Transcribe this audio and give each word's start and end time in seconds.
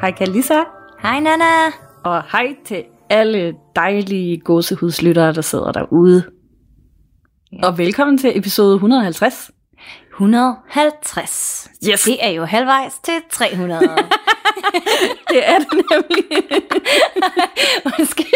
Hej 0.00 0.12
Kalisa, 0.12 0.54
Hej 1.02 1.20
Nana. 1.20 1.44
og 2.04 2.22
hej 2.32 2.56
til 2.66 2.84
alle 3.10 3.54
dejlige 3.76 4.38
gåsehudslyttere, 4.40 5.32
der 5.32 5.40
sidder 5.40 5.72
derude. 5.72 6.24
Ja. 7.52 7.66
Og 7.66 7.78
velkommen 7.78 8.18
til 8.18 8.38
episode 8.38 8.74
150. 8.74 9.50
150. 10.14 11.68
Yes. 11.90 12.02
Det 12.02 12.16
er 12.26 12.30
jo 12.30 12.44
halvvejs 12.44 12.98
til 13.04 13.14
300. 13.30 13.80
Det 15.32 15.48
er 15.48 15.58
det 15.58 15.68
nemlig. 15.72 16.24
måske. 17.98 18.26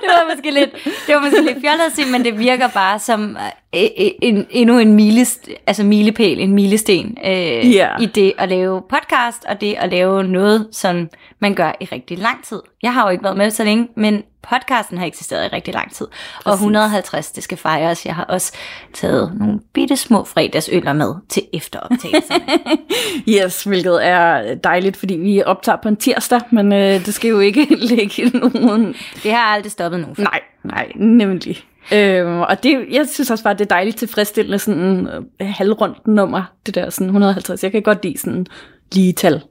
det 0.00 0.08
var 0.08 0.34
måske 0.34 0.50
lidt, 0.50 0.70
det 1.06 1.14
var 1.14 1.20
måske 1.20 1.42
lidt 1.42 1.60
fjollet 1.60 1.84
at 1.86 1.92
sige, 1.94 2.12
men 2.12 2.24
det 2.24 2.38
virker 2.38 2.68
bare 2.68 2.98
som 2.98 3.36
øh, 3.74 3.80
øh, 3.82 4.10
en, 4.22 4.46
endnu 4.50 4.78
en 4.78 4.92
milest, 4.92 5.48
altså 5.66 5.84
milepæl, 5.84 6.40
en 6.40 6.52
milesten 6.54 7.18
øh, 7.24 7.74
Ja. 7.74 7.88
i 8.00 8.06
det 8.06 8.32
at 8.38 8.48
lave 8.48 8.82
podcast, 8.88 9.44
og 9.48 9.60
det 9.60 9.74
at 9.78 9.90
lave 9.90 10.24
noget, 10.24 10.68
som 10.72 11.08
man 11.38 11.54
gør 11.54 11.72
i 11.80 11.84
rigtig 11.84 12.18
lang 12.18 12.44
tid. 12.44 12.60
Jeg 12.82 12.94
har 12.94 13.04
jo 13.04 13.10
ikke 13.10 13.24
været 13.24 13.36
med 13.36 13.50
så 13.50 13.64
længe, 13.64 13.88
men 13.96 14.22
podcasten 14.50 14.98
har 14.98 15.06
eksisteret 15.06 15.44
i 15.44 15.48
rigtig 15.48 15.74
lang 15.74 15.94
tid. 15.94 16.06
Og 16.36 16.42
Præcis. 16.44 16.60
150, 16.60 17.30
det 17.32 17.42
skal 17.42 17.58
fejres. 17.58 18.06
Jeg 18.06 18.14
har 18.14 18.24
også 18.24 18.52
taget 18.94 19.32
nogle 19.38 19.60
bitte 19.72 19.96
små 19.96 20.24
fredagsøller 20.24 20.92
med 20.92 21.14
til 21.28 21.42
efteroptagelserne. 21.52 22.44
Yes, 23.28 23.64
hvilket 23.64 24.06
er 24.06 24.54
dejligt, 24.54 24.96
fordi 24.96 25.14
vi 25.14 25.42
optager 25.42 25.78
på 25.82 25.88
en 25.88 25.96
tirsdag, 25.96 26.40
men 26.50 26.72
øh, 26.72 27.06
det 27.06 27.14
skal 27.14 27.28
jo 27.28 27.40
ikke 27.40 27.66
ligge 27.94 28.30
nogen... 28.38 28.94
det 29.22 29.32
har 29.32 29.38
aldrig 29.38 29.72
stoppet 29.72 30.00
nogen 30.00 30.16
for. 30.16 30.22
Nej, 30.22 30.40
nej, 30.64 30.92
nemlig. 30.96 31.56
Øhm, 31.92 32.40
og 32.40 32.62
det, 32.62 32.86
jeg 32.90 33.08
synes 33.08 33.30
også 33.30 33.44
bare, 33.44 33.54
det 33.54 33.60
er 33.60 33.64
dejligt 33.64 33.96
tilfredsstillende 33.96 34.58
sådan 34.58 35.08
øh, 35.40 35.48
halvrundt 35.48 36.06
nummer, 36.06 36.42
det 36.66 36.74
der 36.74 36.90
sådan 36.90 37.06
150. 37.06 37.62
Jeg 37.62 37.72
kan 37.72 37.82
godt 37.82 38.04
lide 38.04 38.18
sådan 38.18 38.46
lige 38.92 39.12
tal. 39.12 39.42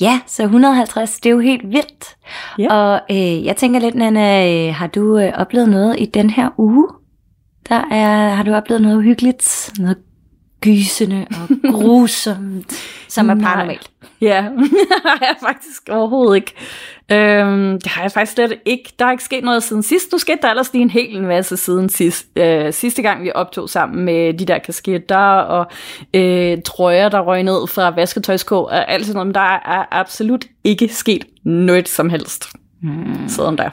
Ja, 0.00 0.20
så 0.26 0.42
150, 0.42 1.20
det 1.20 1.26
er 1.26 1.34
jo 1.34 1.40
helt 1.40 1.62
vildt. 1.68 2.16
Ja. 2.58 2.74
Og 2.74 3.00
øh, 3.10 3.44
jeg 3.44 3.56
tænker 3.56 3.80
lidt, 3.80 3.94
Nana, 3.94 4.52
øh, 4.68 4.74
har 4.74 4.86
du 4.86 5.18
øh, 5.18 5.32
oplevet 5.36 5.68
noget 5.68 5.96
i 5.98 6.04
den 6.04 6.30
her 6.30 6.50
uge? 6.58 6.88
Der 7.68 7.84
er, 7.90 8.28
har 8.28 8.42
du 8.42 8.54
oplevet 8.54 8.82
noget 8.82 8.96
uhyggeligt, 8.96 9.70
noget 9.78 9.98
gysende 10.60 11.26
og 11.30 11.48
grusomt, 11.74 12.72
som 13.08 13.30
er 13.30 13.34
paranormalt? 13.34 13.90
Ja, 14.20 14.40
har 15.06 15.18
jeg 15.20 15.36
faktisk 15.40 15.88
overhovedet 15.90 16.36
ikke. 16.36 16.52
Øhm, 17.12 17.72
det 17.80 17.86
har 17.86 18.02
jeg 18.02 18.12
faktisk 18.12 18.32
slet 18.32 18.58
ikke. 18.64 18.92
Der 18.98 19.04
er 19.04 19.10
ikke 19.10 19.24
sket 19.24 19.44
noget 19.44 19.62
siden 19.62 19.82
sidst. 19.82 20.12
Nu 20.12 20.18
skete 20.18 20.38
der 20.42 20.50
ellers 20.50 20.72
lige 20.72 20.82
en 20.82 20.90
hel 20.90 21.22
masse 21.22 21.56
siden 21.56 21.88
sidst. 21.88 22.26
Øh, 22.36 22.72
sidste 22.72 23.02
gang 23.02 23.22
vi 23.22 23.32
optog 23.34 23.70
sammen 23.70 24.04
med 24.04 24.34
de 24.34 24.44
der 24.44 24.58
kasketter 24.58 25.16
og 25.26 25.66
øh, 26.14 26.58
trøjer, 26.64 27.08
der 27.08 27.20
røg 27.20 27.42
ned 27.42 27.66
fra 27.66 27.90
vasketøjskå 27.90 28.60
og 28.62 28.90
alt 28.90 29.06
sådan 29.06 29.14
noget. 29.14 29.26
Men 29.26 29.34
der 29.34 29.40
er 29.40 29.84
absolut 29.90 30.44
ikke 30.64 30.88
sket 30.88 31.24
noget 31.44 31.88
som 31.88 32.10
helst 32.10 32.48
Hmm. 32.82 33.28
siden 33.28 33.58
der. 33.58 33.70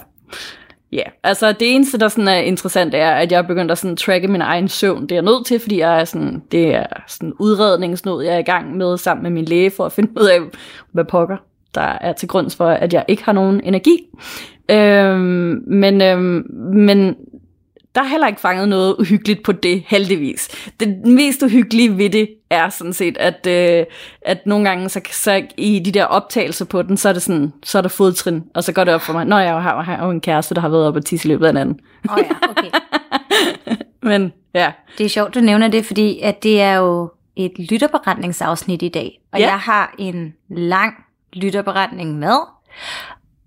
Ja, 0.94 0.98
yeah. 0.98 1.12
altså 1.24 1.52
det 1.52 1.76
eneste, 1.76 2.00
der 2.00 2.08
sådan 2.08 2.28
er 2.28 2.36
interessant, 2.36 2.94
er, 2.94 3.12
at 3.12 3.32
jeg 3.32 3.38
er 3.38 3.48
begyndt 3.48 3.72
at 3.72 3.78
sådan 3.78 3.98
tracke 3.98 4.28
min 4.28 4.42
egen 4.42 4.68
søvn. 4.68 5.02
Det 5.02 5.12
er 5.12 5.16
jeg 5.16 5.24
nødt 5.24 5.46
til, 5.46 5.60
fordi 5.60 5.80
jeg 5.80 6.00
er 6.00 6.06
sådan, 6.06 6.44
det 6.52 6.76
er 6.76 6.86
sådan 7.08 7.34
udredningsnød, 7.40 8.24
jeg 8.24 8.34
er 8.34 8.38
i 8.38 8.44
gang 8.44 8.78
med 8.78 8.98
sammen 8.98 9.24
med 9.24 9.32
min 9.32 9.46
læge, 9.46 9.72
for 9.72 9.86
at 9.86 9.92
finde 9.92 10.22
ud 10.22 10.28
af, 10.28 10.40
hvad 10.92 11.06
pokker 11.06 11.38
der 11.76 11.98
er 12.02 12.14
til 12.14 12.28
grund 12.28 12.50
for, 12.50 12.68
at 12.68 12.94
jeg 12.94 13.06
ikke 13.08 13.24
har 13.24 13.32
nogen 13.32 13.62
energi. 13.64 13.98
Øhm, 14.72 15.64
men, 15.68 16.02
øhm, 16.02 16.46
men 16.74 17.16
der 17.96 18.02
er 18.02 18.06
heller 18.06 18.28
ikke 18.28 18.42
fanget 18.42 18.70
noget 18.70 18.96
uhyggeligt 19.00 19.44
på 19.44 19.52
det, 19.52 19.84
heldigvis. 19.88 20.70
Det 20.80 20.98
mest 21.06 21.44
uhyggelige 21.44 21.98
ved 21.98 22.10
det 22.10 22.30
er 22.50 22.70
sådan 22.70 22.94
set, 22.94 23.18
at, 23.18 23.48
øh, 23.48 23.86
at 24.22 24.46
nogle 24.46 24.70
gange 24.70 24.90
så, 24.90 25.02
så 25.12 25.42
i 25.58 25.80
de 25.80 25.92
der 25.92 26.06
optagelser 26.06 26.66
på 26.66 26.82
den, 26.82 26.98
så 26.98 27.10
er, 27.10 27.14
det 27.14 27.22
sådan, 27.22 27.54
så 27.64 27.78
er 27.78 27.82
der 27.82 27.90
fodtrin, 27.90 28.44
og 28.56 28.64
så 28.64 28.72
går 28.74 28.84
det 28.84 28.94
op 28.94 29.02
for 29.02 29.14
mig, 29.14 29.26
når 29.26 29.40
jeg 29.40 29.62
har, 29.62 29.82
har 29.82 30.06
jo 30.06 30.12
en 30.12 30.22
kæreste, 30.22 30.56
der 30.56 30.62
har 30.62 30.70
været 30.70 30.88
oppe 30.88 31.00
og 31.00 31.06
tisse 31.06 31.28
i 31.28 31.32
løbet 31.32 31.46
af 31.48 31.54
natten. 31.54 31.80
Åh 32.10 32.16
oh, 32.16 32.20
ja, 32.30 32.50
okay. 32.50 32.70
Men 34.10 34.34
ja, 34.54 34.72
Det 34.98 35.06
er 35.06 35.10
sjovt, 35.10 35.36
du 35.36 35.40
nævner 35.40 35.68
det, 35.68 35.86
fordi 35.86 36.20
at 36.20 36.44
det 36.44 36.62
er 36.62 36.74
jo 36.76 37.12
et 37.36 37.52
lytterberetningsafsnit 37.72 38.82
i 38.82 38.90
dag. 38.90 39.20
Og 39.32 39.40
Ja. 39.40 39.46
jeg 39.50 39.60
har 39.60 39.96
en 40.00 40.34
lang 40.50 40.94
lytterberetning 41.34 42.20
med. 42.20 42.38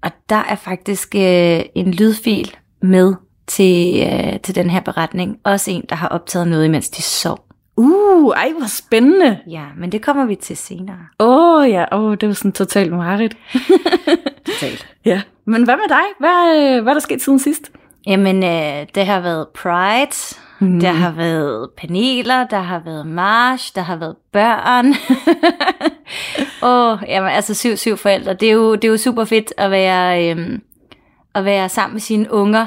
Og 0.03 0.11
der 0.29 0.37
er 0.49 0.55
faktisk 0.55 1.15
øh, 1.15 1.61
en 1.75 1.91
lydfil 1.95 2.55
med 2.83 3.15
til, 3.47 4.03
øh, 4.03 4.41
til 4.41 4.55
den 4.55 4.71
her 4.71 4.81
beretning. 4.81 5.39
Også 5.45 5.71
en, 5.71 5.85
der 5.89 5.97
har 5.97 6.09
optaget 6.09 6.49
noget, 6.49 6.65
imens 6.65 6.89
de 6.89 7.03
sov. 7.03 7.39
uh, 7.77 8.35
ej 8.37 8.53
hvor 8.59 8.69
spændende. 8.69 9.39
Ja, 9.51 9.65
men 9.77 9.93
det 9.93 10.03
kommer 10.03 10.27
vi 10.27 10.35
til 10.35 10.57
senere. 10.57 10.99
Åh 11.21 11.61
oh, 11.61 11.71
ja, 11.71 11.85
oh, 11.93 12.17
det 12.21 12.29
var 12.29 12.35
sådan 12.35 12.53
totalt 12.53 12.93
mareridt. 12.93 13.37
Totalt. 14.47 14.87
Ja, 15.05 15.23
men 15.45 15.65
hvad 15.65 15.77
med 15.77 15.89
dig? 15.89 16.05
Hvad, 16.19 16.57
øh, 16.57 16.83
hvad 16.83 16.93
er 16.93 16.95
der 16.95 17.01
sket 17.01 17.23
siden 17.23 17.39
sidst? 17.39 17.73
Jamen, 18.07 18.45
øh, 18.45 18.87
det 18.95 19.07
har 19.07 19.21
været 19.21 19.49
Pride, 19.49 20.37
mm. 20.61 20.81
der 20.81 20.93
har 20.93 21.11
været 21.11 21.71
paneler, 21.77 22.47
der 22.47 22.61
har 22.61 22.83
været 22.85 23.07
march, 23.07 23.75
der 23.75 23.81
har 23.81 23.97
været 23.97 24.17
børn. 24.33 24.87
Åh, 26.63 26.93
oh, 26.93 26.99
jamen 27.09 27.31
altså 27.31 27.55
syv, 27.55 27.77
syv 27.77 27.97
forældre. 27.97 28.35
Det 28.35 28.49
er 28.49 28.53
jo, 28.53 28.75
det 28.75 28.85
er 28.85 28.89
jo 28.89 28.97
super 28.97 29.25
fedt 29.25 29.53
at 29.57 29.71
være, 29.71 30.31
øhm, 30.31 30.63
at 31.35 31.45
være 31.45 31.69
sammen 31.69 31.95
med 31.95 32.01
sine 32.01 32.33
unger 32.33 32.67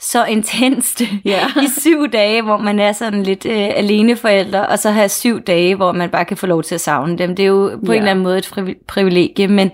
så 0.00 0.24
intenst 0.24 1.02
Ja. 1.24 1.46
i 1.64 1.66
syv 1.80 2.08
dage, 2.08 2.42
hvor 2.42 2.56
man 2.56 2.78
er 2.78 2.92
sådan 2.92 3.22
lidt 3.22 3.46
øh, 3.46 3.68
alene 3.76 4.16
forældre, 4.16 4.66
og 4.66 4.78
så 4.78 4.90
have 4.90 5.08
syv 5.08 5.40
dage, 5.40 5.74
hvor 5.74 5.92
man 5.92 6.10
bare 6.10 6.24
kan 6.24 6.36
få 6.36 6.46
lov 6.46 6.62
til 6.62 6.74
at 6.74 6.80
savne 6.80 7.18
dem. 7.18 7.36
Det 7.36 7.42
er 7.42 7.46
jo 7.46 7.80
på 7.86 7.92
Ja. 7.92 7.96
en 7.96 7.98
eller 7.98 8.10
anden 8.10 8.22
måde 8.22 8.38
et 8.38 8.76
privilegie, 8.88 9.48
men, 9.48 9.70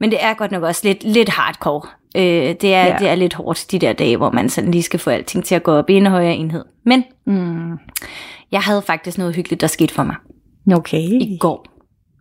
men 0.00 0.10
det 0.10 0.18
er 0.24 0.34
godt 0.34 0.50
nok 0.52 0.62
også 0.62 0.80
lidt, 0.84 1.04
lidt 1.04 1.28
hardcore. 1.28 1.82
Øh, 2.16 2.22
det, 2.60 2.74
er, 2.74 2.86
Ja. 2.86 2.96
det 2.98 3.08
er 3.08 3.14
lidt 3.14 3.34
hårdt 3.34 3.66
de 3.70 3.78
der 3.78 3.92
dage, 3.92 4.16
hvor 4.16 4.30
man 4.30 4.48
sådan 4.48 4.70
lige 4.70 4.82
skal 4.82 5.00
få 5.00 5.10
alting 5.10 5.44
til 5.44 5.54
at 5.54 5.62
gå 5.62 5.72
op 5.72 5.90
i 5.90 5.94
en 5.94 6.06
højere 6.06 6.34
enhed. 6.34 6.64
Men 6.84 7.04
Mm. 7.26 7.70
jeg 8.52 8.60
havde 8.60 8.82
faktisk 8.82 9.18
noget 9.18 9.36
hyggeligt, 9.36 9.60
der 9.60 9.66
skete 9.66 9.94
for 9.94 10.02
mig 10.02 10.16
Okay. 10.74 10.98
i 10.98 11.36
går. 11.40 11.66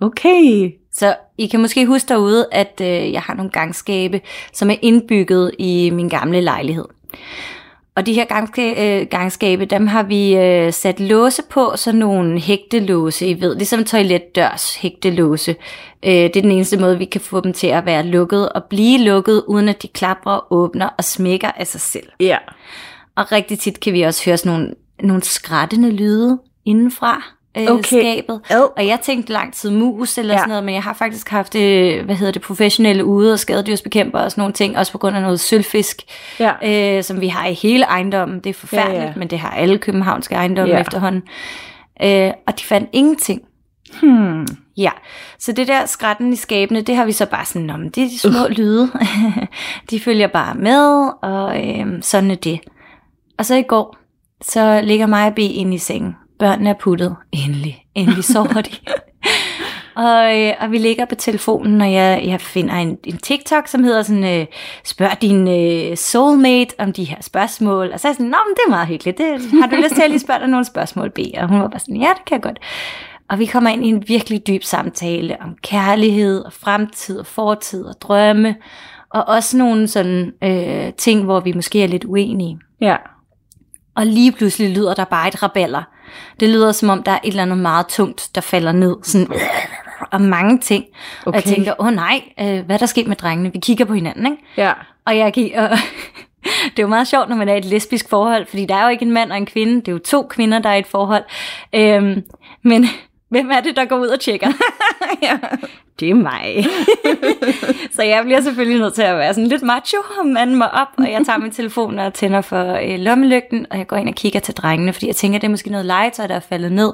Okay. 0.01 0.71
Så 0.93 1.15
I 1.37 1.47
kan 1.47 1.59
måske 1.61 1.85
huske 1.85 2.07
derude, 2.09 2.47
at 2.51 2.81
øh, 2.83 3.11
jeg 3.11 3.21
har 3.21 3.33
nogle 3.35 3.51
gangskabe, 3.51 4.21
som 4.53 4.69
er 4.69 4.75
indbygget 4.81 5.51
i 5.59 5.89
min 5.93 6.09
gamle 6.09 6.41
lejlighed. 6.41 6.85
Og 7.95 8.05
de 8.05 8.13
her 8.13 8.25
gangska- 8.25 8.81
øh, 8.81 9.07
gangskabe, 9.07 9.65
dem 9.65 9.87
har 9.87 10.03
vi 10.03 10.35
øh, 10.35 10.73
sat 10.73 10.99
låse 10.99 11.41
på, 11.49 11.73
sådan 11.75 11.99
nogle 11.99 12.39
hægtelåse, 12.39 13.27
I 13.27 13.41
ved, 13.41 13.55
ligesom 13.55 13.83
toiletdørs 13.83 14.75
hægtelåse. 14.75 15.55
Øh, 16.03 16.11
det 16.11 16.35
er 16.35 16.41
den 16.41 16.51
eneste 16.51 16.77
måde, 16.77 16.97
vi 16.97 17.05
kan 17.05 17.21
få 17.21 17.39
dem 17.39 17.53
til 17.53 17.67
at 17.67 17.85
være 17.85 18.03
lukket 18.03 18.49
og 18.49 18.63
blive 18.63 18.99
lukket, 18.99 19.43
uden 19.47 19.69
at 19.69 19.81
de 19.81 19.87
klapper, 19.87 20.53
åbner 20.53 20.89
og 20.97 21.03
smækker 21.03 21.51
af 21.51 21.67
sig 21.67 21.81
selv. 21.81 22.07
Ja. 22.19 22.37
Og 23.15 23.31
rigtig 23.31 23.59
tit 23.59 23.79
kan 23.79 23.93
vi 23.93 24.01
også 24.01 24.25
høre 24.25 24.37
sådan 24.37 24.51
nogle, 24.51 24.75
nogle 24.99 25.23
skrættende 25.23 25.91
lyde 25.91 26.39
indenfra 26.65 27.23
øh, 27.57 27.67
Okay. 27.69 27.83
skabet. 27.83 28.41
Og 28.77 28.87
jeg 28.87 28.99
tænkte 29.03 29.33
lang 29.33 29.53
tid 29.53 29.69
mus 29.69 30.17
eller 30.17 30.33
Ja. 30.33 30.37
sådan 30.37 30.49
noget, 30.49 30.63
men 30.63 30.73
jeg 30.75 30.83
har 30.83 30.93
faktisk 30.93 31.29
haft 31.29 31.55
øh, 31.55 32.05
hvad 32.05 32.15
hedder 32.15 32.31
det, 32.33 32.41
professionelle 32.41 33.05
ude 33.05 33.33
og 33.33 33.39
skadedyrsbekæmper 33.39 34.19
og 34.19 34.31
sådan 34.31 34.41
nogle 34.41 34.53
ting, 34.53 34.77
også 34.77 34.91
på 34.91 34.97
grund 34.97 35.15
af 35.15 35.21
noget 35.21 35.39
sølvfisk, 35.39 36.01
Ja. 36.39 36.97
øh, 36.97 37.03
som 37.03 37.21
vi 37.21 37.27
har 37.27 37.47
i 37.47 37.53
hele 37.53 37.83
ejendommen. 37.85 38.39
Det 38.39 38.49
er 38.49 38.53
forfærdeligt, 38.53 39.01
Ja, 39.01 39.07
ja, 39.07 39.13
men 39.15 39.27
det 39.27 39.39
har 39.39 39.49
alle 39.51 39.77
københavnske 39.77 40.35
ejendomme 40.35 40.73
Ja. 40.75 40.81
efterhånden. 40.81 41.21
Øh, 42.03 42.31
og 42.47 42.59
de 42.59 42.63
fandt 42.63 42.89
ingenting. 42.93 43.41
Hmm. 44.01 44.47
Ja, 44.77 44.91
så 45.39 45.51
det 45.51 45.67
der 45.67 45.85
skrætten 45.85 46.33
i 46.33 46.35
skabene, 46.35 46.81
det 46.81 46.95
har 46.95 47.05
vi 47.05 47.11
så 47.11 47.25
bare 47.25 47.45
sådan, 47.45 47.67
men 47.67 47.89
det 47.89 48.03
er 48.03 48.07
de 48.07 48.19
små 48.19 48.47
lyde. 48.49 48.91
de 49.89 49.99
følger 49.99 50.27
bare 50.27 50.55
med, 50.55 51.09
og 51.21 51.67
øhm, 51.69 52.01
sådan 52.01 52.31
er 52.31 52.35
det. 52.35 52.59
Og 53.39 53.45
så 53.45 53.55
i 53.55 53.61
går, 53.61 53.97
så 54.41 54.81
ligger 54.83 55.05
mig 55.05 55.27
og 55.27 55.35
B 55.35 55.39
inde 55.39 55.75
i 55.75 55.77
sengen. 55.77 56.15
Børnene 56.41 56.69
er 56.69 56.73
puttet. 56.73 57.15
Endelig, 57.31 57.85
endelig 57.95 58.23
sover 58.23 58.61
de. 58.61 58.71
Og, 59.95 60.39
øh, 60.39 60.53
og 60.59 60.71
vi 60.71 60.77
ligger 60.77 61.05
på 61.05 61.15
telefonen, 61.15 61.81
og 61.81 61.93
jeg, 61.93 62.23
jeg 62.25 62.41
finder 62.41 62.73
en, 62.73 62.97
en 63.03 63.17
TikTok, 63.17 63.67
som 63.67 63.83
hedder 63.83 64.01
sådan, 64.01 64.39
øh, 64.39 64.45
spørg 64.83 65.21
din 65.21 65.47
øh, 65.47 65.97
soulmate 65.97 66.75
om 66.79 66.93
de 66.93 67.03
her 67.03 67.17
spørgsmål. 67.21 67.91
Og 67.93 67.99
så 67.99 68.07
er 68.07 68.09
jeg 68.09 68.15
sådan, 68.15 68.25
nå, 68.25 68.37
men 68.47 68.55
det 68.55 68.61
er 68.65 68.69
meget 68.69 68.87
hyggeligt. 68.87 69.17
Det, 69.17 69.41
har 69.61 69.67
du 69.67 69.75
lyst 69.75 69.95
til 69.95 70.01
at 70.01 70.09
lige 70.09 70.19
spørge 70.19 70.39
dig 70.39 70.47
nogle 70.47 70.65
spørgsmål, 70.65 71.09
B? 71.09 71.19
Og 71.37 71.47
hun 71.47 71.61
var 71.61 71.67
bare 71.67 71.79
sådan, 71.79 71.95
ja, 71.95 72.09
det 72.17 72.25
kan 72.25 72.35
jeg 72.35 72.41
godt. 72.41 72.59
Og 73.29 73.39
vi 73.39 73.45
kommer 73.45 73.69
ind 73.69 73.85
i 73.85 73.89
en 73.89 74.03
virkelig 74.07 74.47
dyb 74.47 74.63
samtale 74.63 75.37
om 75.41 75.55
kærlighed 75.63 76.45
og 76.45 76.53
fremtid 76.53 77.19
og 77.19 77.25
fortid 77.25 77.85
og 77.85 77.95
drømme. 78.01 78.55
Og 79.09 79.27
også 79.27 79.57
nogle 79.57 79.87
sådan 79.87 80.33
øh, 80.43 80.93
ting, 80.93 81.23
hvor 81.23 81.39
vi 81.39 81.51
måske 81.53 81.83
er 81.83 81.87
lidt 81.87 82.05
uenige. 82.05 82.59
Ja. 82.81 82.95
Og 83.95 84.05
lige 84.05 84.31
pludselig 84.31 84.69
lyder 84.69 84.93
der 84.93 85.05
bare 85.05 85.27
et 85.27 85.43
raballer. 85.43 85.83
Det 86.39 86.49
lyder 86.49 86.71
som 86.71 86.89
om, 86.89 87.03
der 87.03 87.11
er 87.11 87.19
et 87.23 87.29
eller 87.29 87.43
andet 87.43 87.57
meget 87.57 87.87
tungt, 87.87 88.29
der 88.35 88.41
falder 88.41 88.71
ned. 88.71 88.95
Sådan, 89.03 89.27
og 90.11 90.21
mange 90.21 90.59
ting. 90.59 90.85
Okay. 91.25 91.27
Og 91.27 91.35
jeg 91.35 91.55
tænker, 91.55 91.73
åh 91.79 91.87
oh, 91.87 91.93
nej, 91.93 92.21
øh, 92.39 92.65
hvad 92.65 92.75
er 92.75 92.77
der 92.77 92.85
sket 92.85 93.07
med 93.07 93.15
drengene? 93.15 93.53
Vi 93.53 93.59
kigger 93.59 93.85
på 93.85 93.93
hinanden, 93.93 94.25
ikke? 94.25 94.43
Ja. 94.57 94.73
Og 95.05 95.17
jeg 95.17 95.31
gi- 95.33 95.53
og 95.53 95.69
det 96.71 96.79
er 96.79 96.83
jo 96.83 96.87
meget 96.87 97.07
sjovt, 97.07 97.29
når 97.29 97.35
man 97.35 97.49
er 97.49 97.53
i 97.53 97.57
et 97.57 97.65
lesbisk 97.65 98.09
forhold, 98.09 98.45
fordi 98.45 98.65
der 98.65 98.75
er 98.75 98.83
jo 98.83 98.89
ikke 98.89 99.05
en 99.05 99.11
mand 99.11 99.31
og 99.31 99.37
en 99.37 99.45
kvinde, 99.45 99.75
det 99.75 99.87
er 99.87 99.91
jo 99.91 99.99
to 99.99 100.27
kvinder, 100.29 100.59
der 100.59 100.69
er 100.69 100.75
i 100.75 100.79
et 100.79 100.87
forhold. 100.87 101.23
Øhm, 101.75 102.23
men 102.63 102.85
hvem 103.31 103.51
er 103.51 103.59
det, 103.59 103.75
der 103.75 103.85
går 103.85 103.97
ud 103.97 104.07
og 104.07 104.19
tjekker? 104.19 104.47
ja. 105.23 105.37
Det 106.01 106.09
er 106.09 106.13
mig. 106.13 106.65
så 107.95 108.03
jeg 108.03 108.23
bliver 108.23 108.41
selvfølgelig 108.41 108.79
nødt 108.79 108.93
til 108.93 109.01
at 109.01 109.17
være 109.17 109.33
sådan 109.33 109.47
lidt 109.47 109.61
macho 109.63 109.97
og 110.19 110.27
mande 110.27 110.55
mig 110.55 110.73
op, 110.73 110.87
og 110.97 111.11
jeg 111.11 111.21
tager 111.25 111.39
min 111.39 111.51
telefon 111.51 111.99
og 111.99 112.13
tænder 112.13 112.41
for 112.41 112.73
øh, 112.73 112.99
lommelygten, 112.99 113.65
og 113.71 113.77
jeg 113.77 113.87
går 113.87 113.97
ind 113.97 114.09
og 114.09 114.15
kigger 114.15 114.39
til 114.39 114.53
drengene, 114.53 114.93
fordi 114.93 115.07
jeg 115.07 115.15
tænker, 115.15 115.39
det 115.39 115.47
er 115.47 115.51
måske 115.51 115.69
noget 115.69 115.85
legetøj, 115.85 116.27
der 116.27 116.35
er 116.35 116.39
faldet 116.39 116.71
ned, 116.71 116.93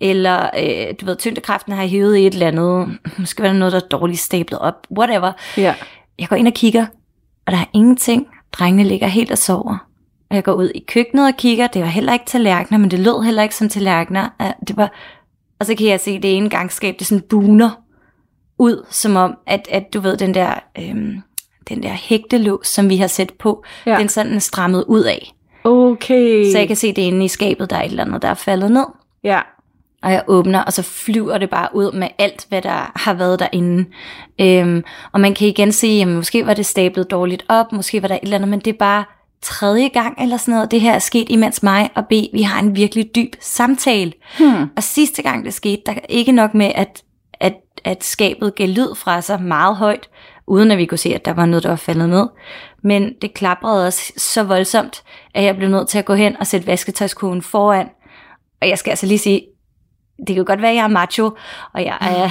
eller 0.00 0.50
øh, 0.58 0.94
du 1.00 1.06
ved, 1.06 1.16
tyngdekraften 1.16 1.72
har 1.72 1.86
hævet 1.86 2.16
i 2.16 2.26
et 2.26 2.32
eller 2.32 2.46
andet, 2.46 2.98
måske 3.18 3.42
var 3.42 3.48
der 3.48 3.54
noget, 3.54 3.72
der 3.72 3.80
er 3.80 3.88
dårligt 3.98 4.20
stablet 4.20 4.60
op, 4.60 4.86
whatever. 4.98 5.32
Ja. 5.56 5.74
Jeg 6.18 6.28
går 6.28 6.36
ind 6.36 6.46
og 6.46 6.54
kigger, 6.54 6.86
og 7.46 7.52
der 7.52 7.58
er 7.58 7.70
ingenting. 7.72 8.26
Drengene 8.52 8.84
ligger 8.84 9.06
helt 9.06 9.30
og 9.30 9.38
sover. 9.38 9.86
Og 10.30 10.36
jeg 10.36 10.44
går 10.44 10.52
ud 10.52 10.70
i 10.74 10.84
køkkenet 10.88 11.26
og 11.26 11.36
kigger. 11.36 11.66
Det 11.66 11.82
var 11.82 11.88
heller 11.88 12.12
ikke 12.12 12.24
tallerkener, 12.26 12.78
men 12.78 12.90
det 12.90 12.98
lød 12.98 13.24
heller 13.24 13.42
ikke 13.42 13.54
som 13.54 13.68
tallerkener. 13.68 14.28
Øh, 14.42 14.50
Det 14.68 14.76
var, 14.76 14.92
og 15.60 15.66
så 15.66 15.74
kan 15.74 15.86
jeg 15.86 16.00
se, 16.00 16.18
det 16.20 16.36
ene 16.36 16.50
gangskab, 16.50 16.94
det 16.98 17.06
sådan 17.06 17.24
buner 17.30 17.70
ud, 18.58 18.86
som 18.90 19.16
om, 19.16 19.34
at, 19.46 19.68
at 19.70 19.94
du 19.94 20.00
ved, 20.00 20.16
den 20.16 20.34
der, 20.34 20.54
øhm, 20.78 21.22
den 21.68 21.82
der 21.82 21.88
hægtelås, 21.92 22.66
som 22.68 22.88
vi 22.90 22.96
har 22.96 23.06
sat 23.06 23.32
på, 23.38 23.64
Ja. 23.86 23.98
den 23.98 24.08
sådan 24.08 24.34
er 24.34 24.38
strammet 24.38 24.84
ud 24.88 25.02
af. 25.02 25.32
Okay. 25.64 26.52
Så 26.52 26.58
jeg 26.58 26.66
kan 26.66 26.76
se, 26.76 26.92
det 26.92 27.02
inde 27.02 27.24
i 27.24 27.28
skabet, 27.28 27.70
der 27.70 27.76
er 27.76 27.82
et 27.82 27.90
eller 27.90 28.04
andet, 28.04 28.22
der 28.22 28.28
er 28.28 28.34
faldet 28.34 28.70
ned. 28.72 28.84
Ja. 29.24 29.40
Og 30.02 30.12
jeg 30.12 30.22
åbner, 30.26 30.60
og 30.62 30.72
så 30.72 30.82
flyver 30.82 31.38
det 31.38 31.50
bare 31.50 31.68
ud 31.74 31.92
med 31.92 32.08
alt, 32.18 32.46
hvad 32.48 32.62
der 32.62 32.92
har 32.96 33.14
været 33.14 33.38
derinde. 33.38 33.84
Øhm, 34.40 34.84
og 35.12 35.20
man 35.20 35.34
kan 35.34 35.48
igen 35.48 35.72
se, 35.72 35.86
jamen 35.86 36.14
måske 36.16 36.46
var 36.46 36.54
det 36.54 36.66
stablet 36.66 37.10
dårligt 37.10 37.44
op, 37.48 37.72
måske 37.72 38.02
var 38.02 38.08
der 38.08 38.14
et 38.14 38.20
eller 38.22 38.36
andet, 38.36 38.48
men 38.48 38.58
det 38.60 38.72
er 38.74 38.78
bare 38.78 39.04
tredje 39.42 39.88
gang 39.88 40.22
eller 40.22 40.36
sådan 40.36 40.54
noget, 40.54 40.70
det 40.70 40.80
her 40.80 40.92
er 40.92 40.98
sket, 40.98 41.26
imens 41.30 41.62
mig 41.62 41.90
og 41.94 42.06
B, 42.06 42.12
vi 42.32 42.42
har 42.42 42.60
en 42.60 42.76
virkelig 42.76 43.14
dyb 43.14 43.32
samtale. 43.40 44.12
Hmm. 44.38 44.62
Og 44.76 44.82
sidste 44.82 45.22
gang 45.22 45.44
det 45.44 45.54
skete, 45.54 45.82
der 45.86 45.92
er 45.92 45.98
ikke 46.08 46.32
nok 46.32 46.54
med, 46.54 46.72
at, 46.74 47.02
at, 47.84 48.04
skabet 48.04 48.54
gav 48.54 48.68
lyd 48.68 48.94
fra 48.94 49.20
sig 49.20 49.42
meget 49.42 49.76
højt, 49.76 50.08
uden 50.46 50.70
at 50.70 50.78
vi 50.78 50.86
kunne 50.86 50.98
se, 50.98 51.14
at 51.14 51.24
der 51.24 51.32
var 51.32 51.46
noget, 51.46 51.62
der 51.62 51.68
var 51.68 51.76
faldet 51.76 52.08
ned. 52.08 52.26
Men 52.82 53.14
det 53.22 53.34
klaprede 53.34 53.86
også 53.86 54.12
så 54.16 54.42
voldsomt, 54.42 55.02
at 55.34 55.44
jeg 55.44 55.56
blev 55.56 55.68
nødt 55.68 55.88
til 55.88 55.98
at 55.98 56.04
gå 56.04 56.14
hen 56.14 56.36
og 56.36 56.46
sætte 56.46 56.66
vasketøjskogen 56.66 57.42
foran. 57.42 57.88
Og 58.62 58.68
jeg 58.68 58.78
skal 58.78 58.90
altså 58.90 59.06
lige 59.06 59.18
sige, 59.18 59.42
det 60.26 60.34
kan 60.34 60.44
godt 60.44 60.62
være, 60.62 60.70
at 60.70 60.76
jeg 60.76 60.84
er 60.84 60.88
macho, 60.88 61.36
og 61.74 61.84
jeg 61.84 61.98
er 62.00 62.30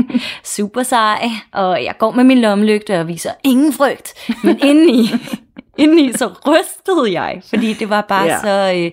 super 0.56 0.82
sej, 0.82 1.28
og 1.52 1.84
jeg 1.84 1.94
går 1.98 2.10
med 2.10 2.24
min 2.24 2.40
lommelygte 2.40 3.00
og 3.00 3.08
viser 3.08 3.32
ingen 3.44 3.72
frygt. 3.72 4.14
Men 4.44 4.58
indeni, 4.62 5.08
indeni 5.78 6.12
så 6.12 6.30
rystede 6.46 7.20
jeg, 7.20 7.42
fordi 7.48 7.72
det 7.72 7.90
var 7.90 8.00
bare 8.00 8.24
ja. 8.24 8.40
så... 8.40 8.74
Øh, 8.76 8.90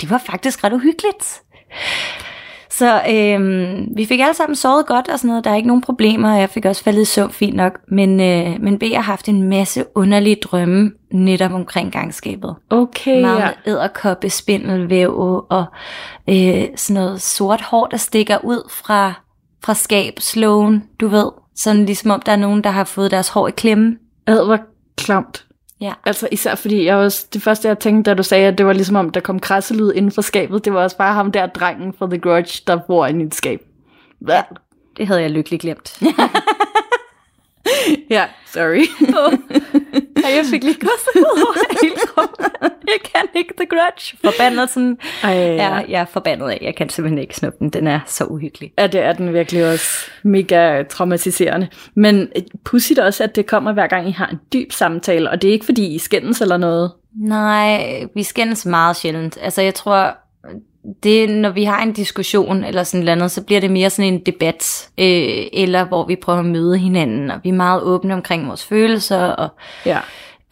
det 0.00 0.10
var 0.10 0.18
faktisk 0.18 0.64
ret 0.64 0.72
uhyggeligt. 0.72 1.42
Så 2.80 3.02
øhm, 3.10 3.88
vi 3.96 4.06
fik 4.06 4.20
alle 4.20 4.34
sammen 4.34 4.56
sovet 4.56 4.86
godt 4.86 5.08
og 5.08 5.18
sådan 5.18 5.28
noget. 5.28 5.44
Der 5.44 5.50
er 5.50 5.54
ikke 5.54 5.66
nogen 5.66 5.82
problemer, 5.82 6.32
og 6.32 6.40
jeg 6.40 6.50
fik 6.50 6.64
også 6.64 6.84
faldet 6.84 7.02
i 7.02 7.04
søvn 7.04 7.30
fint 7.30 7.56
nok. 7.56 7.78
Men, 7.88 8.20
øh, 8.20 8.60
men 8.60 8.78
B 8.78 8.82
har 8.82 9.00
haft 9.00 9.28
en 9.28 9.42
masse 9.42 9.84
underlige 9.94 10.36
drømme 10.42 10.92
netop 11.12 11.52
omkring 11.52 11.92
gangskabet. 11.92 12.56
Okay, 12.70 13.20
Meget 13.20 13.40
ja. 13.40 13.70
æderkoppe, 13.70 14.30
spindelvæv 14.30 15.18
og 15.50 15.64
øh, 16.28 16.64
sådan 16.76 17.02
noget 17.02 17.22
sort 17.22 17.60
hår, 17.60 17.86
der 17.86 17.96
stikker 17.96 18.38
ud 18.44 18.70
fra, 18.70 19.12
fra 19.64 19.74
skabslågen, 19.74 20.84
du 21.00 21.08
ved. 21.08 21.30
Sådan 21.56 21.86
ligesom 21.86 22.10
om 22.10 22.20
der 22.20 22.32
er 22.32 22.36
nogen, 22.36 22.64
der 22.64 22.70
har 22.70 22.84
fået 22.84 23.10
deres 23.10 23.28
hår 23.28 23.48
i 23.48 23.50
klemme. 23.50 23.96
Ad, 24.26 24.44
hvor 24.44 24.58
klamt. 24.96 25.46
Ja. 25.80 25.92
Altså 26.06 26.28
især 26.32 26.54
fordi, 26.54 26.84
jeg 26.84 26.96
også, 26.96 27.26
det 27.32 27.42
første 27.42 27.68
jeg 27.68 27.78
tænkte, 27.78 28.10
da 28.10 28.14
du 28.14 28.22
sagde, 28.22 28.48
at 28.48 28.58
det 28.58 28.66
var 28.66 28.72
ligesom 28.72 28.96
om, 28.96 29.10
der 29.10 29.20
kom 29.20 29.38
krasselyd 29.40 29.92
inden 29.92 30.12
for 30.12 30.22
skabet, 30.22 30.64
det 30.64 30.72
var 30.72 30.82
også 30.82 30.96
bare 30.96 31.14
ham 31.14 31.32
der 31.32 31.46
drengen 31.46 31.92
fra 31.98 32.06
The 32.06 32.18
Grudge, 32.18 32.62
der 32.66 32.76
bor 32.76 33.06
inde 33.06 33.24
i 33.24 33.26
et 33.26 33.34
skab. 33.34 33.60
Ja, 34.28 34.42
Det 34.96 35.06
havde 35.06 35.22
jeg 35.22 35.30
lykkeligt 35.30 35.60
glemt. 35.62 35.98
ja 38.10 38.24
sorry. 38.46 38.84
Og 40.24 40.30
jeg 40.36 40.44
fik 40.50 40.64
lige 40.64 40.76
over 40.82 41.82
hele 41.82 41.96
kroppen. 41.96 42.46
Jeg 42.62 43.12
kan 43.14 43.22
ikke 43.34 43.54
The 43.56 43.66
Grudge. 43.66 44.16
Forbandet 44.24 44.70
sådan. 44.70 44.98
Ej, 45.22 45.30
Ja, 45.32 45.74
jeg 45.88 46.00
er 46.00 46.04
forbandet 46.04 46.50
af. 46.50 46.58
Jeg 46.62 46.76
kan 46.76 46.88
simpelthen 46.88 47.18
ikke 47.18 47.36
snuppe 47.36 47.58
den. 47.58 47.70
Den 47.70 47.86
er 47.86 48.00
så 48.06 48.24
uhyggelig. 48.24 48.72
Ja, 48.78 48.86
det 48.86 49.00
er 49.00 49.12
den 49.12 49.34
virkelig 49.34 49.72
også 49.72 50.10
mega 50.22 50.82
traumatiserende. 50.82 51.68
Men 51.94 52.28
pudsigt 52.64 52.98
også, 52.98 53.24
at 53.24 53.36
det 53.36 53.46
kommer 53.46 53.72
hver 53.72 53.86
gang, 53.86 54.08
I 54.08 54.12
har 54.12 54.26
en 54.26 54.38
dyb 54.52 54.72
samtale, 54.72 55.30
og 55.30 55.42
det 55.42 55.48
er 55.48 55.52
ikke 55.52 55.64
fordi, 55.64 55.94
I 55.94 55.98
skændes 55.98 56.40
eller 56.40 56.56
noget. 56.56 56.92
Nej, 57.16 58.04
vi 58.14 58.22
skændes 58.22 58.66
meget 58.66 58.96
sjældent. 58.96 59.38
Altså 59.42 59.62
jeg 59.62 59.74
tror, 59.74 60.16
det, 61.02 61.30
når 61.30 61.50
vi 61.50 61.64
har 61.64 61.82
en 61.82 61.92
diskussion 61.92 62.64
eller 62.64 62.82
sådan 62.82 63.18
noget 63.18 63.30
så 63.30 63.42
bliver 63.42 63.60
det 63.60 63.70
mere 63.70 63.90
sådan 63.90 64.12
en 64.14 64.20
debat, 64.26 64.90
øh, 64.98 65.46
eller 65.52 65.84
hvor 65.84 66.06
vi 66.06 66.16
prøver 66.16 66.38
at 66.38 66.44
møde 66.44 66.78
hinanden, 66.78 67.30
og 67.30 67.40
vi 67.42 67.48
er 67.48 67.52
meget 67.52 67.82
åbne 67.82 68.14
omkring 68.14 68.48
vores 68.48 68.64
følelser, 68.64 69.24
og 69.24 69.48
Ja. 69.86 69.98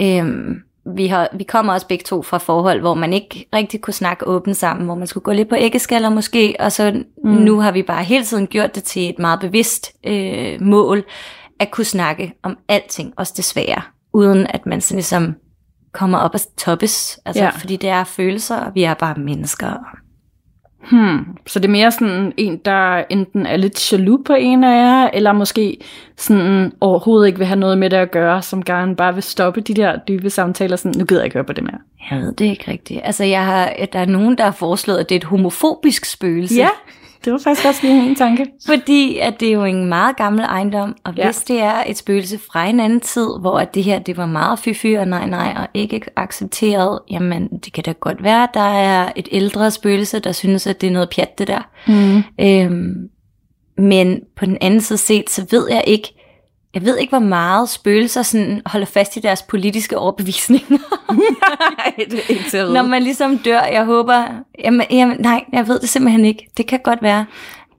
Øhm, 0.03 0.63
vi, 0.97 1.07
har, 1.07 1.29
vi 1.33 1.45
kommer 1.45 1.73
også 1.73 1.87
begge 1.87 2.05
to 2.05 2.23
fra 2.23 2.39
forhold, 2.39 2.81
hvor 2.81 2.95
man 2.95 3.13
ikke 3.13 3.49
rigtig 3.55 3.81
kunne 3.81 3.95
snakke 3.95 4.27
åbent 4.27 4.57
sammen, 4.57 4.87
hvor 4.87 4.95
man 4.95 5.07
skulle 5.07 5.25
gå 5.25 5.33
lidt 5.33 5.49
på 5.49 5.57
æggeskaller 5.59 6.09
måske, 6.09 6.57
og 6.61 6.73
så 6.73 7.03
mm. 7.25 7.31
nu 7.31 7.61
har 7.61 7.73
vi 7.73 7.83
bare 7.83 8.05
hele 8.05 8.25
tiden 8.25 8.47
gjort 8.47 8.75
det 8.75 8.83
til 8.85 9.09
et 9.11 9.19
meget 9.19 9.41
bevidst 9.41 9.93
øh, 10.07 10.63
mål, 10.63 11.05
at 11.61 11.71
kunne 11.71 11.85
snakke 11.85 12.33
om 12.43 12.59
alting, 12.69 13.13
også 13.17 13.33
det 13.37 13.45
svære, 13.45 13.83
uden 14.13 14.47
at 14.47 14.67
man 14.67 14.81
sådan 14.81 14.97
ligesom 14.97 15.35
kommer 15.93 16.19
op 16.19 16.35
og 16.35 16.41
toppes, 16.57 17.21
altså, 17.25 17.43
Ja. 17.43 17.47
ja. 17.47 17.51
fordi 17.51 17.77
det 17.77 17.91
er 17.91 18.05
følelser, 18.05 18.57
og 18.57 18.75
vi 18.75 18.83
er 18.83 18.95
bare 18.95 19.15
mennesker. 19.15 19.75
Hmm. 20.91 21.27
Så 21.47 21.59
det 21.59 21.65
er 21.65 21.73
mere 21.73 21.91
sådan 21.91 22.33
en, 22.37 22.57
der 22.57 23.05
enten 23.11 23.47
er 23.47 23.57
lidt 23.57 23.93
jaloux 23.93 24.25
på 24.27 24.35
en 24.35 24.65
af 24.65 24.77
jer, 24.77 25.11
eller 25.13 25.33
måske 25.33 25.79
sådan 26.17 26.73
overhovedet 26.81 27.27
ikke 27.27 27.39
vil 27.39 27.47
have 27.47 27.61
noget 27.61 27.79
med 27.79 27.91
det 27.91 27.97
at 27.97 28.11
gøre, 28.11 28.43
som 28.43 28.65
gerne 28.65 28.97
bare 28.97 29.15
vil 29.15 29.23
stoppe 29.23 29.61
de 29.61 29.75
der 29.75 29.97
dybe 30.09 30.31
samtaler, 30.31 30.77
sådan, 30.77 30.99
nu 30.99 31.05
gider 31.05 31.21
jeg 31.21 31.27
ikke 31.27 31.35
høre 31.35 31.45
på 31.45 31.53
det 31.53 31.65
mere. 31.65 31.79
Jeg 32.11 32.19
ved 32.19 32.33
det 32.33 32.45
ikke 32.45 32.71
rigtigt. 32.71 33.01
Altså, 33.05 33.25
jeg 33.25 33.45
har, 33.45 33.73
der 33.93 33.99
er 33.99 34.07
nogen, 34.07 34.39
der 34.39 34.45
har 34.45 34.51
foreslået, 34.51 34.99
at 34.99 35.09
det 35.09 35.15
er 35.15 35.19
et 35.19 35.25
homofobisk 35.25 36.05
spøgelse. 36.05 36.57
Ja, 36.57 36.69
det 37.25 37.33
var 37.33 37.39
faktisk 37.39 37.67
også 37.67 37.81
lige 37.83 38.03
min 38.03 38.15
tanke. 38.15 38.47
Fordi 38.67 39.19
at 39.19 39.41
det 39.41 39.49
er 39.49 39.53
jo 39.53 39.65
en 39.65 39.87
meget 39.87 40.17
gammel 40.17 40.45
ejendom, 40.45 40.97
og 41.05 41.15
Ja. 41.17 41.25
hvis 41.25 41.37
det 41.37 41.61
er 41.61 41.83
et 41.87 41.97
spøgelse 41.97 42.39
fra 42.53 42.67
en 42.67 42.81
anden 42.81 43.01
tid, 43.01 43.27
hvor 43.41 43.59
at 43.59 43.75
det 43.75 43.85
her 43.85 43.99
det 43.99 44.17
var 44.17 44.27
meget 44.27 44.59
fy 44.59 44.97
og 44.99 45.09
nej 45.09 45.27
nej, 45.27 45.55
og 45.57 45.67
ikke 45.75 46.01
accepteret, 46.17 46.99
jamen 47.11 47.49
det 47.49 47.73
kan 47.73 47.85
da 47.85 47.93
godt 48.01 48.23
være, 48.23 48.43
at 48.43 48.51
der 48.55 48.61
er 48.61 49.13
et 49.17 49.29
ældre 49.33 49.71
spøgelse, 49.71 50.19
der 50.19 50.33
synes, 50.33 50.67
at 50.67 50.81
det 50.81 50.87
er 50.87 50.91
noget 50.91 51.11
pjat 51.11 51.39
det 51.39 51.47
der. 51.49 51.61
Mm. 51.89 52.23
Øhm, 52.41 53.09
men 53.79 54.21
på 54.37 54.45
den 54.47 54.59
anden 54.61 54.81
side 54.81 54.99
set, 54.99 55.31
så 55.31 55.47
ved 55.51 55.67
jeg 55.71 55.85
ikke, 55.87 56.18
jeg 56.75 56.85
ved 56.85 56.99
ikke, 56.99 57.11
hvor 57.11 57.19
meget 57.19 57.69
spøgelser 57.69 58.23
sådan 58.23 58.63
holder 58.67 58.87
fast 58.87 59.17
i 59.17 59.21
deres 59.21 59.43
politiske 59.43 59.99
overbevisninger. 59.99 60.79
Nej, 61.77 61.95
det 62.11 62.19
er 62.19 62.31
ikke 62.31 62.51
til. 62.51 62.73
Når 62.73 62.83
man 62.83 63.03
ligesom 63.03 63.39
dør, 63.39 63.61
jeg 63.61 63.85
håber, 63.85 64.25
jamen, 64.65 64.87
jamen, 64.91 65.17
nej, 65.21 65.45
jeg 65.53 65.69
ved 65.69 65.81
det 65.81 65.89
simpelthen 65.89 66.25
ikke. 66.25 66.49
Det 66.57 66.67
kan 66.67 66.81
godt 66.85 67.03
være, 67.03 67.27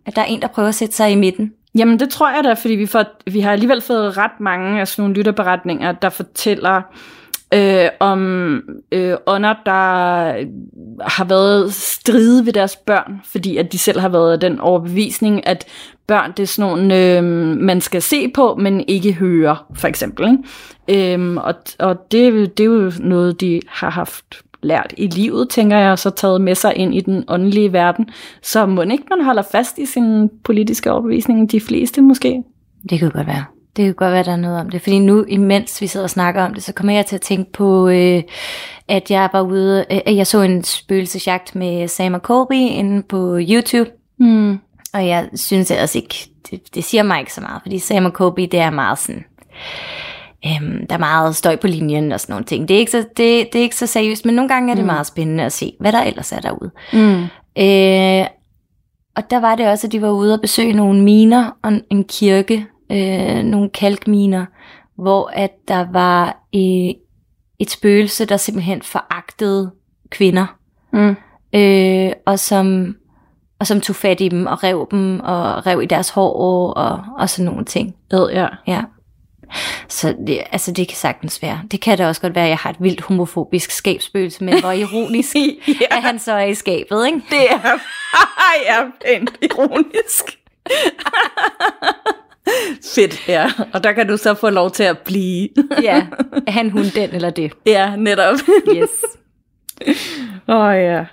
at 0.05 0.15
der 0.15 0.21
er 0.21 0.25
en, 0.25 0.41
der 0.41 0.47
prøver 0.47 0.67
at 0.69 0.75
sætte 0.75 0.95
sig 0.95 1.11
i 1.11 1.15
midten. 1.15 1.53
Jamen 1.75 1.99
det 1.99 2.09
tror 2.09 2.29
jeg 2.29 2.43
da, 2.43 2.53
fordi 2.53 2.75
vi, 2.75 2.85
får, 2.85 3.05
vi 3.31 3.39
har 3.39 3.51
alligevel 3.51 3.81
fået 3.81 4.17
ret 4.17 4.39
mange 4.39 4.79
af 4.79 4.87
sådan 4.87 5.03
nogle 5.03 5.15
lytterberetninger, 5.15 5.91
der 5.91 6.09
fortæller 6.09 6.81
øh, 7.53 7.89
om 7.99 8.61
øh, 8.91 9.17
ånder, 9.27 9.53
der 9.65 9.71
har 11.07 11.23
været 11.23 11.73
stride 11.73 12.45
ved 12.45 12.53
deres 12.53 12.75
børn, 12.75 13.21
fordi 13.25 13.57
at 13.57 13.71
de 13.71 13.77
selv 13.77 13.99
har 13.99 14.09
været 14.09 14.41
den 14.41 14.59
overbevisning, 14.59 15.47
at 15.47 15.67
børn 16.09 16.33
det 16.37 16.43
er 16.43 16.47
sådan 16.47 16.69
nogle, 16.69 17.17
øh, 17.17 17.23
man 17.57 17.81
skal 17.81 18.01
se 18.01 18.27
på, 18.27 18.55
men 18.55 18.83
ikke 18.87 19.13
høre, 19.13 19.57
for 19.73 19.87
eksempel. 19.87 20.27
Ikke? 20.87 21.13
Øhm, 21.13 21.37
og 21.37 21.53
og 21.79 22.11
det, 22.11 22.57
det 22.57 22.63
er 22.63 22.67
jo 22.67 22.91
noget, 22.99 23.41
de 23.41 23.61
har 23.67 23.89
haft 23.89 24.25
lært 24.61 24.93
i 24.97 25.07
livet, 25.07 25.49
tænker 25.49 25.77
jeg, 25.77 25.91
og 25.91 25.99
så 25.99 26.09
taget 26.09 26.41
med 26.41 26.55
sig 26.55 26.75
ind 26.75 26.95
i 26.95 27.01
den 27.01 27.23
åndelige 27.27 27.73
verden. 27.73 28.09
Så 28.41 28.65
må 28.65 28.81
ikke 28.81 29.03
man 29.09 29.25
holder 29.25 29.43
fast 29.51 29.77
i 29.77 29.85
sin 29.85 30.29
politiske 30.43 30.91
overbevisning, 30.91 31.51
de 31.51 31.61
fleste 31.61 32.01
måske? 32.01 32.43
Det 32.89 32.99
kan 32.99 33.11
godt 33.11 33.27
være. 33.27 33.45
Det 33.75 33.85
kan 33.85 33.93
godt 33.93 34.11
være, 34.11 34.23
der 34.23 34.31
er 34.31 34.35
noget 34.35 34.59
om 34.59 34.69
det. 34.69 34.81
Fordi 34.81 34.99
nu, 34.99 35.25
imens 35.27 35.81
vi 35.81 35.87
sidder 35.87 36.03
og 36.03 36.09
snakker 36.09 36.43
om 36.43 36.53
det, 36.53 36.63
så 36.63 36.73
kommer 36.73 36.93
jeg 36.93 37.05
til 37.05 37.15
at 37.15 37.21
tænke 37.21 37.51
på, 37.51 37.87
øh, 37.87 38.23
at 38.87 39.11
jeg 39.11 39.29
var 39.33 39.41
ude, 39.41 39.85
øh, 39.91 39.99
at 40.05 40.15
jeg 40.15 40.27
så 40.27 40.41
en 40.41 40.63
spøgelsesjagt 40.63 41.55
med 41.55 41.87
Sam 41.87 42.13
og 42.13 42.19
Colby 42.19 42.53
inde 42.53 43.03
på 43.03 43.39
YouTube. 43.39 43.89
Mm. 44.19 44.59
Og 44.93 45.07
jeg 45.07 45.29
synes 45.35 45.71
ellers 45.71 45.95
ikke, 45.95 46.29
det, 46.51 46.75
det 46.75 46.83
siger 46.83 47.03
mig 47.03 47.19
ikke 47.19 47.33
så 47.33 47.41
meget, 47.41 47.61
fordi 47.61 47.79
Sam 47.79 48.05
og 48.05 48.13
Kobe, 48.13 48.45
det 48.45 48.59
er 48.59 48.69
meget 48.69 48.99
sådan, 48.99 49.25
øhm, 50.45 50.87
der 50.87 50.95
er 50.95 50.99
meget 50.99 51.35
støj 51.35 51.55
på 51.55 51.67
linjen 51.67 52.11
og 52.11 52.19
sådan 52.19 52.33
nogle 52.33 52.45
ting. 52.45 52.67
Det 52.67 52.75
er 52.75 52.79
ikke 52.79 52.91
så, 52.91 52.97
det, 52.97 53.53
det 53.53 53.55
er 53.55 53.63
ikke 53.63 53.75
så 53.75 53.87
seriøst, 53.87 54.25
men 54.25 54.35
nogle 54.35 54.49
gange 54.49 54.71
er 54.71 54.75
det 54.75 54.83
mm. 54.83 54.87
meget 54.87 55.07
spændende 55.07 55.43
at 55.43 55.53
se, 55.53 55.73
hvad 55.79 55.91
der 55.91 56.01
ellers 56.01 56.31
er 56.31 56.39
derude. 56.39 56.71
Mm. 56.93 57.23
Øh, 57.57 58.27
og 59.15 59.29
der 59.29 59.39
var 59.39 59.55
det 59.55 59.67
også, 59.67 59.87
at 59.87 59.91
de 59.91 60.01
var 60.01 60.09
ude 60.11 60.33
og 60.33 60.41
besøge 60.41 60.73
nogle 60.73 61.03
miner 61.03 61.51
og 61.63 61.71
en 61.91 62.03
kirke, 62.03 62.65
øh, 62.91 63.43
nogle 63.43 63.69
kalkminer, 63.69 64.45
hvor 64.95 65.31
at 65.33 65.51
der 65.67 65.85
var 65.91 66.25
øh, 66.55 66.93
et 67.59 67.69
spøgelse, 67.69 68.25
der 68.25 68.37
simpelthen 68.37 68.81
foragtede 68.81 69.71
kvinder, 70.09 70.55
Mm. 70.93 71.15
øh, 71.55 72.11
og 72.25 72.39
som 72.39 72.95
og 73.59 73.67
som 73.67 73.81
tog 73.81 73.95
fat 73.95 74.21
i 74.21 74.27
dem 74.27 74.45
og 74.45 74.63
rev 74.63 74.87
dem 74.91 75.19
og 75.19 75.65
rev 75.67 75.81
i 75.81 75.85
deres 75.85 76.09
hår 76.09 76.33
og, 76.73 77.03
og 77.19 77.29
sådan 77.29 77.45
nogle 77.45 77.65
ting. 77.65 77.95
Ved, 78.11 78.29
ja. 78.31 78.47
Ja. 78.67 78.81
Så 79.87 80.15
det, 80.27 80.41
altså 80.51 80.71
det 80.71 80.87
kan 80.87 80.97
sagtens 80.97 81.41
være. 81.41 81.61
Det 81.71 81.81
kan 81.81 81.97
da 81.97 82.07
også 82.07 82.21
godt 82.21 82.35
være, 82.35 82.43
at 82.43 82.49
jeg 82.49 82.57
har 82.57 82.69
et 82.69 82.75
vildt 82.79 83.01
homofobisk 83.01 83.71
skabsspøgelse, 83.71 84.43
men 84.43 84.59
hvor 84.59 84.71
ironisk 84.71 85.35
Ja. 85.67 85.73
at 85.91 86.01
han 86.03 86.19
så 86.19 86.31
er 86.31 86.45
i 86.45 86.53
skabet, 86.55 87.05
ikke? 87.05 87.21
Det 87.29 87.51
er, 87.51 87.77
er 88.67 88.85
pænt 89.05 89.31
ironisk. 89.41 90.23
Fedt, 92.95 93.27
ja. 93.27 93.51
Og 93.73 93.83
der 93.83 93.91
kan 93.91 94.07
du 94.07 94.17
så 94.17 94.33
få 94.33 94.49
lov 94.49 94.71
til 94.71 94.83
at 94.83 94.97
blive. 94.97 95.49
Ja, 95.81 96.05
er 96.47 96.51
han, 96.51 96.69
hun, 96.69 96.83
den 96.95 97.09
eller 97.09 97.29
det. 97.29 97.51
ja, 97.65 97.95
netop. 97.95 98.35
Yes. 98.75 98.89
Åh 100.47 100.55
oh, 100.57 100.75
ja. 100.75 101.05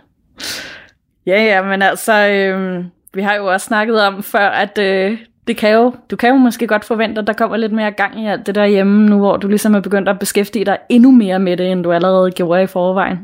Ja, 1.26 1.42
ja, 1.45 1.62
men 1.62 1.83
altså, 1.83 2.12
øh, 2.28 2.85
vi 3.14 3.23
har 3.23 3.35
jo 3.35 3.47
også 3.52 3.66
snakket 3.66 4.02
om 4.02 4.23
før, 4.23 4.49
at 4.49 4.78
øh, 4.78 5.18
det 5.47 5.56
kan 5.56 5.71
jo, 5.73 5.95
du 6.11 6.16
kan 6.16 6.30
jo 6.30 6.37
måske 6.37 6.66
godt 6.66 6.85
forvente, 6.85 7.21
at 7.21 7.26
der 7.26 7.33
kommer 7.33 7.56
lidt 7.56 7.73
mere 7.73 7.90
gang 7.90 8.23
i 8.23 8.26
alt 8.26 8.47
det 8.47 8.54
der 8.54 8.66
hjemme, 8.66 9.06
nu 9.09 9.18
hvor 9.18 9.37
du 9.37 9.49
ligesom 9.49 9.75
er 9.75 9.80
begyndt 9.80 10.09
at 10.09 10.18
beskæftige 10.18 10.64
dig 10.64 10.78
endnu 10.88 11.11
mere 11.11 11.38
med 11.38 11.56
det, 11.56 11.73
end 11.73 11.85
du 11.85 11.92
allerede 11.92 12.30
gjorde 12.30 12.62
i 12.62 12.66
forvejen. 12.66 13.18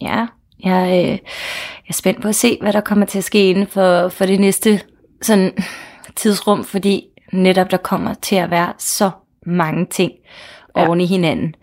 Ja, 0.00 0.26
jeg, 0.64 0.88
øh, 0.88 1.08
jeg 1.10 1.18
er 1.88 1.92
spændt 1.92 2.22
på 2.22 2.28
at 2.28 2.34
se, 2.34 2.58
hvad 2.62 2.72
der 2.72 2.80
kommer 2.80 3.06
til 3.06 3.18
at 3.18 3.24
ske 3.24 3.50
inden 3.50 3.66
for, 3.66 4.08
for 4.08 4.26
det 4.26 4.40
næste 4.40 4.80
sådan, 5.22 5.52
tidsrum, 6.16 6.64
fordi 6.64 7.04
netop 7.32 7.70
der 7.70 7.76
kommer 7.76 8.14
til 8.14 8.36
at 8.36 8.50
være 8.50 8.72
så 8.78 9.10
mange 9.46 9.86
ting 9.86 10.12
Ja. 10.76 10.86
oven 10.86 11.00
i 11.00 11.06
hinanden. 11.06 11.54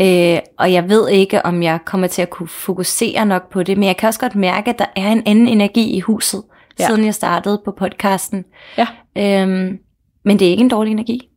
Øh, 0.00 0.38
og 0.58 0.72
jeg 0.72 0.88
ved 0.88 1.08
ikke, 1.08 1.46
om 1.46 1.62
jeg 1.62 1.78
kommer 1.84 2.06
til 2.06 2.22
at 2.22 2.30
kunne 2.30 2.48
fokusere 2.48 3.26
nok 3.26 3.50
på 3.50 3.62
det, 3.62 3.78
men 3.78 3.86
jeg 3.86 3.96
kan 3.96 4.06
også 4.06 4.20
godt 4.20 4.34
mærke, 4.34 4.70
at 4.70 4.78
der 4.78 4.84
er 4.96 5.12
en 5.12 5.22
anden 5.26 5.48
energi 5.48 5.90
i 5.96 6.00
huset, 6.00 6.42
Ja. 6.78 6.84
ja. 6.84 6.88
siden 6.88 7.04
jeg 7.04 7.14
startede 7.14 7.62
på 7.64 7.70
podcasten. 7.78 8.44
Ja. 8.78 8.86
Øhm, 9.18 9.78
men 10.24 10.38
det 10.38 10.46
er 10.46 10.50
ikke 10.50 10.60
en 10.60 10.68
dårlig 10.68 10.90
energi. 10.90 11.28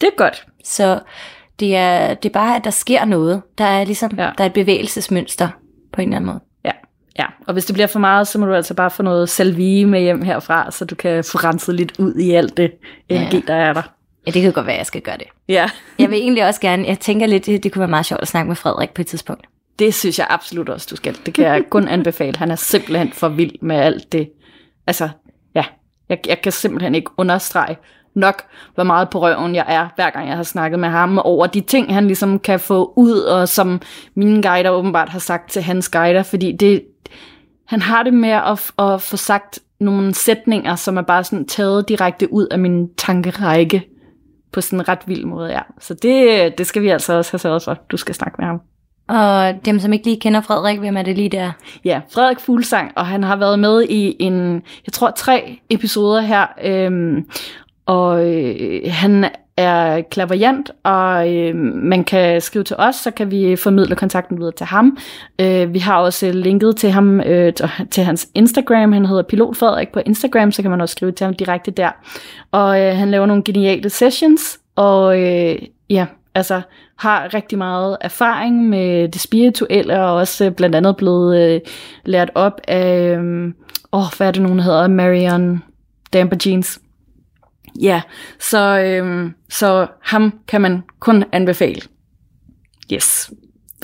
Det 0.00 0.06
er 0.06 0.16
godt. 0.16 0.46
Så 0.64 1.00
det 1.60 1.76
er, 1.76 2.14
det 2.14 2.28
er 2.28 2.32
bare, 2.32 2.56
at 2.56 2.64
der 2.64 2.70
sker 2.70 3.04
noget. 3.04 3.42
Der 3.58 3.64
er 3.64 3.84
ligesom 3.84 4.10
Ja. 4.16 4.24
ja. 4.24 4.30
der 4.38 4.44
er 4.44 4.48
et 4.48 4.52
bevægelsesmønster 4.52 5.48
på 5.92 6.00
en 6.00 6.08
eller 6.08 6.16
anden 6.16 6.26
måde. 6.26 6.40
Ja, 6.64 6.70
ja. 7.18 7.24
Og 7.46 7.52
hvis 7.52 7.64
det 7.66 7.74
bliver 7.74 7.86
for 7.86 7.98
meget, 7.98 8.28
så 8.28 8.38
må 8.38 8.46
du 8.46 8.54
altså 8.54 8.74
bare 8.74 8.90
få 8.90 9.02
noget 9.02 9.28
salvie 9.28 9.86
med 9.86 10.00
hjem 10.00 10.22
herfra, 10.22 10.70
så 10.70 10.84
du 10.84 10.94
kan 10.94 11.24
få 11.24 11.38
renset 11.38 11.74
lidt 11.74 11.92
ud 11.98 12.14
i 12.14 12.30
alt 12.30 12.56
det 12.56 12.72
energi, 13.08 13.44
der 13.46 13.54
er 13.54 13.72
der. 13.72 13.82
Ja, 14.26 14.30
det 14.30 14.42
kan 14.42 14.52
godt 14.52 14.66
være, 14.66 14.74
at 14.74 14.78
jeg 14.78 14.86
skal 14.86 15.00
gøre 15.00 15.16
det. 15.18 15.26
Ja, 15.48 15.70
Jeg 15.98 16.10
vil 16.10 16.18
egentlig 16.18 16.46
også 16.46 16.60
gerne, 16.60 16.86
jeg 16.86 16.98
tænker 16.98 17.26
lidt, 17.26 17.46
det, 17.46 17.62
det 17.62 17.72
kunne 17.72 17.80
være 17.80 17.88
meget 17.88 18.06
sjovt 18.06 18.22
at 18.22 18.28
snakke 18.28 18.48
med 18.48 18.56
Frederik 18.56 18.90
på 18.94 19.02
et 19.02 19.06
tidspunkt. 19.06 19.46
det 19.78 19.94
synes 19.94 20.18
jeg 20.18 20.26
absolut 20.30 20.68
også, 20.68 20.86
du 20.90 20.96
skal. 20.96 21.16
Det 21.26 21.34
kan 21.34 21.44
jeg 21.44 21.62
kun 21.70 21.88
anbefale. 21.88 22.38
Han 22.38 22.50
er 22.50 22.56
simpelthen 22.56 23.12
for 23.12 23.28
vild 23.28 23.52
med 23.62 23.76
alt 23.76 24.12
det. 24.12 24.30
Altså, 24.86 25.08
ja, 25.54 25.64
jeg, 26.08 26.18
jeg 26.26 26.40
kan 26.42 26.52
simpelthen 26.52 26.94
ikke 26.94 27.10
understrege 27.16 27.76
nok, 28.14 28.42
hvor 28.74 28.84
meget 28.84 29.10
på 29.10 29.22
røven 29.22 29.54
jeg 29.54 29.64
er, 29.68 29.88
hver 29.96 30.10
gang 30.10 30.28
jeg 30.28 30.36
har 30.36 30.42
snakket 30.42 30.80
med 30.80 30.88
ham, 30.88 31.18
over 31.18 31.46
de 31.46 31.60
ting, 31.60 31.94
han 31.94 32.06
ligesom 32.06 32.38
kan 32.38 32.60
få 32.60 32.92
ud, 32.96 33.18
og 33.18 33.48
som 33.48 33.80
mine 34.14 34.42
guider 34.42 34.70
åbenbart 34.70 35.08
har 35.08 35.18
sagt 35.18 35.50
til 35.50 35.62
hans 35.62 35.88
guider, 35.88 36.22
fordi 36.22 36.52
det, 36.52 36.82
han 37.66 37.82
har 37.82 38.02
det 38.02 38.14
med 38.14 38.30
at, 38.30 38.70
at 38.78 39.02
få 39.02 39.16
sagt 39.16 39.58
nogle 39.80 40.14
sætninger, 40.14 40.76
som 40.76 40.96
er 40.96 41.02
bare 41.02 41.24
sådan 41.24 41.46
taget 41.46 41.88
direkte 41.88 42.32
ud 42.32 42.46
af 42.46 42.58
min 42.58 42.94
tankerække, 42.94 43.82
på 44.56 44.60
sådan 44.60 44.80
en 44.80 44.88
ret 44.88 44.98
vild 45.06 45.24
måde, 45.24 45.50
ja. 45.50 45.60
Så 45.80 45.94
det, 45.94 46.58
det 46.58 46.66
skal 46.66 46.82
vi 46.82 46.88
altså 46.88 47.12
også 47.12 47.32
have 47.32 47.38
sørget 47.38 47.62
for, 47.62 47.78
du 47.90 47.96
skal 47.96 48.14
snakke 48.14 48.36
med 48.38 48.46
ham. 48.46 48.60
Og 49.08 49.64
dem, 49.64 49.78
som 49.78 49.92
ikke 49.92 50.04
lige 50.04 50.20
kender 50.20 50.40
Frederik, 50.40 50.78
hvem 50.78 50.96
er 50.96 51.02
det 51.02 51.16
lige 51.16 51.28
der? 51.28 51.52
Ja, 51.84 52.00
Frederik 52.14 52.40
Fuglsang, 52.40 52.92
og 52.96 53.06
han 53.06 53.22
har 53.24 53.36
været 53.36 53.58
med 53.58 53.86
i 53.88 54.16
en, 54.18 54.62
jeg 54.86 54.92
tror, 54.92 55.10
tre 55.10 55.58
episoder 55.70 56.20
her, 56.20 56.46
øhm, 56.64 57.24
og 57.86 58.32
øh, 58.32 58.80
han 58.92 59.30
er 59.56 60.02
klaverjant, 60.10 60.70
og 60.84 61.34
øh, 61.34 61.54
man 61.74 62.04
kan 62.04 62.40
skrive 62.40 62.64
til 62.64 62.76
os, 62.78 62.94
så 62.96 63.10
kan 63.10 63.30
vi 63.30 63.56
formidle 63.56 63.96
kontakten 63.96 64.38
videre 64.38 64.52
til 64.52 64.66
ham. 64.66 64.98
Øh, 65.40 65.74
vi 65.74 65.78
har 65.78 65.98
også 65.98 66.32
linket 66.32 66.76
til 66.76 66.90
ham, 66.90 67.20
øh, 67.20 67.52
til- 67.54 67.68
til 67.90 68.04
hans 68.04 68.28
Instagram, 68.34 68.92
han 68.92 69.06
hedder 69.06 69.22
Pilot 69.22 69.56
Frederik 69.56 69.92
på 69.92 70.00
Instagram, 70.06 70.52
så 70.52 70.62
kan 70.62 70.70
man 70.70 70.80
også 70.80 70.92
skrive 70.92 71.12
til 71.12 71.24
ham 71.24 71.34
direkte 71.34 71.70
der. 71.70 71.90
Og 72.52 72.80
øh, 72.80 72.96
han 72.96 73.10
laver 73.10 73.26
nogle 73.26 73.42
geniale 73.42 73.90
sessions, 73.90 74.58
og 74.76 75.20
øh, 75.22 75.58
ja, 75.90 76.06
altså 76.34 76.60
har 76.96 77.34
rigtig 77.34 77.58
meget 77.58 77.96
erfaring 78.00 78.68
med 78.68 79.08
det 79.08 79.20
spirituelle, 79.20 80.00
og 80.02 80.14
også 80.14 80.44
øh, 80.44 80.50
blandt 80.52 80.76
andet 80.76 80.96
blevet 80.96 81.40
øh, 81.54 81.60
lært 82.04 82.30
op 82.34 82.60
af, 82.68 83.16
øh, 83.18 83.52
åh, 83.92 84.02
hvad 84.16 84.26
er 84.26 84.30
det 84.30 84.42
nogen 84.42 84.60
hedder, 84.60 84.88
Marion 84.88 85.62
Damper 86.12 86.36
Jeans. 86.46 86.80
Ja, 87.82 88.02
så, 88.40 88.78
øh, 88.80 89.30
så 89.50 89.86
ham 90.02 90.38
kan 90.48 90.60
man 90.60 90.82
kun 91.00 91.24
anbefale. 91.32 91.80
Yes. 92.92 93.30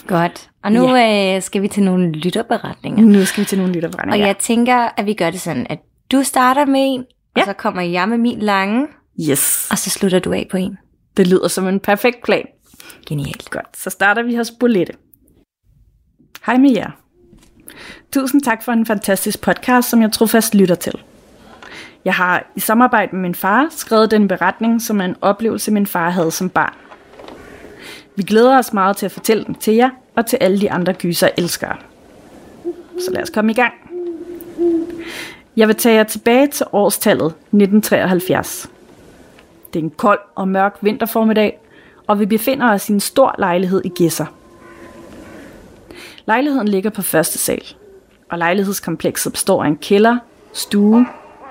Godt. 0.07 0.51
Og 0.65 0.73
nu 0.73 0.97
øh, 0.97 1.43
skal 1.43 1.63
vi 1.63 1.69
til 1.69 1.83
nogle 1.83 2.13
lytterberetninger. 2.13 3.03
Nu 3.03 3.25
skal 3.25 3.41
vi 3.41 3.45
til 3.47 3.59
nogle 3.59 3.71
Og 3.71 3.75
lytterberegninger. 3.75 4.27
jeg 4.27 4.37
tænker, 4.39 4.89
at 4.97 5.07
vi 5.07 5.15
gør 5.15 5.31
det 5.31 5.41
sådan, 5.41 5.67
at 5.71 5.79
du 6.13 6.23
starter 6.23 6.65
med 6.67 6.81
en, 6.95 7.05
Ja. 7.37 7.41
og 7.41 7.47
så 7.47 7.53
kommer 7.53 7.83
jeg 7.83 8.09
med 8.09 8.19
min 8.19 8.39
lange, 8.39 8.87
Yes, 9.31 9.69
og 9.71 9.79
så 9.79 9.91
slutter 9.91 10.19
du 10.19 10.33
af 10.33 10.47
på 10.51 10.57
en. 10.57 10.77
det 11.17 11.27
lyder 11.27 11.49
som 11.49 11.69
en 11.69 11.81
perfekt 11.81 12.23
plan. 12.25 12.45
Genialt. 13.07 13.51
Godt, 13.51 13.77
så 13.77 13.91
starter 13.91 14.23
vi 14.23 14.35
hos 14.37 14.51
Bolette. 14.61 14.93
Hej 16.47 16.57
med 16.59 16.71
jer. 16.71 16.91
Tusind 18.13 18.43
tak 18.43 18.63
for 18.65 18.73
en 18.73 18.87
fantastisk 18.87 19.41
podcast, 19.41 19.91
som 19.91 20.03
jeg 20.03 20.13
trofast 20.13 20.55
lytter 20.55 20.75
til. 20.75 20.93
Jeg 22.05 22.15
har 22.15 22.47
i 22.57 22.61
samarbejde 22.61 23.17
med 23.17 23.23
min 23.23 23.35
far 23.35 23.67
skrevet 23.71 24.11
den 24.11 24.29
beretning, 24.29 24.83
som 24.83 25.01
er 25.01 25.05
en 25.05 25.17
oplevelse, 25.21 25.71
min 25.71 25.87
far 25.87 26.11
havde 26.11 26.31
som 26.31 26.51
barn. 26.51 26.75
Vi 28.17 28.23
glæder 28.23 28.59
os 28.59 28.73
meget 28.73 28.97
til 28.97 29.07
at 29.07 29.13
fortælle 29.13 29.45
den 29.45 29.55
til 29.55 29.75
jer 29.75 29.91
og 30.17 30.27
til 30.27 30.39
alle 30.41 30.61
de 30.61 30.71
andre 30.71 30.93
gyser 30.93 31.29
elskere. 31.37 31.77
Så 32.99 33.11
lad 33.11 33.23
os 33.23 33.31
komme 33.31 33.53
i 33.53 33.55
gang. 33.55 33.73
Jeg 35.57 35.69
vil 35.69 35.77
tage 35.77 35.95
jer 35.95 36.05
tilbage 36.05 36.47
til 36.47 36.67
årstallet 36.73 37.27
1973. 37.27 38.71
Det 39.73 39.79
er 39.79 39.85
en 39.85 39.91
kold 39.91 40.21
og 40.35 40.49
mørk 40.49 40.79
vinterformiddag, 40.81 41.59
og 42.07 42.21
vi 42.21 42.27
befinder 42.27 42.73
os 42.73 42.89
i 42.89 42.93
en 42.93 43.01
stor 43.01 43.35
lejlighed 43.39 43.83
i 43.85 43.89
Gæsser. 43.89 44.27
Lejligheden 46.27 46.69
ligger 46.69 46.91
på 46.91 47.03
første 47.03 47.39
sal, 47.39 47.63
og 48.31 48.39
lejlighedskomplekset 48.39 49.33
består 49.33 49.65
af 49.65 49.69
en 49.69 49.77
kælder, 49.77 50.19
stue, 50.53 51.07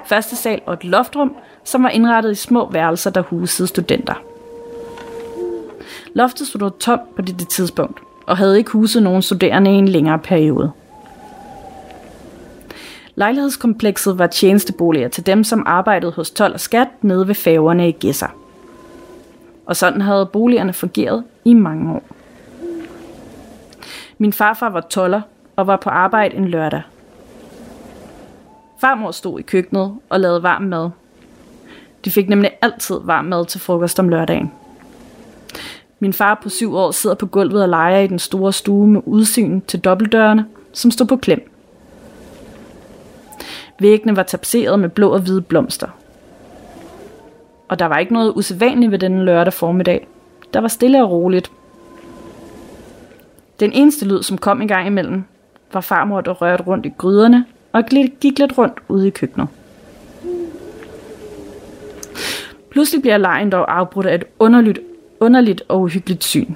første 0.05 0.35
sal 0.35 0.61
og 0.65 0.73
et 0.73 0.83
loftrum, 0.83 1.35
som 1.63 1.83
var 1.83 1.89
indrettet 1.89 2.31
i 2.31 2.35
små 2.35 2.71
værelser, 2.71 3.09
der 3.09 3.21
husede 3.21 3.67
studenter. 3.67 4.13
Loftet 6.13 6.47
stod 6.47 6.71
tomt 6.79 7.15
på 7.15 7.21
dette 7.21 7.45
tidspunkt, 7.45 7.99
og 8.27 8.37
havde 8.37 8.57
ikke 8.57 8.71
huset 8.71 9.03
nogen 9.03 9.21
studerende 9.21 9.71
i 9.71 9.75
en 9.75 9.87
længere 9.87 10.19
periode. 10.19 10.71
Lejlighedskomplekset 13.15 14.19
var 14.19 14.27
tjenesteboliger 14.27 15.07
til 15.07 15.25
dem, 15.25 15.43
som 15.43 15.63
arbejdede 15.65 16.11
hos 16.11 16.31
12 16.31 16.53
og 16.53 16.59
skat 16.59 16.87
nede 17.01 17.27
ved 17.27 17.35
færgerne 17.35 17.89
i 17.89 17.91
Gæsser. 17.91 18.27
Og 19.65 19.75
sådan 19.75 20.01
havde 20.01 20.25
boligerne 20.25 20.73
fungeret 20.73 21.23
i 21.45 21.53
mange 21.53 21.93
år. 21.93 22.03
Min 24.17 24.33
farfar 24.33 24.69
var 24.69 24.81
toller 24.81 25.21
og 25.55 25.67
var 25.67 25.77
på 25.77 25.89
arbejde 25.89 26.35
en 26.35 26.47
lørdag. 26.47 26.81
Farmor 28.81 29.11
stod 29.11 29.39
i 29.39 29.41
køkkenet 29.41 29.95
og 30.09 30.19
lavede 30.19 30.43
varm 30.43 30.61
mad. 30.61 30.89
De 32.05 32.11
fik 32.11 32.29
nemlig 32.29 32.51
altid 32.61 32.95
varm 33.03 33.25
mad 33.25 33.45
til 33.45 33.59
frokost 33.59 33.99
om 33.99 34.09
lørdagen. 34.09 34.51
Min 35.99 36.13
far 36.13 36.39
på 36.43 36.49
syv 36.49 36.75
år 36.75 36.91
sidder 36.91 37.15
på 37.15 37.25
gulvet 37.25 37.63
og 37.63 37.69
leger 37.69 37.99
i 37.99 38.07
den 38.07 38.19
store 38.19 38.53
stue 38.53 38.87
med 38.87 39.01
udsyn 39.05 39.61
til 39.61 39.79
dobbeltdørene, 39.79 40.45
som 40.73 40.91
stod 40.91 41.07
på 41.07 41.17
klem. 41.17 41.51
Væggene 43.79 44.15
var 44.15 44.23
tapseret 44.23 44.79
med 44.79 44.89
blå 44.89 45.09
og 45.09 45.19
hvide 45.19 45.41
blomster. 45.41 45.87
Og 47.67 47.79
der 47.79 47.85
var 47.85 47.97
ikke 47.97 48.13
noget 48.13 48.33
usædvanligt 48.35 48.91
ved 48.91 48.99
denne 48.99 49.23
lørdag 49.23 49.53
formiddag. 49.53 50.07
Der 50.53 50.61
var 50.61 50.67
stille 50.67 51.03
og 51.03 51.11
roligt. 51.11 51.51
Den 53.59 53.71
eneste 53.73 54.05
lyd, 54.05 54.23
som 54.23 54.37
kom 54.37 54.61
en 54.61 54.67
gang 54.67 54.87
imellem, 54.87 55.23
var 55.73 55.81
farmor, 55.81 56.21
der 56.21 56.31
rørte 56.31 56.63
rundt 56.63 56.85
i 56.85 56.93
gryderne 56.97 57.45
og 57.71 57.83
gik 58.21 58.39
lidt 58.39 58.57
rundt 58.57 58.79
ude 58.87 59.07
i 59.07 59.09
køkkenet. 59.09 59.47
Pludselig 62.71 63.01
bliver 63.01 63.17
lejen 63.17 63.49
dog 63.49 63.77
afbrudt 63.77 64.05
af 64.05 64.15
et 64.15 64.23
underligt, 64.39 64.79
underligt 65.19 65.63
og 65.67 65.81
uhyggeligt 65.81 66.23
syn. 66.23 66.53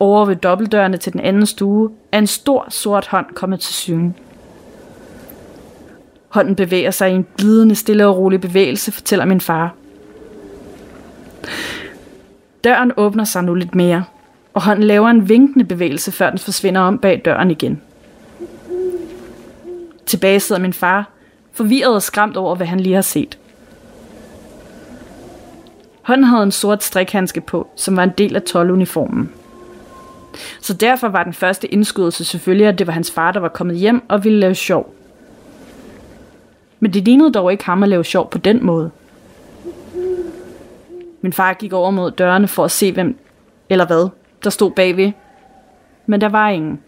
Over 0.00 0.24
ved 0.24 0.36
dobbeltdørene 0.36 0.96
til 0.96 1.12
den 1.12 1.20
anden 1.20 1.46
stue 1.46 1.90
er 2.12 2.18
en 2.18 2.26
stor 2.26 2.66
sort 2.68 3.06
hånd 3.06 3.26
kommet 3.34 3.60
til 3.60 3.74
syne. 3.74 4.14
Hånden 6.28 6.56
bevæger 6.56 6.90
sig 6.90 7.10
i 7.10 7.14
en 7.14 7.26
glidende, 7.38 7.74
stille 7.74 8.06
og 8.06 8.16
rolig 8.16 8.40
bevægelse, 8.40 8.92
fortæller 8.92 9.24
min 9.24 9.40
far. 9.40 9.74
Døren 12.64 12.92
åbner 12.96 13.24
sig 13.24 13.44
nu 13.44 13.54
lidt 13.54 13.74
mere, 13.74 14.04
og 14.54 14.62
hånden 14.62 14.84
laver 14.84 15.08
en 15.08 15.28
vinkende 15.28 15.64
bevægelse, 15.64 16.12
før 16.12 16.30
den 16.30 16.38
forsvinder 16.38 16.80
om 16.80 16.98
bag 16.98 17.22
døren 17.24 17.50
igen. 17.50 17.82
Tilbage 20.06 20.40
sidder 20.40 20.62
min 20.62 20.72
far, 20.72 21.10
forvirret 21.52 21.94
og 21.94 22.02
skræmt 22.02 22.36
over, 22.36 22.54
hvad 22.54 22.66
han 22.66 22.80
lige 22.80 22.94
har 22.94 23.02
set. 23.02 23.38
Hånden 26.02 26.24
havde 26.24 26.42
en 26.42 26.52
sort 26.52 26.82
strikhandske 26.82 27.40
på, 27.40 27.68
som 27.76 27.96
var 27.96 28.02
en 28.02 28.12
del 28.18 28.36
af 28.36 28.42
tolvuniformen. 28.42 29.32
Så 30.60 30.74
derfor 30.74 31.08
var 31.08 31.24
den 31.24 31.32
første 31.32 31.68
indskydelse 31.68 32.24
selvfølgelig, 32.24 32.66
at 32.66 32.78
det 32.78 32.86
var 32.86 32.92
hans 32.92 33.10
far, 33.10 33.32
der 33.32 33.40
var 33.40 33.48
kommet 33.48 33.76
hjem 33.76 34.02
og 34.08 34.24
ville 34.24 34.38
lave 34.38 34.54
sjov. 34.54 34.94
Men 36.80 36.92
det 36.92 37.04
lignede 37.04 37.32
dog 37.32 37.52
ikke 37.52 37.64
ham 37.64 37.82
at 37.82 37.88
lave 37.88 38.04
sjov 38.04 38.30
på 38.30 38.38
den 38.38 38.64
måde. 38.66 38.90
Min 41.20 41.32
far 41.32 41.54
gik 41.54 41.72
over 41.72 41.90
mod 41.90 42.10
dørene 42.10 42.48
for 42.48 42.64
at 42.64 42.70
se, 42.70 42.92
hvem 42.92 43.18
eller 43.68 43.86
hvad 43.86 44.08
der 44.44 44.50
stod 44.50 44.70
bagved. 44.70 45.12
Men 46.06 46.20
der 46.20 46.28
var 46.28 46.48
ingen. 46.48 46.80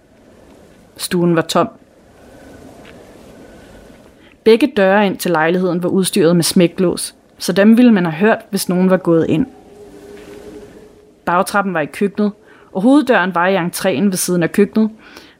Stuen 0.96 1.36
var 1.36 1.42
tom. 1.42 1.68
Begge 4.44 4.72
døre 4.76 5.06
ind 5.06 5.16
til 5.16 5.30
lejligheden 5.30 5.82
var 5.82 5.88
udstyret 5.88 6.36
med 6.36 6.44
smæklås, 6.44 7.14
så 7.38 7.52
dem 7.52 7.76
ville 7.76 7.92
man 7.92 8.04
have 8.04 8.12
hørt, 8.12 8.38
hvis 8.50 8.68
nogen 8.68 8.90
var 8.90 8.96
gået 8.96 9.26
ind. 9.28 9.46
Bagtrappen 11.24 11.74
var 11.74 11.80
i 11.80 11.86
køkkenet, 11.86 12.32
og 12.72 12.82
hoveddøren 12.82 13.34
var 13.34 13.46
i 13.46 13.56
entréen 13.56 14.04
ved 14.04 14.16
siden 14.16 14.42
af 14.42 14.52
køkkenet, 14.52 14.90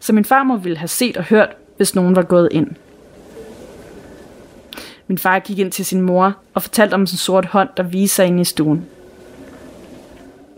så 0.00 0.12
min 0.12 0.24
farmor 0.24 0.56
ville 0.56 0.78
have 0.78 0.88
set 0.88 1.16
og 1.16 1.24
hørt, 1.24 1.48
hvis 1.76 1.94
nogen 1.94 2.16
var 2.16 2.22
gået 2.22 2.48
ind. 2.52 2.70
Min 5.06 5.18
far 5.18 5.38
gik 5.38 5.58
ind 5.58 5.72
til 5.72 5.84
sin 5.84 6.00
mor 6.00 6.36
og 6.54 6.62
fortalte 6.62 6.94
om 6.94 7.06
sin 7.06 7.18
sort 7.18 7.46
hånd, 7.46 7.68
der 7.76 7.82
viste 7.82 8.16
sig 8.16 8.26
inde 8.26 8.40
i 8.40 8.44
stuen. 8.44 8.86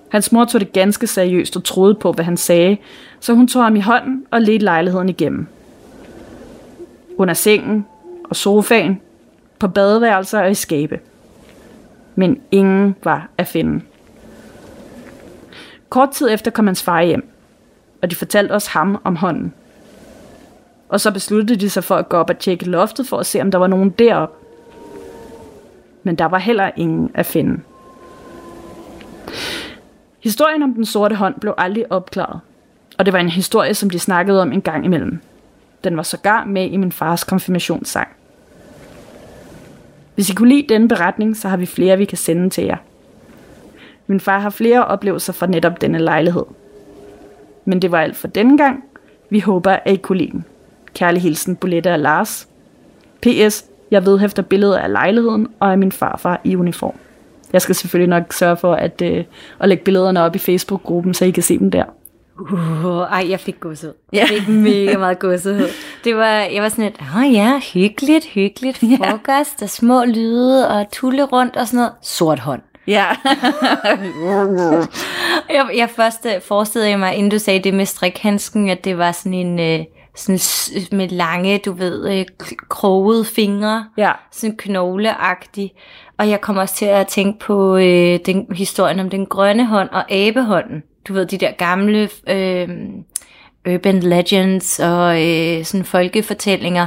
Hans 0.08 0.32
mor 0.32 0.44
tog 0.44 0.60
det 0.60 0.72
ganske 0.72 1.06
seriøst 1.06 1.56
og 1.56 1.64
troede 1.64 1.94
på, 1.94 2.12
hvad 2.12 2.24
han 2.24 2.36
sagde, 2.36 2.76
så 3.20 3.34
hun 3.34 3.48
tog 3.48 3.62
ham 3.62 3.76
i 3.76 3.80
hånden 3.80 4.26
og 4.30 4.40
ledte 4.40 4.64
lejligheden 4.64 5.08
igennem. 5.08 5.46
Under 7.18 7.34
sengen 7.34 7.86
og 8.30 8.36
sofaen, 8.36 9.00
på 9.58 9.68
badeværelser 9.68 10.40
og 10.40 10.50
i 10.50 10.54
skabe. 10.54 11.00
Men 12.14 12.40
ingen 12.50 12.96
var 13.04 13.28
at 13.38 13.46
finde. 13.46 13.80
Kort 15.88 16.10
tid 16.10 16.30
efter 16.30 16.50
kom 16.50 16.66
hans 16.66 16.82
far 16.82 17.02
hjem, 17.02 17.28
og 18.02 18.10
de 18.10 18.16
fortalte 18.16 18.52
også 18.52 18.70
ham 18.70 19.00
om 19.04 19.16
hånden. 19.16 19.54
Og 20.88 21.00
så 21.00 21.10
besluttede 21.10 21.60
de 21.60 21.70
sig 21.70 21.84
for 21.84 21.94
at 21.94 22.08
gå 22.08 22.16
op 22.16 22.30
og 22.30 22.38
tjekke 22.38 22.64
loftet 22.64 23.08
for 23.08 23.18
at 23.18 23.26
se, 23.26 23.40
om 23.40 23.50
der 23.50 23.58
var 23.58 23.66
nogen 23.66 23.90
derop. 23.90 24.36
Men 26.02 26.16
der 26.16 26.24
var 26.24 26.38
heller 26.38 26.70
ingen 26.76 27.10
at 27.14 27.26
finde. 27.26 27.60
Historien 30.20 30.62
om 30.62 30.74
den 30.74 30.84
sorte 30.84 31.14
hånd 31.14 31.34
blev 31.40 31.54
aldrig 31.58 31.92
opklaret, 31.92 32.40
og 32.98 33.06
det 33.06 33.12
var 33.12 33.18
en 33.18 33.28
historie, 33.28 33.74
som 33.74 33.90
de 33.90 33.98
snakkede 33.98 34.42
om 34.42 34.52
en 34.52 34.62
gang 34.62 34.84
imellem. 34.84 35.20
Den 35.84 35.96
var 35.96 36.02
sågar 36.02 36.44
med 36.44 36.70
i 36.70 36.76
min 36.76 36.92
fars 36.92 37.24
konfirmationssang. 37.24 38.15
Hvis 40.16 40.30
I 40.30 40.34
kunne 40.34 40.48
lide 40.48 40.74
denne 40.74 40.88
beretning, 40.88 41.36
så 41.36 41.48
har 41.48 41.56
vi 41.56 41.66
flere, 41.66 41.98
vi 41.98 42.04
kan 42.04 42.18
sende 42.18 42.50
til 42.50 42.64
jer. 42.64 42.76
Min 44.06 44.20
far 44.20 44.38
har 44.38 44.50
flere 44.50 44.84
oplevelser 44.84 45.32
fra 45.32 45.46
netop 45.46 45.80
denne 45.80 45.98
lejlighed. 45.98 46.44
Men 47.64 47.82
det 47.82 47.92
var 47.92 48.00
alt 48.00 48.16
for 48.16 48.28
denne 48.28 48.58
gang. 48.58 48.84
Vi 49.30 49.40
håber, 49.40 49.72
at 49.72 49.92
I 49.92 49.96
kunne 49.96 50.18
lide 50.18 50.30
den. 50.30 50.44
Kærlig 50.94 51.22
hilsen, 51.22 51.56
Bolette 51.56 51.92
og 51.92 51.98
Lars. 51.98 52.48
P.S. 53.22 53.64
Jeg 53.90 54.06
vedhæfter 54.06 54.42
billeder 54.42 54.78
af 54.78 54.92
lejligheden 54.92 55.48
og 55.60 55.72
af 55.72 55.78
min 55.78 55.92
farfar 55.92 56.40
i 56.44 56.56
uniform. 56.56 56.94
Jeg 57.52 57.62
skal 57.62 57.74
selvfølgelig 57.74 58.08
nok 58.08 58.32
sørge 58.32 58.56
for 58.56 58.74
at, 58.74 59.02
øh, 59.02 59.24
at 59.60 59.68
lægge 59.68 59.84
billederne 59.84 60.22
op 60.22 60.36
i 60.36 60.38
Facebook-gruppen, 60.38 61.14
så 61.14 61.24
I 61.24 61.30
kan 61.30 61.42
se 61.42 61.58
dem 61.58 61.70
der. 61.70 61.84
Uh, 62.40 63.02
ej, 63.02 63.30
jeg 63.30 63.40
fik 63.40 63.60
godset. 63.60 63.94
Jeg 64.12 64.28
fik 64.28 64.48
mega 64.48 64.98
meget 64.98 65.18
godset. 65.18 65.68
Det 66.04 66.16
var, 66.16 66.32
jeg 66.32 66.62
var 66.62 66.68
sådan 66.68 66.84
lidt, 66.84 67.00
åh 67.00 67.16
oh, 67.16 67.32
ja, 67.32 67.60
hyggeligt, 67.74 68.24
hyggeligt, 68.24 68.78
frokost 68.78 69.62
og 69.62 69.70
små 69.70 70.04
lyde 70.04 70.68
og 70.68 70.86
tulle 70.92 71.24
rundt 71.24 71.56
og 71.56 71.66
sådan 71.66 71.78
noget. 71.78 71.92
Sort 72.02 72.38
hånd. 72.38 72.62
Ja. 72.86 73.06
jeg, 75.56 75.70
jeg 75.76 75.90
først 75.90 76.26
øh, 76.26 76.42
forestillede 76.42 76.98
mig, 76.98 77.14
inden 77.14 77.30
du 77.30 77.38
sagde 77.38 77.60
det 77.60 77.74
med 77.74 77.86
strikhandsken, 77.86 78.70
at 78.70 78.84
det 78.84 78.98
var 78.98 79.12
sådan 79.12 79.34
en... 79.34 79.60
Øh, 79.60 79.84
sådan 80.16 80.38
med 80.92 81.08
lange, 81.08 81.58
du 81.58 81.72
ved, 81.72 82.18
øh, 82.18 82.24
krogede 82.68 83.24
fingre. 83.24 83.86
Ja. 83.96 84.12
Sådan 84.32 84.56
knogleagtig. 84.56 85.72
Og 86.18 86.30
jeg 86.30 86.40
kom 86.40 86.56
også 86.56 86.74
til 86.74 86.86
at 86.86 87.06
tænke 87.06 87.38
på 87.38 87.76
øh, 87.76 88.18
den 88.26 88.46
historien 88.52 89.00
om 89.00 89.10
den 89.10 89.26
grønne 89.26 89.66
hånd 89.66 89.88
og 89.88 90.12
abehånden. 90.12 90.82
Du 91.08 91.12
ved, 91.12 91.26
de 91.26 91.38
der 91.38 91.50
gamle 91.50 92.08
øh, 92.28 92.68
urban 93.74 94.00
legends 94.00 94.80
og 94.80 95.22
øh, 95.26 95.64
sådan 95.64 95.84
folkefortællinger 95.84 96.86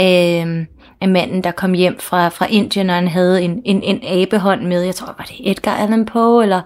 øh, 0.00 0.66
af 1.00 1.08
manden, 1.08 1.44
der 1.44 1.50
kom 1.50 1.72
hjem 1.72 1.98
fra, 2.00 2.28
fra 2.28 2.46
Indien, 2.50 2.90
og 2.90 2.96
han 2.96 3.08
havde 3.08 3.42
en, 3.42 3.62
en, 3.64 3.82
en 3.82 4.00
abehånd 4.04 4.62
med. 4.62 4.82
Jeg 4.82 4.94
tror, 4.94 5.14
var 5.18 5.24
det 5.24 5.50
Edgar 5.50 5.76
Allan 5.76 6.06
Poe, 6.06 6.42
eller, 6.42 6.60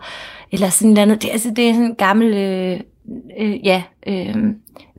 eller 0.53 0.69
sådan 0.69 0.91
noget 0.91 1.03
andet. 1.03 1.23
Det, 1.23 1.31
altså, 1.31 1.53
det 1.57 1.69
er 1.69 1.73
sådan 1.73 1.87
en 1.87 1.95
gammel, 1.95 2.35
øh, 2.35 2.81
øh, 3.39 3.67
ja, 3.67 3.83
øh, 4.07 4.37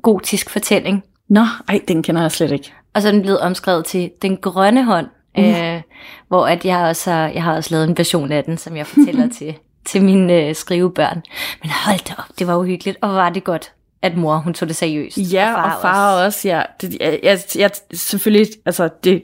gotisk 0.01 0.49
fortælling. 0.49 1.03
Nå, 1.29 1.45
ej, 1.67 1.81
den 1.87 2.03
kender 2.03 2.21
jeg 2.21 2.31
slet 2.31 2.51
ikke. 2.51 2.73
Og 2.93 3.01
så 3.01 3.07
er 3.07 3.11
den 3.11 3.21
blevet 3.21 3.39
omskrevet 3.39 3.85
til 3.85 4.11
Den 4.21 4.37
Grønne 4.37 4.83
Hånd, 4.83 5.07
mm. 5.37 5.43
øh, 5.43 5.81
hvor 6.27 6.47
at 6.47 6.65
jeg, 6.65 6.79
også 6.79 7.11
har, 7.11 7.27
jeg 7.27 7.43
har 7.43 7.55
også 7.55 7.75
lavet 7.75 7.89
en 7.89 7.97
version 7.97 8.31
af 8.31 8.43
den, 8.43 8.57
som 8.57 8.77
jeg 8.77 8.87
fortæller 8.87 9.29
til, 9.37 9.55
til 9.89 10.03
mine 10.03 10.33
øh, 10.33 10.55
skrivebørn. 10.55 11.21
Men 11.61 11.71
hold 11.85 11.99
da 12.07 12.13
op, 12.17 12.39
det 12.39 12.47
var 12.47 12.55
uhyggeligt, 12.55 12.97
og 13.01 13.09
var 13.09 13.29
det 13.29 13.43
godt 13.43 13.71
at 14.01 14.17
mor 14.17 14.37
hun 14.37 14.53
tog 14.53 14.67
det 14.67 14.75
seriøst. 14.75 15.17
Ja, 15.17 15.53
og 15.53 15.63
far, 15.63 15.75
og 15.75 15.81
far 15.81 16.13
også. 16.13 16.25
også 16.25 16.47
ja. 16.47 16.61
Det, 16.81 16.97
jeg, 16.99 17.19
jeg, 17.23 17.39
jeg, 17.55 17.71
selvfølgelig, 17.93 18.47
altså 18.65 18.89
det 19.03 19.23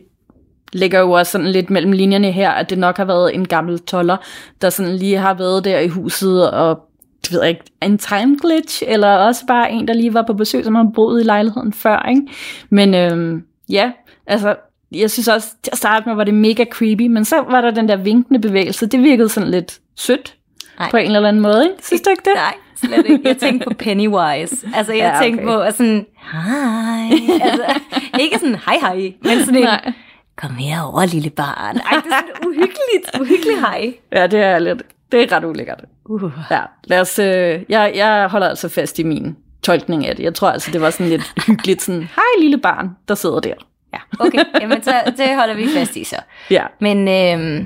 ligger 0.73 0.99
jo 0.99 1.11
også 1.11 1.31
sådan 1.31 1.47
lidt 1.47 1.69
mellem 1.69 1.91
linjerne 1.91 2.31
her, 2.31 2.51
at 2.51 2.69
det 2.69 2.77
nok 2.77 2.97
har 2.97 3.05
været 3.05 3.35
en 3.35 3.47
gammel 3.47 3.79
toller, 3.79 4.17
der 4.61 4.69
sådan 4.69 4.95
lige 4.95 5.17
har 5.17 5.33
været 5.33 5.65
der 5.65 5.79
i 5.79 5.87
huset 5.87 6.51
og 6.51 6.79
det 7.23 7.33
ved 7.33 7.41
jeg 7.41 7.49
ikke, 7.49 7.63
en 7.81 7.97
time 7.97 8.37
glitch, 8.41 8.83
eller 8.87 9.07
også 9.07 9.45
bare 9.47 9.71
en, 9.71 9.87
der 9.87 9.93
lige 9.93 10.13
var 10.13 10.23
på 10.27 10.33
besøg, 10.33 10.63
som 10.63 10.75
har 10.75 10.91
boet 10.95 11.21
i 11.21 11.23
lejligheden 11.23 11.73
før, 11.73 12.05
ikke? 12.09 12.21
Men 12.69 12.93
øhm, 12.93 13.43
ja, 13.69 13.91
altså, 14.27 14.55
jeg 14.91 15.11
synes 15.11 15.27
også, 15.27 15.47
til 15.63 15.71
at 15.71 15.77
starte 15.77 16.09
med 16.09 16.15
var 16.15 16.23
det 16.23 16.33
mega 16.33 16.65
creepy, 16.71 17.07
men 17.07 17.25
så 17.25 17.41
var 17.41 17.61
der 17.61 17.71
den 17.71 17.87
der 17.87 17.95
vinkende 17.95 18.39
bevægelse, 18.39 18.85
det 18.85 19.03
virkede 19.03 19.29
sådan 19.29 19.51
lidt 19.51 19.79
sødt, 19.95 20.35
Ej. 20.79 20.91
på 20.91 20.97
en 20.97 21.05
eller 21.05 21.27
anden 21.27 21.41
måde, 21.41 21.63
ikke? 21.63 21.85
Synes 21.85 22.01
du 22.01 22.09
ikke 22.09 22.23
det? 22.25 22.33
Nej, 22.35 22.53
slet 22.75 23.05
ikke. 23.05 23.27
Jeg 23.27 23.37
tænkte 23.37 23.65
på 23.67 23.73
Pennywise. 23.73 24.69
Altså, 24.75 24.93
jeg 24.93 24.99
ja, 24.99 25.09
okay. 25.17 25.23
tænkte 25.23 25.45
på 25.45 25.63
sådan, 25.71 26.05
hej. 26.33 27.09
Altså, 27.41 27.79
ikke 28.19 28.37
sådan, 28.39 28.55
hej 28.65 28.77
hej, 28.81 29.13
men 29.21 29.39
sådan 29.39 29.55
en, 29.55 29.63
Nej. 29.63 29.91
kom 30.37 30.55
herover, 30.55 31.05
lille 31.05 31.29
barn. 31.29 31.77
Ej, 31.77 32.01
det 32.03 32.11
er 32.11 32.15
sådan 32.15 32.47
uhyggeligt, 32.47 33.19
uhyggeligt 33.21 33.59
hej. 33.59 33.93
Ja, 34.11 34.27
det 34.27 34.39
er 34.39 34.59
lidt. 34.59 34.83
Det 35.11 35.21
er 35.23 35.35
ret 35.35 35.43
ulækkert. 35.45 35.83
Uh. 36.05 36.31
Ja, 36.51 36.61
lad 36.83 37.01
os, 37.01 37.19
øh, 37.19 37.59
jeg, 37.69 37.91
jeg 37.95 38.27
holder 38.27 38.49
altså 38.49 38.69
fast 38.69 38.99
i 38.99 39.03
min 39.03 39.35
tolkning 39.63 40.07
af 40.07 40.15
det. 40.15 40.23
Jeg 40.23 40.33
tror 40.35 40.49
altså, 40.49 40.71
det 40.71 40.81
var 40.81 40.89
sådan 40.89 41.09
lidt 41.09 41.33
hyggeligt, 41.47 41.81
sådan, 41.81 42.01
hej 42.01 42.41
lille 42.41 42.57
barn, 42.57 42.89
der 43.07 43.15
sidder 43.15 43.39
der. 43.39 43.53
Ja, 43.93 43.99
okay, 44.19 44.43
jamen 44.61 44.83
så 44.83 44.93
det 45.17 45.35
holder 45.35 45.53
vi 45.53 45.67
fast 45.67 45.95
i 45.95 46.03
så. 46.03 46.15
Ja. 46.49 46.63
Men, 46.81 47.07
øh, 47.07 47.65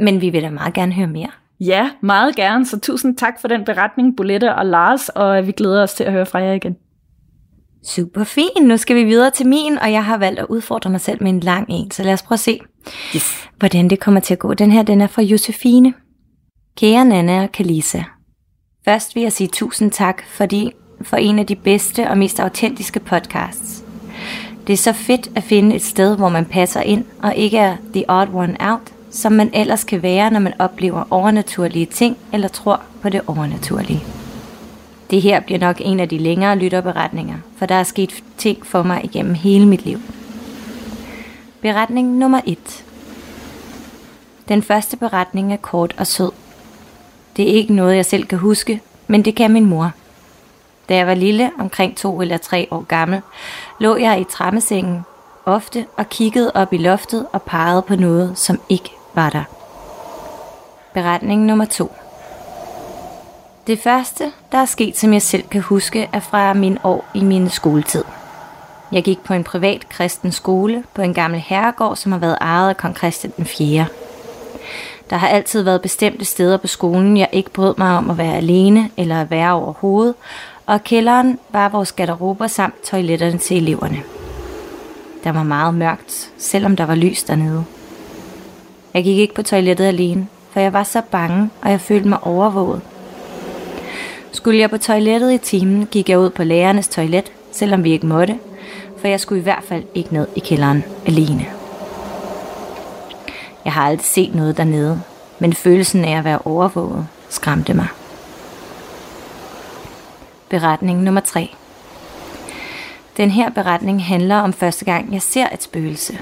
men 0.00 0.20
vi 0.20 0.30
vil 0.30 0.42
da 0.42 0.50
meget 0.50 0.74
gerne 0.74 0.92
høre 0.92 1.06
mere. 1.06 1.30
Ja, 1.60 1.90
meget 2.00 2.36
gerne, 2.36 2.66
så 2.66 2.80
tusind 2.80 3.16
tak 3.16 3.40
for 3.40 3.48
den 3.48 3.64
beretning, 3.64 4.16
Bolette 4.16 4.54
og 4.54 4.66
Lars, 4.66 5.08
og 5.08 5.46
vi 5.46 5.52
glæder 5.52 5.82
os 5.82 5.94
til 5.94 6.04
at 6.04 6.12
høre 6.12 6.26
fra 6.26 6.38
jer 6.38 6.52
igen. 6.52 6.76
Super 7.84 8.24
fint. 8.24 8.66
Nu 8.66 8.76
skal 8.76 8.96
vi 8.96 9.04
videre 9.04 9.30
til 9.30 9.46
min, 9.46 9.78
og 9.78 9.92
jeg 9.92 10.04
har 10.04 10.18
valgt 10.18 10.40
at 10.40 10.46
udfordre 10.48 10.90
mig 10.90 11.00
selv 11.00 11.22
med 11.22 11.30
en 11.30 11.40
lang 11.40 11.66
en, 11.68 11.90
så 11.90 12.02
lad 12.02 12.12
os 12.12 12.22
prøve 12.22 12.36
at 12.36 12.40
se, 12.40 12.60
yes. 13.16 13.48
hvordan 13.58 13.90
det 13.90 14.00
kommer 14.00 14.20
til 14.20 14.34
at 14.34 14.38
gå. 14.38 14.54
Den 14.54 14.70
her, 14.70 14.82
den 14.82 15.00
er 15.00 15.06
fra 15.06 15.22
Josefine. 15.22 15.94
Kære 16.76 17.04
Nana 17.04 17.42
og 17.42 17.52
Kalisa, 17.52 18.02
først 18.84 19.14
vil 19.14 19.22
jeg 19.22 19.32
sige 19.32 19.48
tusind 19.48 19.90
tak 19.90 20.22
fordi 20.28 20.72
for 21.02 21.16
en 21.16 21.38
af 21.38 21.46
de 21.46 21.56
bedste 21.56 22.08
og 22.10 22.18
mest 22.18 22.40
autentiske 22.40 23.00
podcasts. 23.00 23.84
Det 24.66 24.72
er 24.72 24.76
så 24.76 24.92
fedt 24.92 25.30
at 25.34 25.42
finde 25.42 25.76
et 25.76 25.82
sted, 25.82 26.16
hvor 26.16 26.28
man 26.28 26.44
passer 26.44 26.80
ind 26.80 27.04
og 27.22 27.34
ikke 27.34 27.58
er 27.58 27.76
the 27.94 28.04
odd 28.08 28.28
one 28.34 28.56
out, 28.60 28.92
som 29.10 29.32
man 29.32 29.50
ellers 29.52 29.84
kan 29.84 30.02
være, 30.02 30.30
når 30.30 30.40
man 30.40 30.54
oplever 30.58 31.04
overnaturlige 31.10 31.86
ting 31.86 32.16
eller 32.32 32.48
tror 32.48 32.80
på 33.02 33.08
det 33.08 33.20
overnaturlige. 33.26 34.04
Det 35.10 35.22
her 35.22 35.40
bliver 35.40 35.58
nok 35.58 35.76
en 35.80 36.00
af 36.00 36.08
de 36.08 36.18
længere 36.18 36.56
lytterberetninger, 36.56 37.36
for 37.56 37.66
der 37.66 37.74
er 37.74 37.82
sket 37.82 38.24
ting 38.38 38.66
for 38.66 38.82
mig 38.82 39.04
igennem 39.04 39.34
hele 39.34 39.66
mit 39.66 39.84
liv. 39.84 39.98
Beretning 41.60 42.18
nummer 42.18 42.40
1 42.46 42.84
Den 44.48 44.62
første 44.62 44.96
beretning 44.96 45.52
er 45.52 45.56
kort 45.56 45.94
og 45.98 46.06
sød. 46.06 46.30
Det 47.36 47.50
er 47.50 47.54
ikke 47.54 47.74
noget, 47.74 47.96
jeg 47.96 48.06
selv 48.06 48.26
kan 48.26 48.38
huske, 48.38 48.80
men 49.06 49.24
det 49.24 49.34
kan 49.34 49.52
min 49.52 49.66
mor. 49.66 49.92
Da 50.88 50.96
jeg 50.96 51.06
var 51.06 51.14
lille, 51.14 51.50
omkring 51.58 51.96
to 51.96 52.20
eller 52.20 52.36
tre 52.36 52.68
år 52.70 52.84
gammel, 52.84 53.20
lå 53.80 53.96
jeg 53.96 54.20
i 54.20 54.24
trammesengen 54.24 55.00
ofte 55.46 55.86
og 55.96 56.08
kiggede 56.08 56.52
op 56.54 56.72
i 56.72 56.76
loftet 56.76 57.26
og 57.32 57.42
pegede 57.42 57.82
på 57.82 57.96
noget, 57.96 58.38
som 58.38 58.60
ikke 58.68 58.90
var 59.14 59.30
der. 59.30 59.44
Beretning 60.94 61.44
nummer 61.44 61.64
to. 61.64 61.92
Det 63.66 63.78
første, 63.78 64.32
der 64.52 64.58
er 64.58 64.64
sket, 64.64 64.98
som 64.98 65.12
jeg 65.12 65.22
selv 65.22 65.48
kan 65.48 65.60
huske, 65.60 66.08
er 66.12 66.20
fra 66.20 66.52
min 66.52 66.78
år 66.84 67.04
i 67.14 67.24
min 67.24 67.50
skoletid. 67.50 68.04
Jeg 68.92 69.02
gik 69.02 69.24
på 69.24 69.34
en 69.34 69.44
privat 69.44 69.88
kristen 69.88 70.32
skole 70.32 70.84
på 70.94 71.02
en 71.02 71.14
gammel 71.14 71.40
herregård, 71.40 71.96
som 71.96 72.12
har 72.12 72.18
været 72.18 72.38
ejet 72.40 72.68
af 72.68 72.76
kong 72.76 72.96
Christian 72.96 73.32
den 73.36 73.46
4. 73.46 73.86
Der 75.10 75.16
har 75.16 75.28
altid 75.28 75.62
været 75.62 75.82
bestemte 75.82 76.24
steder 76.24 76.56
på 76.56 76.66
skolen, 76.66 77.16
jeg 77.16 77.28
ikke 77.32 77.50
brød 77.50 77.74
mig 77.78 77.96
om 77.96 78.10
at 78.10 78.18
være 78.18 78.36
alene 78.36 78.90
eller 78.96 79.20
at 79.20 79.30
være 79.30 79.52
overhovedet, 79.52 80.14
og 80.66 80.84
kælderen 80.84 81.38
var 81.48 81.68
vores 81.68 81.92
garderober 81.92 82.46
samt 82.46 82.82
toiletterne 82.84 83.38
til 83.38 83.56
eleverne. 83.56 84.02
Der 85.24 85.32
var 85.32 85.42
meget 85.42 85.74
mørkt, 85.74 86.30
selvom 86.38 86.76
der 86.76 86.86
var 86.86 86.94
lys 86.94 87.22
dernede. 87.22 87.64
Jeg 88.94 89.04
gik 89.04 89.18
ikke 89.18 89.34
på 89.34 89.42
toilettet 89.42 89.84
alene, 89.84 90.28
for 90.50 90.60
jeg 90.60 90.72
var 90.72 90.82
så 90.82 91.02
bange, 91.10 91.50
og 91.62 91.70
jeg 91.70 91.80
følte 91.80 92.08
mig 92.08 92.18
overvåget. 92.22 92.80
Skulle 94.32 94.58
jeg 94.58 94.70
på 94.70 94.78
toilettet 94.78 95.32
i 95.32 95.38
timen, 95.38 95.86
gik 95.86 96.08
jeg 96.08 96.18
ud 96.18 96.30
på 96.30 96.44
lærernes 96.44 96.88
toilet, 96.88 97.32
selvom 97.52 97.84
vi 97.84 97.92
ikke 97.92 98.06
måtte, 98.06 98.38
for 98.98 99.08
jeg 99.08 99.20
skulle 99.20 99.40
i 99.40 99.42
hvert 99.42 99.64
fald 99.64 99.84
ikke 99.94 100.14
ned 100.14 100.26
i 100.36 100.40
kælderen 100.40 100.84
alene. 101.06 101.46
Jeg 103.64 103.72
har 103.72 103.86
aldrig 103.86 104.06
set 104.06 104.34
noget 104.34 104.56
dernede, 104.56 105.02
men 105.38 105.52
følelsen 105.52 106.04
af 106.04 106.18
at 106.18 106.24
være 106.24 106.38
overvåget 106.44 107.06
skræmte 107.28 107.74
mig. 107.74 107.86
Beretning 110.48 111.02
nummer 111.02 111.20
3 111.20 111.54
Den 113.16 113.30
her 113.30 113.50
beretning 113.50 114.04
handler 114.04 114.36
om 114.36 114.52
første 114.52 114.84
gang, 114.84 115.12
jeg 115.12 115.22
ser 115.22 115.46
et 115.54 115.62
spøgelse. 115.62 116.18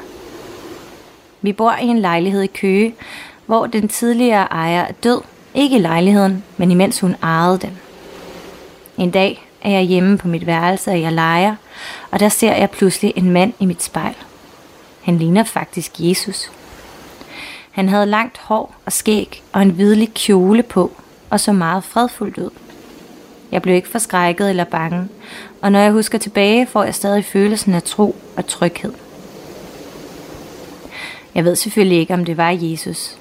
Vi 1.42 1.52
bor 1.52 1.72
i 1.82 1.86
en 1.86 1.98
lejlighed 1.98 2.42
i 2.42 2.46
Køge, 2.46 2.94
hvor 3.46 3.66
den 3.66 3.88
tidligere 3.88 4.44
ejer 4.44 4.80
er 4.80 4.92
død, 4.92 5.20
ikke 5.54 5.76
i 5.76 5.80
lejligheden, 5.80 6.44
men 6.56 6.70
imens 6.70 7.00
hun 7.00 7.16
ejede 7.22 7.58
den. 7.58 7.78
En 8.96 9.10
dag 9.10 9.48
er 9.62 9.70
jeg 9.70 9.82
hjemme 9.82 10.18
på 10.18 10.28
mit 10.28 10.46
værelse, 10.46 10.90
og 10.90 11.00
jeg 11.00 11.12
leger, 11.12 11.54
og 12.10 12.20
der 12.20 12.28
ser 12.28 12.54
jeg 12.54 12.70
pludselig 12.70 13.12
en 13.16 13.30
mand 13.30 13.52
i 13.58 13.66
mit 13.66 13.82
spejl. 13.82 14.14
Han 15.02 15.18
ligner 15.18 15.44
faktisk 15.44 15.92
Jesus. 15.98 16.50
Han 17.70 17.88
havde 17.88 18.06
langt 18.06 18.38
hår 18.38 18.74
og 18.86 18.92
skæg 18.92 19.42
og 19.52 19.62
en 19.62 19.70
hvidlig 19.70 20.14
kjole 20.14 20.62
på, 20.62 20.92
og 21.30 21.40
så 21.40 21.52
meget 21.52 21.84
fredfuldt 21.84 22.38
ud. 22.38 22.50
Jeg 23.52 23.62
blev 23.62 23.74
ikke 23.74 23.88
forskrækket 23.88 24.50
eller 24.50 24.64
bange, 24.64 25.08
og 25.62 25.72
når 25.72 25.78
jeg 25.78 25.92
husker 25.92 26.18
tilbage, 26.18 26.66
får 26.66 26.84
jeg 26.84 26.94
stadig 26.94 27.24
følelsen 27.24 27.74
af 27.74 27.82
tro 27.82 28.16
og 28.36 28.46
tryghed. 28.46 28.92
Jeg 31.38 31.44
ved 31.44 31.56
selvfølgelig 31.56 31.98
ikke, 31.98 32.14
om 32.14 32.24
det 32.24 32.36
var 32.36 32.50
Jesus. 32.50 33.16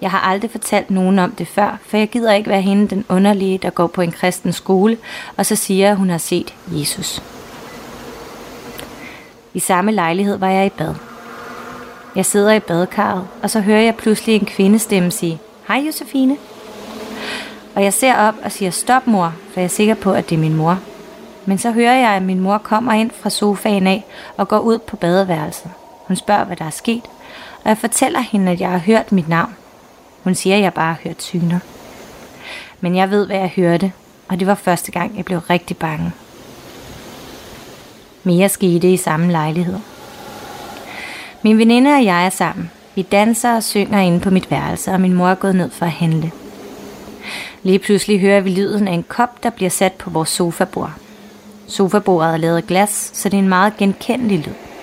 Jeg 0.00 0.10
har 0.10 0.20
aldrig 0.20 0.50
fortalt 0.50 0.90
nogen 0.90 1.18
om 1.18 1.30
det 1.30 1.48
før, 1.48 1.78
for 1.86 1.96
jeg 1.96 2.08
gider 2.08 2.32
ikke 2.32 2.50
være 2.50 2.62
hende 2.62 2.88
den 2.88 3.04
underlige, 3.08 3.58
der 3.58 3.70
går 3.70 3.86
på 3.86 4.00
en 4.00 4.12
kristen 4.12 4.52
skole, 4.52 4.98
og 5.36 5.46
så 5.46 5.56
siger, 5.56 5.90
at 5.90 5.96
hun 5.96 6.10
har 6.10 6.18
set 6.18 6.54
Jesus. 6.68 7.22
I 9.54 9.58
samme 9.58 9.92
lejlighed 9.92 10.36
var 10.36 10.48
jeg 10.48 10.66
i 10.66 10.68
bad. 10.68 10.94
Jeg 12.16 12.26
sidder 12.26 12.52
i 12.52 12.60
badekarret, 12.60 13.26
og 13.42 13.50
så 13.50 13.60
hører 13.60 13.80
jeg 13.80 13.96
pludselig 13.96 14.34
en 14.34 14.46
kvindestemme 14.46 15.10
sige, 15.10 15.38
Hej 15.68 15.82
Josefine. 15.86 16.36
Og 17.74 17.84
jeg 17.84 17.92
ser 17.92 18.16
op 18.16 18.34
og 18.42 18.52
siger, 18.52 18.70
stop 18.70 19.06
mor, 19.06 19.34
for 19.52 19.60
jeg 19.60 19.64
er 19.64 19.68
sikker 19.68 19.94
på, 19.94 20.12
at 20.12 20.30
det 20.30 20.36
er 20.36 20.40
min 20.40 20.56
mor. 20.56 20.78
Men 21.46 21.58
så 21.58 21.70
hører 21.70 21.96
jeg, 21.96 22.10
at 22.10 22.22
min 22.22 22.40
mor 22.40 22.58
kommer 22.58 22.92
ind 22.92 23.10
fra 23.10 23.30
sofaen 23.30 23.86
af 23.86 24.04
og 24.36 24.48
går 24.48 24.58
ud 24.58 24.78
på 24.78 24.96
badeværelset. 24.96 25.70
Hun 26.06 26.16
spørger, 26.16 26.44
hvad 26.44 26.56
der 26.56 26.64
er 26.64 26.70
sket, 26.70 27.04
og 27.64 27.68
jeg 27.68 27.78
fortæller 27.78 28.20
hende, 28.20 28.52
at 28.52 28.60
jeg 28.60 28.70
har 28.70 28.78
hørt 28.78 29.12
mit 29.12 29.28
navn. 29.28 29.56
Hun 30.24 30.34
siger, 30.34 30.56
at 30.56 30.62
jeg 30.62 30.74
bare 30.74 30.94
har 30.94 31.00
hørt 31.04 31.22
syner. 31.22 31.58
Men 32.80 32.96
jeg 32.96 33.10
ved, 33.10 33.26
hvad 33.26 33.36
jeg 33.36 33.52
hørte, 33.56 33.92
og 34.28 34.40
det 34.40 34.46
var 34.46 34.54
første 34.54 34.92
gang, 34.92 35.16
jeg 35.16 35.24
blev 35.24 35.38
rigtig 35.38 35.76
bange. 35.76 36.12
Mere 38.24 38.48
skete 38.48 38.92
i 38.92 38.96
samme 38.96 39.32
lejlighed. 39.32 39.78
Min 41.42 41.58
veninde 41.58 41.94
og 41.94 42.04
jeg 42.04 42.26
er 42.26 42.30
sammen. 42.30 42.70
Vi 42.94 43.02
danser 43.02 43.56
og 43.56 43.62
synger 43.62 44.00
inde 44.00 44.20
på 44.20 44.30
mit 44.30 44.50
værelse, 44.50 44.90
og 44.90 45.00
min 45.00 45.14
mor 45.14 45.28
er 45.28 45.34
gået 45.34 45.56
ned 45.56 45.70
for 45.70 45.86
at 45.86 45.92
handle. 45.92 46.32
Lige 47.62 47.78
pludselig 47.78 48.20
hører 48.20 48.40
vi 48.40 48.50
lyden 48.50 48.88
af 48.88 48.92
en 48.92 49.04
kop, 49.08 49.42
der 49.42 49.50
bliver 49.50 49.70
sat 49.70 49.92
på 49.92 50.10
vores 50.10 50.28
sofabord. 50.28 50.92
Sofabordet 51.66 52.32
er 52.32 52.36
lavet 52.36 52.56
af 52.56 52.66
glas, 52.66 53.10
så 53.14 53.28
det 53.28 53.36
er 53.36 53.42
en 53.42 53.48
meget 53.48 53.76
genkendelig 53.76 54.38
lyd. 54.38 54.73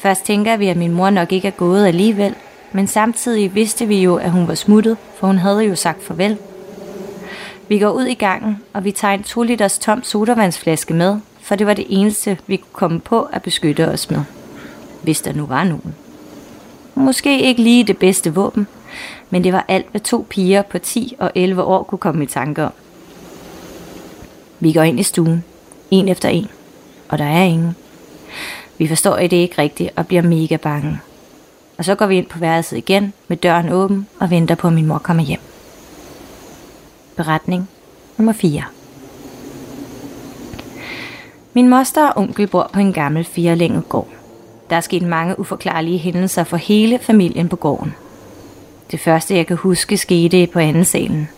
Først 0.00 0.24
tænker 0.24 0.56
vi, 0.56 0.68
at 0.68 0.76
min 0.76 0.92
mor 0.92 1.10
nok 1.10 1.32
ikke 1.32 1.48
er 1.48 1.52
gået 1.52 1.86
alligevel, 1.86 2.34
men 2.72 2.86
samtidig 2.86 3.54
vidste 3.54 3.86
vi 3.86 4.02
jo, 4.02 4.16
at 4.16 4.30
hun 4.30 4.48
var 4.48 4.54
smuttet, 4.54 4.96
for 5.16 5.26
hun 5.26 5.38
havde 5.38 5.64
jo 5.64 5.74
sagt 5.74 6.04
farvel. 6.04 6.38
Vi 7.68 7.78
går 7.78 7.90
ud 7.90 8.04
i 8.04 8.14
gangen, 8.14 8.58
og 8.72 8.84
vi 8.84 8.92
tager 8.92 9.14
en 9.14 9.22
2 9.22 9.42
liters 9.42 9.78
tom 9.78 10.02
sodavandsflaske 10.02 10.94
med, 10.94 11.18
for 11.40 11.56
det 11.56 11.66
var 11.66 11.74
det 11.74 11.86
eneste, 11.88 12.38
vi 12.46 12.56
kunne 12.56 12.72
komme 12.72 13.00
på 13.00 13.22
at 13.32 13.42
beskytte 13.42 13.88
os 13.88 14.10
med. 14.10 14.20
Hvis 15.02 15.20
der 15.20 15.32
nu 15.32 15.46
var 15.46 15.64
nogen. 15.64 15.94
Måske 16.94 17.42
ikke 17.42 17.62
lige 17.62 17.84
det 17.84 17.98
bedste 17.98 18.34
våben, 18.34 18.66
men 19.30 19.44
det 19.44 19.52
var 19.52 19.64
alt, 19.68 19.86
hvad 19.90 20.00
to 20.00 20.26
piger 20.28 20.62
på 20.62 20.78
10 20.78 21.16
og 21.18 21.32
11 21.34 21.62
år 21.62 21.82
kunne 21.82 21.98
komme 21.98 22.24
i 22.24 22.26
tanke 22.26 22.64
om. 22.64 22.72
Vi 24.60 24.72
går 24.72 24.82
ind 24.82 25.00
i 25.00 25.02
stuen, 25.02 25.44
en 25.90 26.08
efter 26.08 26.28
en, 26.28 26.48
og 27.08 27.18
der 27.18 27.24
er 27.24 27.44
ingen. 27.44 27.76
Vi 28.80 28.88
forstår 28.88 29.16
det 29.16 29.32
ikke 29.32 29.62
rigtigt 29.62 29.90
og 29.96 30.06
bliver 30.06 30.22
mega 30.22 30.56
bange. 30.56 31.00
Og 31.78 31.84
så 31.84 31.94
går 31.94 32.06
vi 32.06 32.16
ind 32.16 32.26
på 32.26 32.38
værelset 32.38 32.76
igen 32.76 33.12
med 33.28 33.36
døren 33.36 33.68
åben 33.68 34.06
og 34.20 34.30
venter 34.30 34.54
på, 34.54 34.66
at 34.66 34.72
min 34.72 34.86
mor 34.86 34.98
kommer 34.98 35.22
hjem. 35.22 35.40
Beretning 37.16 37.68
nummer 38.16 38.32
4 38.32 38.62
Min 41.52 41.68
moster 41.68 42.08
og 42.08 42.22
onkel 42.22 42.46
bor 42.46 42.70
på 42.72 42.80
en 42.80 42.92
gammel 42.92 43.24
firelænget 43.24 43.88
gård. 43.88 44.08
Der 44.70 44.76
er 44.76 44.80
sket 44.80 45.02
mange 45.02 45.40
uforklarlige 45.40 45.98
hændelser 45.98 46.44
for 46.44 46.56
hele 46.56 46.98
familien 46.98 47.48
på 47.48 47.56
gården. 47.56 47.94
Det 48.90 49.00
første, 49.00 49.36
jeg 49.36 49.46
kan 49.46 49.56
huske, 49.56 49.96
skete 49.96 50.46
på 50.46 50.58
anden 50.58 50.84
salen. 50.84 51.28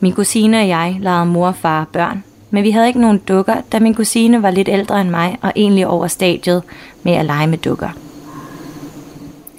Min 0.00 0.12
kusine 0.12 0.60
og 0.60 0.68
jeg 0.68 0.96
legede 1.00 1.26
mor 1.26 1.46
og 1.46 1.56
far 1.56 1.86
børn, 1.92 2.24
men 2.50 2.64
vi 2.64 2.70
havde 2.70 2.86
ikke 2.86 3.00
nogen 3.00 3.18
dukker, 3.18 3.56
da 3.72 3.78
min 3.78 3.94
kusine 3.94 4.42
var 4.42 4.50
lidt 4.50 4.68
ældre 4.68 5.00
end 5.00 5.10
mig 5.10 5.38
og 5.42 5.52
egentlig 5.56 5.86
over 5.86 6.06
stadiet 6.06 6.62
med 7.02 7.12
at 7.12 7.24
lege 7.24 7.46
med 7.46 7.58
dukker. 7.58 7.88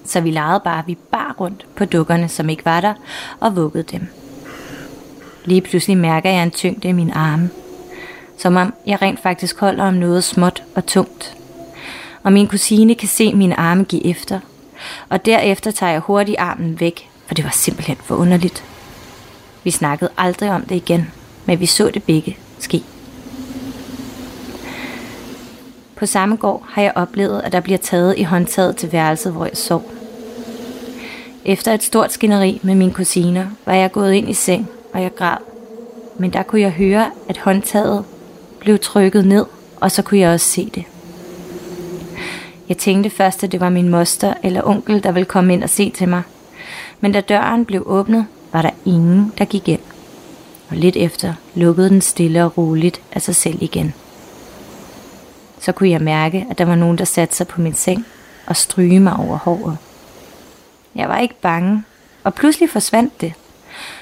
Så 0.05 0.21
vi 0.21 0.31
legede 0.31 0.61
bare, 0.63 0.83
vi 0.87 0.97
bar 1.11 1.35
rundt 1.39 1.65
på 1.75 1.85
dukkerne, 1.85 2.27
som 2.27 2.49
ikke 2.49 2.65
var 2.65 2.81
der, 2.81 2.93
og 3.39 3.55
vuggede 3.55 3.83
dem. 3.83 4.07
Lige 5.45 5.61
pludselig 5.61 5.97
mærker 5.97 6.29
jeg 6.29 6.43
en 6.43 6.51
tyngde 6.51 6.87
i 6.87 6.91
min 6.91 7.11
arme, 7.11 7.49
som 8.37 8.55
om 8.55 8.73
jeg 8.87 9.01
rent 9.01 9.19
faktisk 9.19 9.59
holder 9.59 9.83
om 9.83 9.93
noget 9.93 10.23
småt 10.23 10.63
og 10.75 10.85
tungt. 10.85 11.37
Og 12.23 12.33
min 12.33 12.47
kusine 12.47 12.95
kan 12.95 13.07
se 13.07 13.33
mine 13.33 13.59
arme 13.59 13.83
give 13.83 14.05
efter, 14.05 14.39
og 15.09 15.25
derefter 15.25 15.71
tager 15.71 15.91
jeg 15.91 16.01
hurtigt 16.01 16.37
armen 16.37 16.79
væk, 16.79 17.09
for 17.27 17.35
det 17.35 17.43
var 17.43 17.51
simpelthen 17.51 17.97
for 18.03 18.15
underligt. 18.15 18.63
Vi 19.63 19.71
snakkede 19.71 20.11
aldrig 20.17 20.51
om 20.51 20.61
det 20.61 20.75
igen, 20.75 21.11
men 21.45 21.59
vi 21.59 21.65
så 21.65 21.91
det 21.93 22.03
begge 22.03 22.37
ske. 22.63 22.83
På 25.95 26.05
samme 26.05 26.35
gård 26.35 26.65
har 26.69 26.81
jeg 26.81 26.91
oplevet, 26.95 27.41
at 27.43 27.51
der 27.51 27.59
bliver 27.59 27.77
taget 27.77 28.15
i 28.17 28.23
håndtaget 28.23 28.75
til 28.75 28.91
værelset, 28.91 29.31
hvor 29.31 29.45
jeg 29.45 29.57
sov. 29.57 29.91
Efter 31.45 31.73
et 31.73 31.83
stort 31.83 32.13
skænderi 32.13 32.59
med 32.63 32.75
mine 32.75 32.91
kusiner, 32.93 33.45
var 33.65 33.73
jeg 33.73 33.91
gået 33.91 34.13
ind 34.13 34.29
i 34.29 34.33
seng, 34.33 34.69
og 34.93 35.01
jeg 35.01 35.15
græd. 35.15 35.37
Men 36.17 36.33
der 36.33 36.43
kunne 36.43 36.61
jeg 36.61 36.71
høre, 36.71 37.11
at 37.29 37.37
håndtaget 37.37 38.05
blev 38.59 38.79
trykket 38.79 39.25
ned, 39.25 39.45
og 39.79 39.91
så 39.91 40.01
kunne 40.01 40.19
jeg 40.19 40.33
også 40.33 40.45
se 40.45 40.71
det. 40.75 40.83
Jeg 42.69 42.77
tænkte 42.77 43.09
først, 43.09 43.43
at 43.43 43.51
det 43.51 43.59
var 43.59 43.69
min 43.69 43.89
moster 43.89 44.33
eller 44.43 44.61
onkel, 44.67 45.03
der 45.03 45.11
ville 45.11 45.25
komme 45.25 45.53
ind 45.53 45.63
og 45.63 45.69
se 45.69 45.89
til 45.89 46.09
mig. 46.09 46.21
Men 46.99 47.11
da 47.11 47.21
døren 47.21 47.65
blev 47.65 47.83
åbnet, 47.85 48.25
var 48.51 48.61
der 48.61 48.69
ingen, 48.85 49.33
der 49.37 49.45
gik 49.45 49.67
ind. 49.67 49.79
Og 50.71 50.77
lidt 50.77 50.95
efter 50.95 51.33
lukkede 51.55 51.89
den 51.89 52.01
stille 52.01 52.45
og 52.45 52.57
roligt 52.57 53.01
af 53.11 53.21
sig 53.21 53.35
selv 53.35 53.57
igen. 53.61 53.93
Så 55.59 55.71
kunne 55.71 55.89
jeg 55.89 56.01
mærke, 56.01 56.47
at 56.49 56.57
der 56.57 56.65
var 56.65 56.75
nogen, 56.75 56.97
der 56.97 57.05
satte 57.05 57.35
sig 57.35 57.47
på 57.47 57.61
min 57.61 57.73
seng 57.73 58.05
og 58.47 58.55
stryge 58.55 58.99
mig 58.99 59.15
over 59.15 59.37
håret. 59.37 59.77
Jeg 60.95 61.09
var 61.09 61.19
ikke 61.19 61.41
bange, 61.41 61.83
og 62.23 62.33
pludselig 62.33 62.69
forsvandt 62.69 63.21
det. 63.21 63.33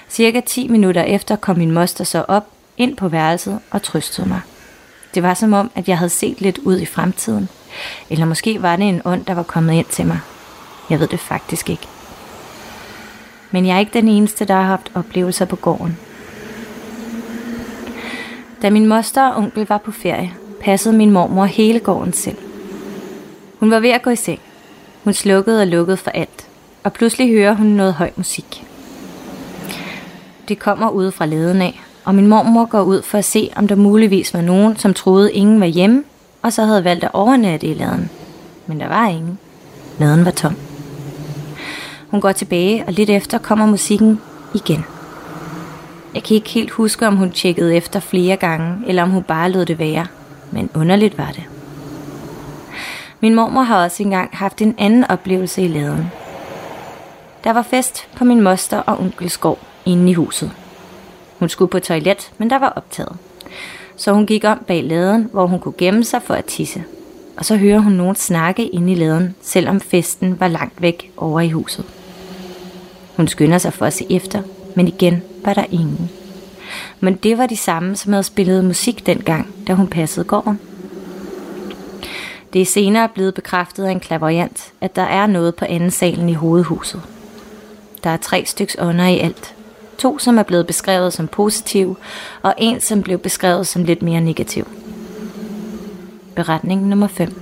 Cirka 0.09 0.41
10 0.45 0.67
minutter 0.67 1.01
efter 1.01 1.35
kom 1.35 1.57
min 1.57 1.71
moster 1.71 2.03
så 2.03 2.25
op 2.27 2.47
ind 2.77 2.97
på 2.97 3.07
værelset 3.07 3.59
og 3.71 3.83
trøstede 3.83 4.29
mig. 4.29 4.41
Det 5.13 5.23
var 5.23 5.33
som 5.33 5.53
om, 5.53 5.71
at 5.75 5.87
jeg 5.87 5.97
havde 5.97 6.09
set 6.09 6.41
lidt 6.41 6.57
ud 6.57 6.79
i 6.79 6.85
fremtiden. 6.85 7.49
Eller 8.09 8.25
måske 8.25 8.61
var 8.61 8.75
det 8.75 8.89
en 8.89 9.01
ånd, 9.05 9.25
der 9.25 9.33
var 9.33 9.43
kommet 9.43 9.73
ind 9.73 9.85
til 9.85 10.05
mig. 10.05 10.19
Jeg 10.89 10.99
ved 10.99 11.07
det 11.07 11.19
faktisk 11.19 11.69
ikke. 11.69 11.87
Men 13.51 13.65
jeg 13.65 13.75
er 13.75 13.79
ikke 13.79 13.93
den 13.93 14.07
eneste, 14.07 14.45
der 14.45 14.53
har 14.53 14.63
haft 14.63 14.91
oplevelser 14.95 15.45
på 15.45 15.55
gården. 15.55 15.97
Da 18.61 18.69
min 18.69 18.85
moster 18.85 19.27
og 19.27 19.37
onkel 19.37 19.65
var 19.65 19.77
på 19.77 19.91
ferie, 19.91 20.33
passede 20.61 20.95
min 20.95 21.11
mormor 21.11 21.45
hele 21.45 21.79
gården 21.79 22.13
selv. 22.13 22.37
Hun 23.59 23.71
var 23.71 23.79
ved 23.79 23.89
at 23.89 24.01
gå 24.01 24.09
i 24.09 24.15
seng. 24.15 24.39
Hun 25.03 25.13
slukkede 25.13 25.61
og 25.61 25.67
lukkede 25.67 25.97
for 25.97 26.11
alt, 26.11 26.47
og 26.83 26.93
pludselig 26.93 27.29
hører 27.29 27.53
hun 27.53 27.67
noget 27.67 27.93
høj 27.93 28.11
musik. 28.15 28.65
Det 30.47 30.59
kommer 30.59 30.89
ude 30.89 31.11
fra 31.11 31.25
leden 31.25 31.61
af, 31.61 31.81
og 32.05 32.15
min 32.15 32.27
mormor 32.27 32.65
går 32.65 32.81
ud 32.81 33.01
for 33.01 33.17
at 33.17 33.25
se, 33.25 33.49
om 33.55 33.67
der 33.67 33.75
muligvis 33.75 34.33
var 34.33 34.41
nogen, 34.41 34.77
som 34.77 34.93
troede, 34.93 35.33
ingen 35.33 35.59
var 35.59 35.65
hjemme, 35.65 36.03
og 36.41 36.53
så 36.53 36.63
havde 36.65 36.83
valgt 36.83 37.03
at 37.03 37.11
overnatte 37.13 37.67
i 37.67 37.73
laden. 37.73 38.09
Men 38.67 38.79
der 38.79 38.87
var 38.87 39.07
ingen. 39.07 39.39
Laden 39.99 40.25
var 40.25 40.31
tom. 40.31 40.55
Hun 42.07 42.21
går 42.21 42.31
tilbage, 42.31 42.83
og 42.87 42.93
lidt 42.93 43.09
efter 43.09 43.37
kommer 43.37 43.65
musikken 43.65 44.21
igen. 44.53 44.85
Jeg 46.13 46.23
kan 46.23 46.35
ikke 46.35 46.49
helt 46.49 46.71
huske, 46.71 47.07
om 47.07 47.15
hun 47.15 47.31
tjekkede 47.31 47.75
efter 47.75 47.99
flere 47.99 48.35
gange, 48.35 48.87
eller 48.87 49.03
om 49.03 49.09
hun 49.09 49.23
bare 49.23 49.51
lod 49.51 49.65
det 49.65 49.79
være. 49.79 50.07
Men 50.51 50.69
underligt 50.75 51.17
var 51.17 51.31
det. 51.31 51.43
Min 53.19 53.35
mormor 53.35 53.61
har 53.61 53.83
også 53.83 54.03
engang 54.03 54.29
haft 54.33 54.61
en 54.61 54.75
anden 54.77 55.03
oplevelse 55.03 55.61
i 55.61 55.67
laden. 55.67 56.11
Der 57.43 57.53
var 57.53 57.61
fest 57.61 58.07
på 58.15 58.23
min 58.23 58.41
moster 58.41 58.77
og 58.77 58.99
onkels 58.99 59.37
gård 59.37 59.59
inde 59.85 60.11
i 60.11 60.13
huset. 60.13 60.51
Hun 61.39 61.49
skulle 61.49 61.71
på 61.71 61.79
toilet, 61.79 62.31
men 62.37 62.49
der 62.49 62.59
var 62.59 62.69
optaget. 62.69 63.17
Så 63.95 64.13
hun 64.13 64.25
gik 64.25 64.43
om 64.43 64.63
bag 64.67 64.83
laden, 64.83 65.29
hvor 65.31 65.47
hun 65.47 65.59
kunne 65.59 65.73
gemme 65.77 66.03
sig 66.03 66.21
for 66.23 66.33
at 66.33 66.45
tisse. 66.45 66.83
Og 67.37 67.45
så 67.45 67.55
hører 67.57 67.79
hun 67.79 67.91
nogen 67.91 68.15
snakke 68.15 68.67
inde 68.67 68.91
i 68.91 68.95
laden, 68.95 69.35
selvom 69.41 69.81
festen 69.81 70.39
var 70.39 70.47
langt 70.47 70.81
væk 70.81 71.11
over 71.17 71.39
i 71.39 71.49
huset. 71.49 71.85
Hun 73.17 73.27
skynder 73.27 73.57
sig 73.57 73.73
for 73.73 73.85
at 73.85 73.93
se 73.93 74.05
efter, 74.09 74.41
men 74.75 74.87
igen 74.87 75.21
var 75.45 75.53
der 75.53 75.65
ingen. 75.71 76.09
Men 76.99 77.15
det 77.15 77.37
var 77.37 77.45
de 77.45 77.57
samme, 77.57 77.95
som 77.95 78.13
havde 78.13 78.23
spillet 78.23 78.65
musik 78.65 79.05
dengang, 79.05 79.47
da 79.67 79.73
hun 79.73 79.87
passede 79.87 80.25
gården. 80.25 80.59
Det 82.53 82.61
er 82.61 82.65
senere 82.65 83.09
blevet 83.09 83.33
bekræftet 83.33 83.85
af 83.85 83.91
en 83.91 83.99
klaverjant, 83.99 84.73
at 84.81 84.95
der 84.95 85.01
er 85.01 85.27
noget 85.27 85.55
på 85.55 85.65
anden 85.65 85.91
salen 85.91 86.29
i 86.29 86.33
hovedhuset. 86.33 87.01
Der 88.03 88.09
er 88.09 88.17
tre 88.17 88.45
styks 88.45 88.75
ånder 88.79 89.07
i 89.07 89.19
alt. 89.19 89.55
To, 89.97 90.19
som 90.19 90.37
er 90.37 90.43
blevet 90.43 90.67
beskrevet 90.67 91.13
som 91.13 91.27
positiv, 91.27 91.97
og 92.41 92.53
en, 92.57 92.81
som 92.81 93.03
blev 93.03 93.17
beskrevet 93.17 93.67
som 93.67 93.83
lidt 93.83 94.01
mere 94.01 94.21
negativ. 94.21 94.67
Beretning 96.35 96.87
nummer 96.87 97.07
5 97.07 97.41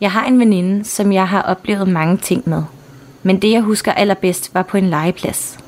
Jeg 0.00 0.12
har 0.12 0.24
en 0.24 0.38
veninde, 0.38 0.84
som 0.84 1.12
jeg 1.12 1.28
har 1.28 1.42
oplevet 1.42 1.88
mange 1.88 2.16
ting 2.16 2.48
med. 2.48 2.62
Men 3.22 3.42
det, 3.42 3.50
jeg 3.50 3.60
husker 3.60 3.92
allerbedst, 3.92 4.54
var 4.54 4.62
på 4.62 4.76
en 4.76 4.90
legeplads. 4.90 5.58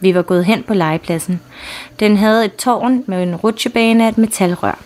Vi 0.00 0.14
var 0.14 0.22
gået 0.22 0.44
hen 0.44 0.62
på 0.62 0.74
legepladsen. 0.74 1.40
Den 2.00 2.16
havde 2.16 2.44
et 2.44 2.56
tårn 2.56 3.04
med 3.06 3.22
en 3.22 3.36
rutsjebane 3.36 4.04
af 4.04 4.08
et 4.08 4.18
metalrør. 4.18 4.78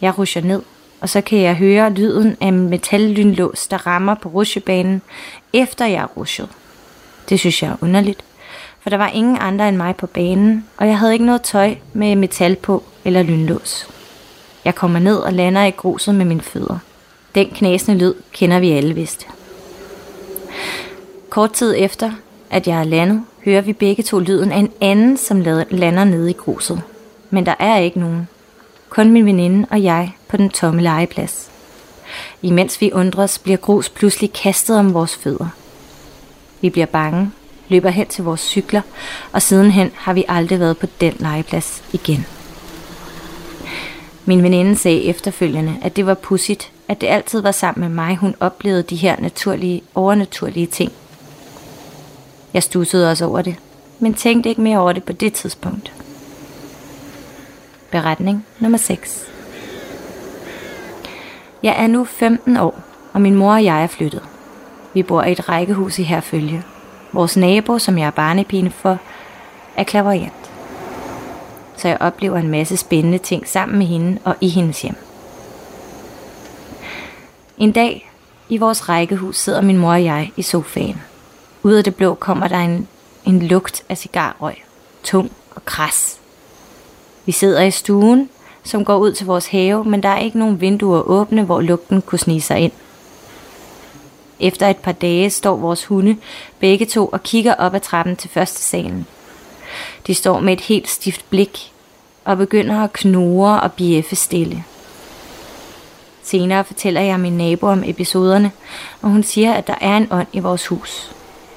Jeg 0.00 0.18
rusher 0.18 0.42
ned, 0.42 0.62
og 1.00 1.08
så 1.08 1.20
kan 1.20 1.38
jeg 1.38 1.54
høre 1.54 1.92
lyden 1.92 2.36
af 2.40 2.46
en 2.46 2.68
metallynlås, 2.68 3.66
der 3.66 3.86
rammer 3.86 4.14
på 4.14 4.28
rutsjebanen, 4.28 5.02
efter 5.52 5.86
jeg 5.86 6.02
er 6.02 6.06
rushet. 6.16 6.48
Det 7.28 7.40
synes 7.40 7.62
jeg 7.62 7.70
er 7.70 7.76
underligt, 7.80 8.24
for 8.80 8.90
der 8.90 8.96
var 8.96 9.08
ingen 9.08 9.38
andre 9.40 9.68
end 9.68 9.76
mig 9.76 9.96
på 9.96 10.06
banen, 10.06 10.64
og 10.76 10.86
jeg 10.86 10.98
havde 10.98 11.12
ikke 11.12 11.24
noget 11.24 11.42
tøj 11.42 11.74
med 11.92 12.16
metal 12.16 12.56
på 12.56 12.82
eller 13.04 13.22
lynlås. 13.22 13.88
Jeg 14.64 14.74
kommer 14.74 14.98
ned 14.98 15.16
og 15.16 15.32
lander 15.32 15.64
i 15.64 15.70
gruset 15.70 16.14
med 16.14 16.24
mine 16.24 16.40
fødder. 16.40 16.78
Den 17.34 17.50
knasende 17.50 17.98
lyd 17.98 18.14
kender 18.32 18.60
vi 18.60 18.70
alle 18.70 18.94
vist. 18.94 19.26
Kort 21.34 21.52
tid 21.52 21.74
efter, 21.78 22.12
at 22.50 22.66
jeg 22.66 22.80
er 22.80 22.84
landet, 22.84 23.24
hører 23.44 23.60
vi 23.60 23.72
begge 23.72 24.02
to 24.02 24.18
lyden 24.18 24.52
af 24.52 24.58
en 24.58 24.72
anden, 24.80 25.16
som 25.16 25.40
lander 25.70 26.04
nede 26.04 26.30
i 26.30 26.32
gruset. 26.32 26.82
Men 27.30 27.46
der 27.46 27.54
er 27.58 27.78
ikke 27.78 28.00
nogen. 28.00 28.28
Kun 28.88 29.12
min 29.12 29.26
veninde 29.26 29.66
og 29.70 29.82
jeg 29.82 30.12
på 30.28 30.36
den 30.36 30.50
tomme 30.50 30.82
legeplads. 30.82 31.50
Imens 32.42 32.80
vi 32.80 32.92
undres, 32.92 33.38
bliver 33.38 33.56
grus 33.56 33.88
pludselig 33.88 34.32
kastet 34.32 34.78
om 34.78 34.94
vores 34.94 35.16
fødder. 35.16 35.48
Vi 36.60 36.70
bliver 36.70 36.86
bange, 36.86 37.30
løber 37.68 37.90
hen 37.90 38.06
til 38.06 38.24
vores 38.24 38.40
cykler, 38.40 38.80
og 39.32 39.42
sidenhen 39.42 39.90
har 39.94 40.12
vi 40.12 40.24
aldrig 40.28 40.60
været 40.60 40.78
på 40.78 40.86
den 41.00 41.14
legeplads 41.18 41.82
igen. 41.92 42.26
Min 44.24 44.42
veninde 44.42 44.76
sagde 44.76 45.04
efterfølgende, 45.04 45.76
at 45.82 45.96
det 45.96 46.06
var 46.06 46.14
pudsigt, 46.14 46.70
at 46.88 47.00
det 47.00 47.06
altid 47.06 47.40
var 47.40 47.52
sammen 47.52 47.88
med 47.88 48.04
mig, 48.04 48.16
hun 48.16 48.34
oplevede 48.40 48.82
de 48.82 48.96
her 48.96 49.20
naturlige, 49.20 49.82
overnaturlige 49.94 50.66
ting. 50.66 50.92
Jeg 52.54 52.62
stussede 52.62 53.10
også 53.10 53.24
over 53.24 53.42
det, 53.42 53.56
men 53.98 54.14
tænkte 54.14 54.48
ikke 54.48 54.60
mere 54.60 54.78
over 54.78 54.92
det 54.92 55.04
på 55.04 55.12
det 55.12 55.32
tidspunkt. 55.32 55.92
Beretning 57.90 58.46
nummer 58.58 58.78
6 58.78 59.28
Jeg 61.62 61.74
er 61.78 61.86
nu 61.86 62.04
15 62.04 62.56
år, 62.56 62.80
og 63.12 63.20
min 63.20 63.34
mor 63.34 63.52
og 63.52 63.64
jeg 63.64 63.82
er 63.82 63.86
flyttet. 63.86 64.22
Vi 64.94 65.02
bor 65.02 65.22
i 65.22 65.32
et 65.32 65.48
rækkehus 65.48 65.98
i 65.98 66.02
Herfølge. 66.02 66.64
Vores 67.12 67.36
nabo, 67.36 67.78
som 67.78 67.98
jeg 67.98 68.06
er 68.06 68.10
barnepine 68.10 68.70
for, 68.70 68.98
er 69.76 69.84
klaverjant. 69.84 70.50
Så 71.76 71.88
jeg 71.88 71.96
oplever 72.00 72.38
en 72.38 72.48
masse 72.48 72.76
spændende 72.76 73.18
ting 73.18 73.48
sammen 73.48 73.78
med 73.78 73.86
hende 73.86 74.18
og 74.24 74.36
i 74.40 74.48
hendes 74.48 74.82
hjem. 74.82 74.96
En 77.58 77.72
dag 77.72 78.10
i 78.48 78.56
vores 78.56 78.88
rækkehus 78.88 79.36
sidder 79.36 79.60
min 79.60 79.78
mor 79.78 79.92
og 79.92 80.04
jeg 80.04 80.32
i 80.36 80.42
sofaen. 80.42 81.00
Ud 81.64 81.72
af 81.72 81.84
det 81.84 81.94
blå 81.94 82.14
kommer 82.14 82.48
der 82.48 82.58
en, 82.58 82.88
en 83.24 83.42
lugt 83.42 83.84
af 83.88 83.98
cigarrøg. 83.98 84.64
Tung 85.04 85.32
og 85.54 85.64
kras. 85.64 86.18
Vi 87.26 87.32
sidder 87.32 87.62
i 87.62 87.70
stuen, 87.70 88.28
som 88.64 88.84
går 88.84 88.96
ud 88.96 89.12
til 89.12 89.26
vores 89.26 89.46
have, 89.46 89.84
men 89.84 90.02
der 90.02 90.08
er 90.08 90.18
ikke 90.18 90.38
nogen 90.38 90.60
vinduer 90.60 91.00
åbne, 91.00 91.44
hvor 91.44 91.60
lugten 91.60 92.02
kunne 92.02 92.18
snige 92.18 92.40
sig 92.40 92.58
ind. 92.60 92.72
Efter 94.40 94.68
et 94.68 94.76
par 94.76 94.92
dage 94.92 95.30
står 95.30 95.56
vores 95.56 95.84
hunde 95.84 96.16
begge 96.58 96.86
to 96.86 97.06
og 97.06 97.22
kigger 97.22 97.54
op 97.54 97.74
ad 97.74 97.80
trappen 97.80 98.16
til 98.16 98.30
første 98.30 98.62
salen. 98.62 99.06
De 100.06 100.14
står 100.14 100.40
med 100.40 100.52
et 100.52 100.60
helt 100.60 100.88
stift 100.88 101.30
blik 101.30 101.72
og 102.24 102.36
begynder 102.36 102.84
at 102.84 102.92
knurre 102.92 103.60
og 103.60 103.72
bjeffe 103.72 104.16
stille. 104.16 104.64
Senere 106.22 106.64
fortæller 106.64 107.00
jeg 107.00 107.20
min 107.20 107.38
nabo 107.38 107.66
om 107.66 107.82
episoderne, 107.86 108.50
og 109.02 109.10
hun 109.10 109.22
siger, 109.22 109.52
at 109.52 109.66
der 109.66 109.74
er 109.80 109.96
en 109.96 110.08
ånd 110.10 110.26
i 110.32 110.38
vores 110.38 110.66
hus. 110.66 111.14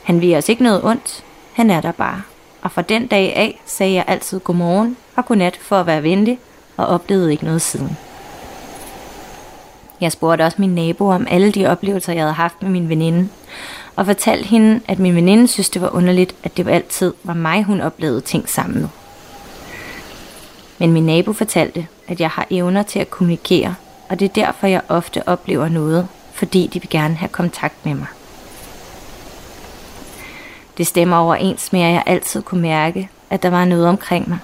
Han 0.08 0.22
vil 0.22 0.36
os 0.36 0.50
ikke 0.50 0.64
noget 0.64 0.84
ondt, 0.84 1.24
han 1.54 1.70
er 1.70 1.82
der 1.82 1.92
bare. 1.92 2.22
Og 2.62 2.72
fra 2.72 2.82
den 2.82 3.08
dag 3.08 3.36
af 3.36 3.62
sagde 3.66 3.94
jeg 3.94 4.06
altid 4.08 4.40
godmorgen 4.40 4.98
og 5.16 5.26
godnat 5.26 5.58
for 5.62 5.80
at 5.80 5.86
være 5.86 6.04
venlig, 6.04 6.40
og 6.78 6.88
oplevede 6.88 7.32
ikke 7.32 7.46
noget 7.46 7.62
siden. 7.62 7.98
Jeg 10.02 10.12
spurgte 10.12 10.44
også 10.44 10.58
min 10.62 10.76
nabo 10.76 11.08
om 11.08 11.28
alle 11.30 11.52
de 11.52 11.68
oplevelser, 11.68 12.14
jeg 12.14 12.24
havde 12.24 12.34
haft 12.34 12.62
med 12.62 12.72
min 12.72 12.90
veninde, 12.90 13.30
og 13.96 14.06
fortalte 14.06 14.48
hende, 14.48 14.82
at 14.88 15.00
min 15.00 15.16
veninde 15.16 15.48
synes, 15.48 15.70
det 15.70 15.82
var 15.82 15.96
underligt, 15.96 16.36
at 16.44 16.58
det 16.58 16.68
altid 16.68 17.14
var 17.24 17.34
mig, 17.34 17.64
hun 17.64 17.82
oplevede 17.82 18.22
ting 18.22 18.50
sammen 18.50 18.80
med. 18.80 18.90
Men 20.78 20.94
min 20.94 21.06
nabo 21.06 21.34
fortalte, 21.34 21.88
at 22.08 22.20
jeg 22.20 22.30
har 22.30 22.48
evner 22.50 22.84
til 22.84 23.00
at 23.00 23.10
kommunikere, 23.10 23.76
og 24.10 24.20
det 24.20 24.26
er 24.26 24.46
derfor, 24.46 24.68
jeg 24.68 24.82
ofte 24.88 25.28
oplever 25.28 25.70
noget, 25.70 26.08
fordi 26.34 26.70
de 26.74 26.80
vil 26.82 26.90
gerne 26.90 27.16
have 27.16 27.30
kontakt 27.30 27.86
med 27.86 27.94
mig. 27.94 28.08
Det 30.78 30.88
stemmer 30.88 31.18
overens 31.18 31.74
med, 31.74 31.82
at 31.82 31.94
jeg 31.94 32.04
altid 32.06 32.42
kunne 32.42 32.62
mærke, 32.62 33.10
at 33.30 33.44
der 33.44 33.50
var 33.50 33.66
noget 33.66 33.88
omkring 33.88 34.30
mig. 34.30 34.40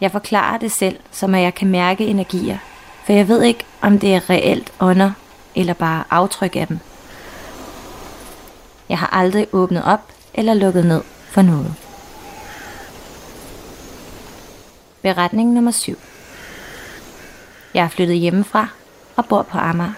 Jeg 0.00 0.12
forklarer 0.12 0.58
det 0.58 0.72
selv, 0.72 0.96
som 1.10 1.34
at 1.34 1.42
jeg 1.42 1.54
kan 1.54 1.68
mærke 1.68 2.06
energier, 2.06 2.58
for 3.04 3.12
jeg 3.12 3.28
ved 3.28 3.42
ikke, 3.42 3.64
om 3.80 3.98
det 3.98 4.14
er 4.14 4.30
reelt 4.30 4.72
ånder 4.80 5.10
eller 5.54 5.74
bare 5.74 6.04
aftryk 6.10 6.56
af 6.56 6.66
dem. 6.66 6.78
Jeg 8.88 8.98
har 8.98 9.06
aldrig 9.06 9.46
åbnet 9.52 9.84
op 9.84 10.00
eller 10.34 10.54
lukket 10.54 10.86
ned 10.86 11.02
for 11.28 11.42
noget. 11.42 11.74
Beretning 15.02 15.52
nummer 15.52 15.70
7 15.70 15.98
Jeg 17.74 17.84
er 17.84 17.88
flyttet 17.88 18.16
hjemmefra 18.16 18.68
og 19.16 19.26
bor 19.26 19.42
på 19.42 19.58
Amager. 19.58 19.92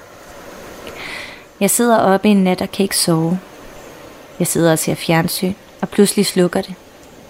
Jeg 1.60 1.70
sidder 1.70 1.98
oppe 1.98 2.28
en 2.28 2.44
nat 2.44 2.62
og 2.62 2.70
kan 2.70 2.82
ikke 2.82 2.96
sove. 2.96 3.40
Jeg 4.38 4.47
sidder 4.47 4.73
og 4.73 4.79
ser 4.79 4.94
fjernsyn, 4.94 5.53
og 5.81 5.88
pludselig 5.88 6.27
slukker 6.27 6.62
det. 6.62 6.75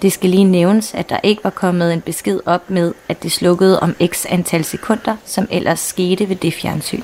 Det 0.01 0.13
skal 0.13 0.29
lige 0.29 0.43
nævnes, 0.43 0.93
at 0.93 1.09
der 1.09 1.19
ikke 1.23 1.43
var 1.43 1.49
kommet 1.49 1.93
en 1.93 2.01
besked 2.01 2.39
op 2.45 2.69
med, 2.69 2.93
at 3.09 3.23
det 3.23 3.31
slukkede 3.31 3.79
om 3.79 3.95
x 4.05 4.25
antal 4.29 4.63
sekunder, 4.63 5.15
som 5.25 5.47
ellers 5.51 5.79
skete 5.79 6.29
ved 6.29 6.35
det 6.35 6.53
fjernsyn. 6.53 7.01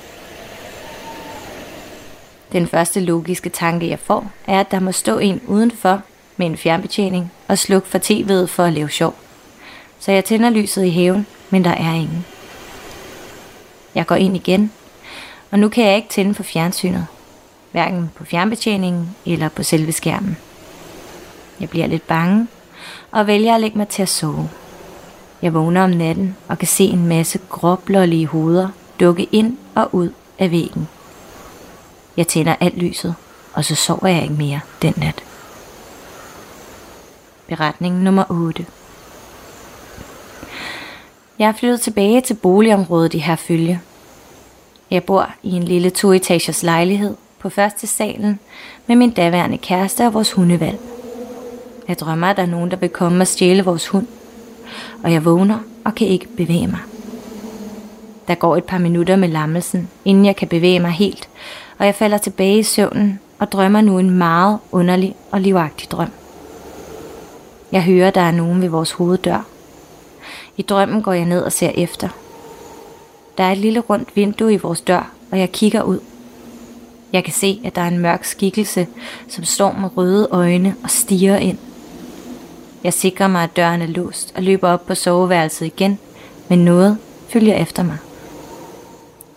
Den 2.52 2.68
første 2.68 3.00
logiske 3.00 3.50
tanke, 3.50 3.90
jeg 3.90 4.00
får, 4.00 4.32
er, 4.48 4.60
at 4.60 4.72
der 4.72 4.80
må 4.80 4.92
stå 4.92 5.18
en 5.18 5.42
udenfor 5.48 6.02
med 6.38 6.48
en 6.48 6.58
fjernbetjening 6.58 7.32
og 7.48 7.58
slukke 7.58 7.88
for 7.88 7.98
tv'et 7.98 8.46
for 8.46 8.64
at 8.64 8.74
lave 8.74 8.90
sjov. 8.90 9.16
Så 10.00 10.12
jeg 10.12 10.26
tænder 10.26 10.50
lyset 10.50 10.86
i 10.86 10.90
haven, 10.90 11.28
men 11.50 11.64
der 11.64 11.72
er 11.72 11.94
ingen. 11.94 12.26
Jeg 13.96 14.08
går 14.08 14.16
ind 14.16 14.36
igen, 14.36 14.72
og 15.52 15.60
nu 15.60 15.70
kan 15.70 15.86
jeg 15.86 15.96
ikke 15.96 16.10
tænde 16.10 16.34
for 16.34 16.44
fjernsynet. 16.44 17.08
Hverken 17.72 18.12
på 18.16 18.26
fjernbetjeningen 18.26 19.16
eller 19.26 19.50
på 19.50 19.64
selve 19.64 19.92
skærmen. 19.92 20.38
Jeg 21.60 21.70
bliver 21.70 21.88
lidt 21.88 22.08
bange 22.08 22.48
og 23.12 23.28
vælger 23.28 23.56
at 23.56 23.62
lægge 23.62 23.78
mig 23.78 23.88
til 23.88 24.02
at 24.02 24.10
sove. 24.10 24.50
Jeg 25.42 25.54
vågner 25.54 25.84
om 25.84 25.90
natten 25.90 26.38
og 26.48 26.58
kan 26.58 26.68
se 26.68 26.84
en 26.84 27.08
masse 27.08 27.40
gråblålige 27.50 28.28
hoveder 28.28 28.70
dukke 29.00 29.28
ind 29.32 29.58
og 29.76 29.96
ud 29.96 30.10
af 30.40 30.52
væggen. 30.52 30.88
Jeg 32.18 32.28
tænder 32.28 32.56
alt 32.60 32.78
lyset, 32.78 33.16
og 33.54 33.66
så 33.66 33.76
sover 33.76 34.08
jeg 34.08 34.24
ikke 34.24 34.36
mere 34.36 34.60
den 34.82 34.94
nat. 34.98 35.24
Beretning 37.48 38.04
nummer 38.04 38.24
8 38.30 38.66
Jeg 41.40 41.48
er 41.48 41.54
flyttet 41.54 41.82
tilbage 41.82 42.22
til 42.22 42.34
boligområdet 42.34 43.14
i 43.14 43.18
Herfølge. 43.18 43.82
Jeg 44.92 45.04
bor 45.04 45.30
i 45.44 45.52
en 45.52 45.64
lille 45.64 45.90
toetagers 45.90 46.64
lejlighed 46.64 47.16
på 47.41 47.49
første 47.49 47.88
salen 47.88 48.39
med 48.88 48.95
min 48.95 49.12
daværende 49.12 49.58
kæreste 49.58 50.06
og 50.06 50.13
vores 50.13 50.32
hundevalg. 50.32 50.80
Jeg 51.88 51.99
drømmer, 51.99 52.27
at 52.27 52.38
der 52.38 52.43
er 52.43 52.47
nogen, 52.47 52.71
der 52.71 52.77
vil 52.77 52.89
komme 52.89 53.21
og 53.23 53.27
stjæle 53.27 53.63
vores 53.63 53.88
hund. 53.88 54.08
Og 55.04 55.12
jeg 55.12 55.25
vågner 55.25 55.60
og 55.86 55.95
kan 55.95 56.08
ikke 56.08 56.27
bevæge 56.27 56.67
mig. 56.67 56.80
Der 58.27 58.36
går 58.36 58.58
et 58.58 58.63
par 58.63 58.77
minutter 58.77 59.15
med 59.15 59.27
lammelsen, 59.27 59.89
inden 60.06 60.25
jeg 60.25 60.36
kan 60.36 60.47
bevæge 60.47 60.80
mig 60.80 60.91
helt, 60.91 61.30
og 61.77 61.86
jeg 61.86 61.95
falder 61.95 62.17
tilbage 62.17 62.60
i 62.60 62.63
søvnen 62.63 63.19
og 63.39 63.51
drømmer 63.51 63.82
nu 63.82 63.99
en 63.99 64.10
meget 64.10 64.60
underlig 64.71 65.15
og 65.32 65.41
livagtig 65.41 65.91
drøm. 65.91 66.12
Jeg 67.71 67.84
hører, 67.84 68.12
der 68.12 68.21
er 68.21 68.32
nogen 68.32 68.62
ved 68.62 68.69
vores 68.69 68.91
hoveddør. 68.91 69.45
I 70.58 70.62
drømmen 70.62 71.01
går 71.01 71.13
jeg 71.13 71.25
ned 71.25 71.41
og 71.41 71.51
ser 71.51 71.71
efter. 71.75 72.10
Der 73.38 73.43
er 73.43 73.51
et 73.51 73.58
lille 73.58 73.80
rundt 73.80 74.15
vindue 74.15 74.54
i 74.54 74.58
vores 74.58 74.82
dør, 74.82 75.12
og 75.32 75.39
jeg 75.39 75.51
kigger 75.51 75.82
ud. 75.82 75.99
Jeg 77.13 77.24
kan 77.24 77.34
se, 77.34 77.62
at 77.63 77.76
der 77.76 77.82
er 77.82 77.88
en 77.88 78.00
mørk 78.00 78.24
skikkelse, 78.24 78.88
som 79.28 79.43
står 79.43 79.71
med 79.71 79.97
røde 79.97 80.28
øjne 80.32 80.76
og 80.84 80.89
stiger 80.89 81.38
ind. 81.38 81.58
Jeg 82.84 82.93
sikrer 82.93 83.28
mig, 83.28 83.43
at 83.43 83.56
døren 83.56 83.82
er 83.82 83.88
låst 83.88 84.34
og 84.36 84.43
løber 84.43 84.69
op 84.69 84.86
på 84.86 84.95
soveværelset 84.95 85.65
igen, 85.65 86.00
men 86.47 86.65
noget 86.65 86.97
følger 87.30 87.56
efter 87.56 87.84
mig. 87.84 87.97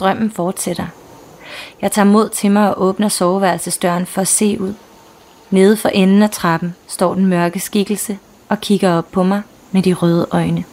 Drømmen 0.01 0.31
fortsætter. 0.31 0.87
Jeg 1.83 1.93
tager 1.93 2.07
mod 2.07 2.29
til 2.29 2.51
mig 2.51 2.75
og 2.75 2.83
åbner 2.83 3.09
soveværelsesdøren 3.09 4.07
for 4.07 4.21
at 4.21 4.29
se 4.29 4.61
ud. 4.61 4.75
Nede 5.51 5.77
for 5.77 5.89
enden 5.89 6.23
af 6.23 6.31
trappen 6.31 6.75
står 6.87 7.15
den 7.15 7.27
mørke 7.27 7.61
skikkelse 7.61 8.19
og 8.49 8.61
kigger 8.61 8.93
op 8.93 9.13
på 9.13 9.23
mig 9.23 9.43
med 9.73 9.83
de 9.83 9.93
røde 9.93 10.27
øjne. 10.31 10.65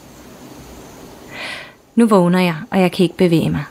Nu 1.95 2.07
vågner 2.07 2.39
jeg, 2.39 2.55
og 2.71 2.81
jeg 2.81 2.91
kan 2.91 3.03
ikke 3.03 3.17
bevæge 3.17 3.49
mig. 3.49 3.63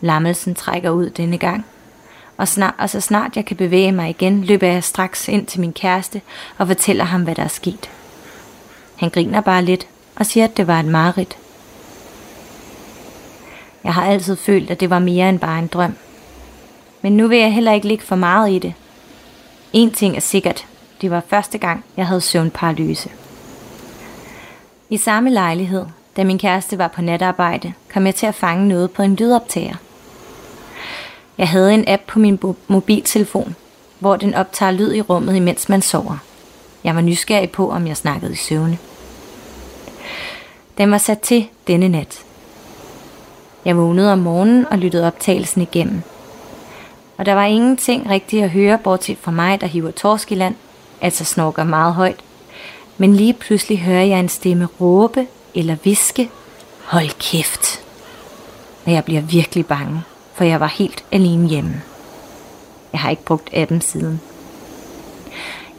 Lammelsen 0.00 0.54
trækker 0.54 0.90
ud 0.90 1.10
denne 1.10 1.38
gang, 1.38 1.64
og, 2.36 2.48
snart, 2.48 2.74
og 2.78 2.90
så 2.90 3.00
snart 3.00 3.36
jeg 3.36 3.44
kan 3.44 3.56
bevæge 3.56 3.92
mig 3.92 4.10
igen, 4.10 4.44
løber 4.44 4.66
jeg 4.66 4.84
straks 4.84 5.28
ind 5.28 5.46
til 5.46 5.60
min 5.60 5.72
kæreste 5.72 6.20
og 6.58 6.66
fortæller 6.66 7.04
ham, 7.04 7.22
hvad 7.22 7.34
der 7.34 7.42
er 7.42 7.48
sket. 7.48 7.90
Han 8.96 9.10
griner 9.10 9.40
bare 9.40 9.64
lidt 9.64 9.86
og 10.16 10.26
siger, 10.26 10.44
at 10.44 10.56
det 10.56 10.66
var 10.66 10.80
et 10.80 10.86
mareridt. 10.86 11.36
Jeg 13.84 13.94
har 13.94 14.04
altid 14.04 14.36
følt, 14.36 14.70
at 14.70 14.80
det 14.80 14.90
var 14.90 14.98
mere 14.98 15.28
end 15.28 15.38
bare 15.38 15.58
en 15.58 15.66
drøm. 15.66 15.94
Men 17.02 17.16
nu 17.16 17.28
vil 17.28 17.38
jeg 17.38 17.54
heller 17.54 17.72
ikke 17.72 17.88
ligge 17.88 18.04
for 18.04 18.16
meget 18.16 18.50
i 18.50 18.58
det. 18.58 18.74
En 19.72 19.90
ting 19.92 20.16
er 20.16 20.20
sikkert, 20.20 20.66
det 21.00 21.10
var 21.10 21.22
første 21.28 21.58
gang, 21.58 21.84
jeg 21.96 22.06
havde 22.06 22.20
søvnparalyse. 22.20 23.10
I 24.90 24.96
samme 24.96 25.30
lejlighed, 25.30 25.86
da 26.16 26.24
min 26.24 26.38
kæreste 26.38 26.78
var 26.78 26.88
på 26.88 27.02
natarbejde, 27.02 27.72
kom 27.92 28.06
jeg 28.06 28.14
til 28.14 28.26
at 28.26 28.34
fange 28.34 28.68
noget 28.68 28.90
på 28.90 29.02
en 29.02 29.16
lydoptager. 29.16 29.76
Jeg 31.38 31.48
havde 31.48 31.74
en 31.74 31.88
app 31.88 32.02
på 32.06 32.18
min 32.18 32.40
mobiltelefon, 32.68 33.56
hvor 33.98 34.16
den 34.16 34.34
optager 34.34 34.72
lyd 34.72 34.94
i 34.94 35.00
rummet, 35.00 35.36
imens 35.36 35.68
man 35.68 35.82
sover. 35.82 36.16
Jeg 36.84 36.94
var 36.94 37.00
nysgerrig 37.00 37.50
på, 37.50 37.70
om 37.70 37.86
jeg 37.86 37.96
snakkede 37.96 38.32
i 38.32 38.36
søvne. 38.36 38.78
Den 40.78 40.90
var 40.90 40.98
sat 40.98 41.20
til 41.20 41.48
denne 41.66 41.88
nat. 41.88 42.24
Jeg 43.64 43.76
vågnede 43.76 44.12
om 44.12 44.18
morgenen 44.18 44.66
og 44.70 44.78
lyttede 44.78 45.06
optagelsen 45.06 45.62
igennem. 45.62 46.02
Og 47.16 47.26
der 47.26 47.34
var 47.34 47.44
ingenting 47.44 48.10
rigtigt 48.10 48.44
at 48.44 48.50
høre, 48.50 48.78
bortset 48.78 49.18
fra 49.20 49.30
mig, 49.30 49.60
der 49.60 49.66
hiver 49.66 49.90
torsk 49.90 50.32
i 50.32 50.34
land, 50.34 50.54
altså 51.00 51.24
snorker 51.24 51.64
meget 51.64 51.94
højt. 51.94 52.20
Men 52.98 53.16
lige 53.16 53.32
pludselig 53.32 53.78
hører 53.78 54.04
jeg 54.04 54.20
en 54.20 54.28
stemme 54.28 54.68
råbe 54.80 55.26
eller 55.54 55.76
viske. 55.84 56.30
Hold 56.84 57.18
kæft! 57.18 57.80
Og 58.84 58.92
jeg 58.92 59.04
bliver 59.04 59.20
virkelig 59.20 59.66
bange, 59.66 60.02
for 60.34 60.44
jeg 60.44 60.60
var 60.60 60.66
helt 60.66 61.04
alene 61.12 61.48
hjemme. 61.48 61.82
Jeg 62.92 63.00
har 63.00 63.10
ikke 63.10 63.24
brugt 63.24 63.50
appen 63.52 63.80
siden. 63.80 64.20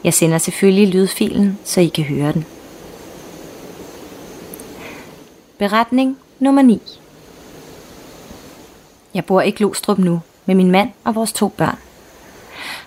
Jeg 0.04 0.14
sender 0.14 0.38
selvfølgelig 0.38 0.88
lydfilen, 0.88 1.58
så 1.64 1.80
I 1.80 1.86
kan 1.86 2.04
høre 2.04 2.32
den. 2.32 2.46
Beretning 5.58 6.18
nummer 6.38 6.62
9 6.62 6.82
Jeg 9.14 9.24
bor 9.24 9.42
i 9.42 9.50
Glostrup 9.50 9.98
nu 9.98 10.20
med 10.46 10.54
min 10.54 10.70
mand 10.70 10.90
og 11.04 11.14
vores 11.14 11.32
to 11.32 11.48
børn. 11.48 11.78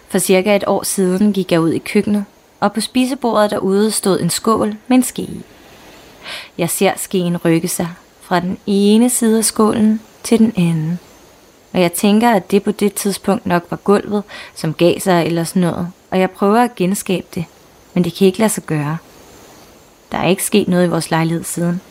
For 0.08 0.20
cirka 0.20 0.56
et 0.56 0.64
år 0.68 0.84
siden 0.84 1.34
gik 1.34 1.52
jeg 1.52 1.62
ud 1.62 1.72
i 1.72 1.78
køkkenet, 1.78 2.26
og 2.60 2.74
på 2.74 2.82
spisebordet 2.82 3.52
derude 3.52 3.92
stod 3.92 4.20
en 4.20 4.30
skål 4.30 4.76
med 4.88 4.98
en 4.98 5.04
ske 5.04 5.22
i. 5.22 5.42
Jeg 6.58 6.70
ser 6.70 6.94
skeen 6.98 7.38
rykke 7.38 7.68
sig 7.68 7.88
fra 8.22 8.40
den 8.40 8.58
ene 8.68 9.10
side 9.10 9.38
af 9.38 9.46
skålen 9.46 10.02
til 10.24 10.40
den 10.40 10.54
anden. 10.58 11.00
Og 11.74 11.82
jeg 11.82 11.94
tænker, 11.94 12.30
at 12.30 12.52
det 12.52 12.64
på 12.64 12.72
det 12.72 12.94
tidspunkt 12.94 13.46
nok 13.46 13.66
var 13.70 13.78
gulvet, 13.78 14.24
som 14.56 14.74
gav 14.74 15.00
sig 15.00 15.26
eller 15.26 15.44
sådan 15.44 15.62
noget. 15.62 15.92
Og 16.12 16.20
jeg 16.20 16.32
prøver 16.32 16.64
at 16.64 16.76
genskabe 16.76 17.28
det, 17.36 17.46
men 17.94 18.04
det 18.04 18.14
kan 18.14 18.28
ikke 18.28 18.40
lade 18.40 18.50
sig 18.50 18.64
gøre. 18.64 18.98
Der 20.12 20.18
er 20.18 20.28
ikke 20.28 20.44
sket 20.44 20.68
noget 20.68 20.88
i 20.88 20.90
vores 20.90 21.12
lejlighed 21.12 21.44
siden, 21.44 21.82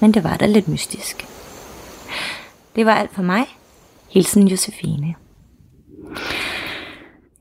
men 0.00 0.14
det 0.14 0.24
var 0.24 0.36
da 0.36 0.46
lidt 0.46 0.68
mystisk. 0.68 1.26
Det 2.76 2.86
var 2.86 2.94
alt 2.94 3.14
for 3.14 3.22
mig. 3.22 3.46
Hilsen 4.08 4.48
Josefine. 4.48 5.14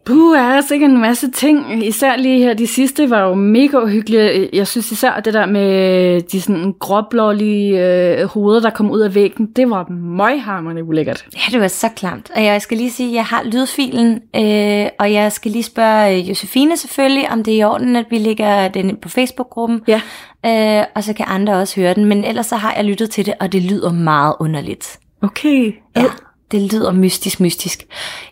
Puh, 0.10 0.38
er 0.38 0.44
altså 0.44 0.74
ikke 0.74 0.86
en 0.86 1.02
masse 1.02 1.32
ting. 1.32 1.86
Især 1.86 2.16
lige 2.16 2.40
her, 2.40 2.54
de 2.54 2.68
sidste 2.68 3.10
var 3.10 3.22
jo 3.22 3.34
mega 3.34 3.78
uhyggelige. 3.78 4.50
Jeg 4.54 4.68
synes 4.68 4.92
især 4.92 5.20
det 5.20 5.34
der 5.34 5.46
med 5.46 6.22
de 6.22 6.42
sådan 6.42 6.74
gråblålige 6.80 7.86
øh, 7.86 8.26
hoveder, 8.26 8.60
der 8.60 8.70
kom 8.70 8.92
ud 8.92 9.00
af 9.00 9.16
væggen, 9.16 9.46
det 9.56 9.70
var 9.70 9.88
møghammerende 9.90 10.84
ulækkert. 10.84 11.26
Ja, 11.36 11.52
det 11.52 11.62
var 11.62 11.68
så 11.68 11.90
klamt. 11.96 12.32
Og 12.36 12.44
jeg 12.44 12.62
skal 12.62 12.78
lige 12.78 12.92
sige, 12.92 13.10
at 13.10 13.16
jeg 13.16 13.26
har 13.26 13.44
lydfilen, 13.44 14.22
øh, 14.36 14.90
og 15.00 15.14
jeg 15.14 15.32
skal 15.32 15.52
lige 15.52 15.64
spørge 15.64 16.20
Josefine 16.20 16.78
selvfølgelig, 16.78 17.32
om 17.32 17.44
det 17.44 17.54
er 17.54 17.58
i 17.58 17.64
orden, 17.64 17.96
at 17.96 18.06
vi 18.10 18.18
lægger 18.18 18.68
den 18.68 18.98
på 19.02 19.10
Facebook-gruppen. 19.10 19.82
Ja. 19.88 20.02
Øh, 20.46 20.86
og 20.96 21.04
så 21.04 21.14
kan 21.14 21.26
andre 21.30 21.54
også 21.54 21.82
høre 21.82 21.94
den. 21.94 22.06
Men 22.06 22.24
ellers 22.24 22.46
så 22.46 22.56
har 22.56 22.74
jeg 22.76 22.86
lyttet 22.86 23.10
til 23.10 23.26
det, 23.26 23.34
og 23.40 23.52
det 23.52 23.62
lyder 23.64 23.92
meget 23.92 24.36
underligt. 24.40 25.00
Okay. 25.22 25.74
Ja, 25.96 26.04
det 26.52 26.62
lyder 26.74 26.92
mystisk, 26.92 27.40
mystisk. 27.40 27.84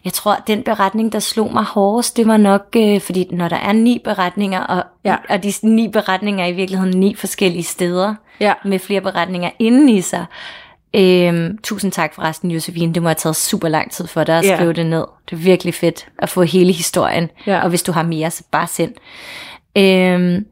Jeg 0.05 0.13
tror, 0.13 0.31
at 0.33 0.43
den 0.47 0.63
beretning, 0.63 1.11
der 1.13 1.19
slog 1.19 1.53
mig 1.53 1.63
hårdest, 1.63 2.17
det 2.17 2.27
var 2.27 2.37
nok, 2.37 2.61
øh, 2.75 3.01
fordi 3.01 3.27
når 3.31 3.47
der 3.49 3.55
er 3.55 3.71
ni 3.71 4.01
beretninger, 4.03 4.59
og, 4.59 4.83
Ja. 5.05 5.15
og 5.29 5.43
de 5.43 5.53
ni 5.63 5.87
beretninger 5.87 6.43
er 6.43 6.47
i 6.47 6.53
virkeligheden 6.53 6.99
ni 6.99 7.15
forskellige 7.15 7.63
steder, 7.63 8.15
Ja. 8.39 8.53
med 8.65 8.79
flere 8.79 9.01
beretninger 9.01 9.49
inden 9.59 9.89
i 9.89 10.01
sig. 10.01 10.25
Øhm, 10.93 11.57
tusind 11.63 11.91
tak 11.91 12.15
for 12.15 12.21
resten, 12.21 12.51
Josefine. 12.51 12.93
Det 12.93 13.01
må 13.01 13.07
have 13.09 13.15
taget 13.15 13.35
super 13.35 13.67
lang 13.67 13.91
tid 13.91 14.07
for 14.07 14.23
dig 14.23 14.37
at 14.37 14.45
Ja. 14.45 14.55
skrive 14.55 14.73
det 14.73 14.85
ned. 14.85 15.05
Det 15.29 15.33
er 15.35 15.41
virkelig 15.41 15.73
fedt 15.73 16.07
at 16.19 16.29
få 16.29 16.41
hele 16.43 16.71
historien. 16.71 17.29
Ja. 17.47 17.61
Og 17.63 17.69
hvis 17.69 17.83
du 17.83 17.91
har 17.91 18.03
mere, 18.03 18.31
så 18.31 18.43
bare 18.51 18.67
send. 18.67 18.93
Øhm, 19.77 20.45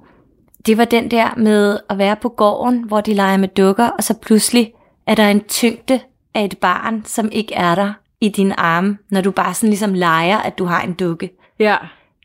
det 0.65 0.78
var 0.78 0.86
den 0.86 1.12
der 1.12 1.28
med 1.38 1.80
at 1.89 1.97
være 1.97 2.16
på 2.16 2.30
gården, 2.30 2.84
hvor 2.88 3.01
de 3.01 3.13
leger 3.13 3.38
med 3.38 3.47
dukker, 3.47 3.88
og 3.88 4.03
så 4.03 4.13
pludselig 4.13 4.72
er 5.07 5.16
der 5.16 5.28
en 5.28 5.43
tyngde 5.43 5.99
af 6.36 6.45
et 6.45 6.57
barn, 6.57 7.03
som 7.05 7.29
ikke 7.31 7.53
er 7.53 7.75
der 7.75 7.93
i 8.21 8.29
dine 8.29 8.59
arme, 8.59 8.97
når 9.09 9.21
du 9.21 9.31
bare 9.31 9.53
sådan 9.53 9.69
ligesom 9.69 9.93
leger, 9.93 10.38
at 10.38 10.57
du 10.57 10.65
har 10.65 10.81
en 10.81 10.93
dukke. 10.93 11.29
Ja. 11.59 11.77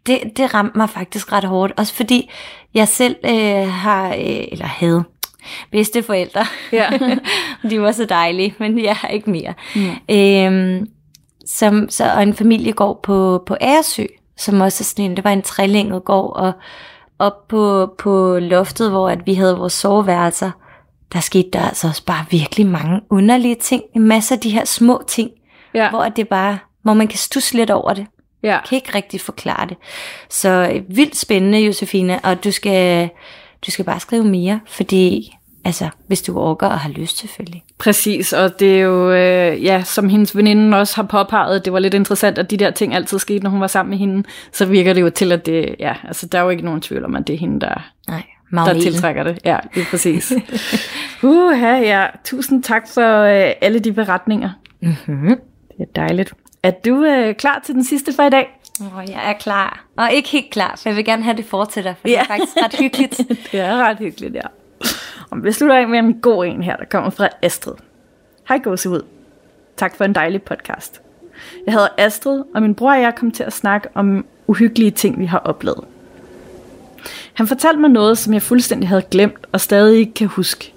Det, 0.06 0.20
det 0.36 0.54
ramte 0.54 0.78
mig 0.78 0.90
faktisk 0.90 1.32
ret 1.32 1.44
hårdt, 1.44 1.72
også 1.76 1.94
fordi 1.94 2.30
jeg 2.74 2.88
selv 2.88 3.16
øh, 3.24 3.68
har, 3.68 4.08
øh, 4.08 4.44
eller 4.52 4.66
havde, 4.66 5.04
bedste 5.72 6.02
forældre. 6.02 6.46
Ja. 6.72 6.90
de 7.70 7.80
var 7.80 7.92
så 7.92 8.04
dejlige, 8.04 8.54
men 8.58 8.84
jeg 8.84 8.96
har 8.96 9.08
ikke 9.08 9.30
mere. 9.30 9.54
Mm. 9.76 10.16
Øhm, 10.16 10.88
som, 11.46 11.88
så, 11.88 12.12
og 12.14 12.22
en 12.22 12.34
familiegård 12.34 13.00
på, 13.02 13.42
på 13.46 13.56
Æresø, 13.60 14.04
som 14.36 14.60
også 14.60 14.82
er 14.82 14.84
sådan 14.84 15.04
en, 15.04 15.16
det 15.16 15.24
var 15.24 15.30
en 15.30 15.42
trelænget 15.42 16.04
gård, 16.04 16.36
og 16.36 16.52
op 17.18 17.48
på, 17.48 17.94
på 17.98 18.38
loftet, 18.38 18.90
hvor 18.90 19.08
at 19.08 19.26
vi 19.26 19.34
havde 19.34 19.56
vores 19.56 19.72
soveværelser, 19.72 20.50
der 21.12 21.20
skete 21.20 21.48
der 21.52 21.60
altså 21.68 21.88
også 21.88 22.04
bare 22.04 22.24
virkelig 22.30 22.66
mange 22.66 23.00
underlige 23.10 23.54
ting. 23.54 23.82
En 23.96 24.02
masse 24.02 24.34
af 24.34 24.40
de 24.40 24.50
her 24.50 24.64
små 24.64 25.02
ting, 25.08 25.30
Ja. 25.74 25.90
hvor 25.90 26.08
det 26.08 26.28
bare, 26.28 26.58
hvor 26.82 26.94
man 26.94 27.08
kan 27.08 27.18
stusse 27.18 27.54
lidt 27.54 27.70
over 27.70 27.92
det. 27.94 28.06
ja. 28.42 28.48
Jeg 28.48 28.60
kan 28.68 28.76
ikke 28.76 28.94
rigtig 28.94 29.20
forklare 29.20 29.66
det. 29.68 29.76
Så 30.30 30.48
øh, 30.74 30.96
vildt 30.96 31.16
spændende, 31.16 31.58
Josefine, 31.58 32.18
og 32.24 32.44
du 32.44 32.50
skal, 32.50 33.08
du 33.66 33.70
skal 33.70 33.84
bare 33.84 34.00
skrive 34.00 34.24
mere, 34.24 34.60
fordi 34.66 35.32
Altså, 35.64 35.88
hvis 36.06 36.22
du 36.22 36.38
orker 36.38 36.66
og 36.66 36.78
har 36.80 36.90
lyst 36.90 37.18
selvfølgelig. 37.18 37.62
Præcis, 37.78 38.32
og 38.32 38.60
det 38.60 38.76
er 38.76 38.80
jo, 38.80 39.10
øh, 39.12 39.64
ja, 39.64 39.82
som 39.84 40.08
hendes 40.08 40.36
veninde 40.36 40.78
også 40.78 40.96
har 40.96 41.02
påpeget, 41.02 41.64
det 41.64 41.72
var 41.72 41.78
lidt 41.78 41.94
interessant, 41.94 42.38
at 42.38 42.50
de 42.50 42.56
der 42.56 42.70
ting 42.70 42.94
altid 42.94 43.18
skete, 43.18 43.38
når 43.44 43.50
hun 43.50 43.60
var 43.60 43.66
sammen 43.66 43.90
med 43.90 43.98
hende, 43.98 44.24
så 44.52 44.66
virker 44.66 44.92
det 44.92 45.00
jo 45.00 45.10
til, 45.10 45.32
at 45.32 45.46
det, 45.46 45.74
ja, 45.78 45.94
altså 46.04 46.26
der 46.26 46.38
er 46.38 46.42
jo 46.42 46.48
ikke 46.48 46.64
nogen 46.64 46.80
tvivl 46.80 47.04
om, 47.04 47.16
at 47.16 47.26
det 47.26 47.34
er 47.34 47.38
hende, 47.38 47.60
der, 47.60 47.90
Nej, 48.50 48.72
der 48.72 48.80
tiltrækker 48.80 49.22
det. 49.22 49.38
Ja, 49.44 49.58
det 49.74 49.80
er 49.80 49.86
præcis. 49.90 50.32
Uha, 51.22 51.78
ja. 51.78 52.06
Tusind 52.24 52.62
tak 52.62 52.88
for 52.88 53.22
øh, 53.22 53.52
alle 53.60 53.78
de 53.78 53.92
beretninger. 53.92 54.50
Mm-hmm. 54.80 55.40
Det 55.78 55.80
er 55.80 55.92
dejligt. 55.96 56.32
Er 56.62 56.70
du 56.70 57.04
øh, 57.04 57.34
klar 57.34 57.62
til 57.64 57.74
den 57.74 57.84
sidste 57.84 58.12
for 58.12 58.22
i 58.22 58.30
dag? 58.30 58.60
Oh, 58.80 59.04
jeg 59.08 59.30
er 59.30 59.32
klar. 59.32 59.84
Og 59.96 60.12
ikke 60.12 60.28
helt 60.28 60.50
klar, 60.50 60.74
for 60.76 60.88
jeg 60.88 60.96
vil 60.96 61.04
gerne 61.04 61.22
have 61.22 61.36
det 61.36 61.44
fortsætter, 61.44 61.94
for 61.94 62.08
ja. 62.08 62.12
det 62.12 62.20
er 62.20 62.24
faktisk 62.24 62.56
ret 62.56 62.74
hyggeligt. 62.78 63.18
det 63.52 63.60
er 63.60 63.76
ret 63.76 63.98
hyggeligt, 63.98 64.34
ja. 64.34 64.46
Og 65.30 65.44
vi 65.44 65.52
slutter 65.52 65.76
af 65.76 65.88
med 65.88 65.98
en 65.98 66.20
god 66.20 66.46
en 66.46 66.62
her, 66.62 66.76
der 66.76 66.84
kommer 66.84 67.10
fra 67.10 67.28
Astrid. 67.42 67.74
Hej 68.48 68.58
gåsehud. 68.58 69.02
Tak 69.76 69.96
for 69.96 70.04
en 70.04 70.14
dejlig 70.14 70.42
podcast. 70.42 71.00
Jeg 71.66 71.74
hedder 71.74 71.88
Astrid, 71.98 72.42
og 72.54 72.62
min 72.62 72.74
bror 72.74 72.92
og 72.92 73.00
jeg 73.00 73.14
kom 73.14 73.30
til 73.30 73.44
at 73.44 73.52
snakke 73.52 73.88
om 73.94 74.26
uhyggelige 74.46 74.90
ting, 74.90 75.18
vi 75.18 75.24
har 75.24 75.38
oplevet. 75.38 75.84
Han 77.34 77.46
fortalte 77.46 77.80
mig 77.80 77.90
noget, 77.90 78.18
som 78.18 78.32
jeg 78.34 78.42
fuldstændig 78.42 78.88
havde 78.88 79.02
glemt 79.10 79.46
og 79.52 79.60
stadig 79.60 79.98
ikke 79.98 80.14
kan 80.14 80.26
huske. 80.26 80.72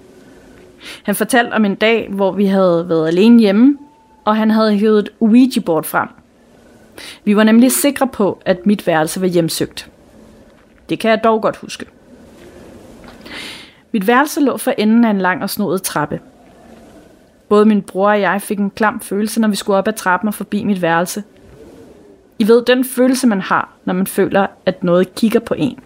Han 1.02 1.14
fortalte 1.14 1.52
om 1.52 1.64
en 1.64 1.74
dag, 1.74 2.08
hvor 2.10 2.32
vi 2.32 2.44
havde 2.44 2.88
været 2.88 3.08
alene 3.08 3.40
hjemme, 3.40 3.78
og 4.24 4.36
han 4.36 4.50
havde 4.50 4.76
hævet 4.76 4.98
et 4.98 5.10
Ouija-board 5.20 5.84
frem. 5.84 6.08
Vi 7.24 7.36
var 7.36 7.44
nemlig 7.44 7.72
sikre 7.72 8.06
på, 8.06 8.42
at 8.44 8.66
mit 8.66 8.86
værelse 8.86 9.20
var 9.20 9.26
hjemsøgt. 9.26 9.90
Det 10.88 10.98
kan 10.98 11.10
jeg 11.10 11.24
dog 11.24 11.42
godt 11.42 11.56
huske. 11.56 11.86
Mit 13.92 14.06
værelse 14.06 14.40
lå 14.40 14.56
for 14.56 14.74
enden 14.78 15.04
af 15.04 15.10
en 15.10 15.20
lang 15.20 15.42
og 15.42 15.50
snodet 15.50 15.82
trappe. 15.82 16.20
Både 17.48 17.64
min 17.64 17.82
bror 17.82 18.08
og 18.10 18.20
jeg 18.20 18.42
fik 18.42 18.58
en 18.58 18.70
klam 18.70 19.00
følelse, 19.00 19.40
når 19.40 19.48
vi 19.48 19.56
skulle 19.56 19.76
op 19.76 19.88
ad 19.88 19.92
trappen 19.92 20.28
og 20.28 20.34
forbi 20.34 20.64
mit 20.64 20.82
værelse. 20.82 21.22
I 22.38 22.48
ved 22.48 22.64
den 22.64 22.84
følelse, 22.84 23.26
man 23.26 23.40
har, 23.40 23.68
når 23.84 23.94
man 23.94 24.06
føler, 24.06 24.46
at 24.66 24.84
noget 24.84 25.14
kigger 25.14 25.40
på 25.40 25.54
en. 25.58 25.78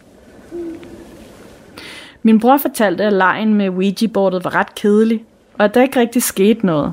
Min 2.29 2.41
bror 2.41 2.57
fortalte, 2.57 3.05
at 3.05 3.13
lejen 3.13 3.55
med 3.55 3.69
Ouija-bordet 3.69 4.45
var 4.45 4.55
ret 4.55 4.75
kedelig, 4.75 5.25
og 5.59 5.65
at 5.65 5.75
der 5.75 5.83
ikke 5.83 6.01
rigtig 6.01 6.23
skete 6.23 6.67
noget. 6.67 6.93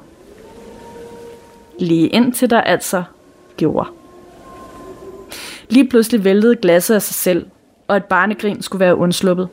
Lige 1.80 2.08
indtil 2.08 2.50
der 2.50 2.62
altså 2.62 3.04
gjorde. 3.58 3.90
Lige 5.70 5.90
pludselig 5.90 6.24
væltede 6.24 6.56
glasset 6.56 6.96
af 6.96 7.02
sig 7.02 7.16
selv, 7.16 7.46
og 7.88 7.98
et 7.98 8.06
barnegrin 8.06 8.62
skulle 8.62 8.80
være 8.80 8.96
undsluppet. 8.96 9.48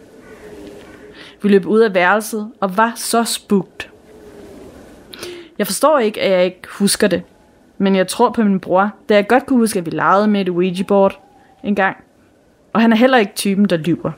Vi 1.43 1.49
løb 1.49 1.67
ud 1.67 1.81
af 1.81 1.95
værelset 1.95 2.51
og 2.61 2.77
var 2.77 2.93
så 2.97 3.25
spugt. 3.25 3.91
Jeg 5.59 5.67
forstår 5.67 5.99
ikke, 5.99 6.21
at 6.21 6.33
jeg 6.33 6.45
ikke 6.45 6.69
husker 6.71 7.09
det, 7.09 7.23
men 7.79 7.97
jeg 7.97 8.09
tror 8.09 8.31
på 8.31 8.43
min 8.43 8.61
bror, 8.61 8.91
da 9.09 9.15
jeg 9.15 9.29
godt 9.29 9.47
kunne 9.47 9.59
huske, 9.59 9.79
at 9.79 9.87
vi 9.87 9.91
legede 9.91 10.29
med 10.29 10.41
et 10.41 10.49
Ouija-board 10.49 11.21
en 11.65 11.75
gang. 11.75 11.97
Og 12.73 12.81
han 12.81 12.93
er 12.93 12.97
heller 12.97 13.19
ikke 13.19 13.33
typen, 13.35 13.65
der 13.65 13.77
lyver. 13.77 14.11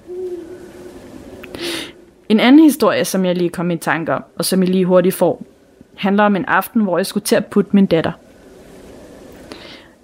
En 2.29 2.41
anden 2.41 2.63
historie, 2.63 3.05
som 3.05 3.25
jeg 3.25 3.37
lige 3.37 3.51
kom 3.51 3.71
i 3.71 3.77
tanke 3.77 4.15
om, 4.15 4.25
og 4.37 4.45
som 4.45 4.61
jeg 4.61 4.69
lige 4.69 4.85
hurtigt 4.85 5.15
får, 5.15 5.43
handler 5.95 6.25
om 6.25 6.37
en 6.37 6.45
aften, 6.45 6.83
hvor 6.83 6.99
jeg 6.99 7.07
skulle 7.07 7.25
til 7.25 7.37
at 7.37 7.47
putte 7.47 7.71
min 7.73 7.87
datter. 7.87 8.13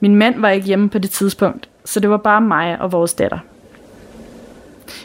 Min 0.01 0.17
mand 0.17 0.41
var 0.41 0.49
ikke 0.49 0.67
hjemme 0.67 0.89
på 0.89 0.99
det 0.99 1.11
tidspunkt, 1.11 1.69
så 1.85 2.01
det 2.01 2.11
var 2.11 2.17
bare 2.17 2.41
mig 2.41 2.81
og 2.81 2.93
vores 2.93 3.15
datter. 3.15 3.39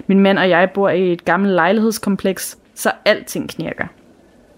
Min 0.08 0.20
mand 0.20 0.40
og 0.40 0.50
jeg 0.50 0.72
bor 0.74 0.90
i 0.90 1.12
et 1.12 1.26
gammelt 1.26 1.54
lejlighedskompleks, 1.54 2.58
så 2.76 2.92
alting 3.06 3.50
knirker. 3.50 3.88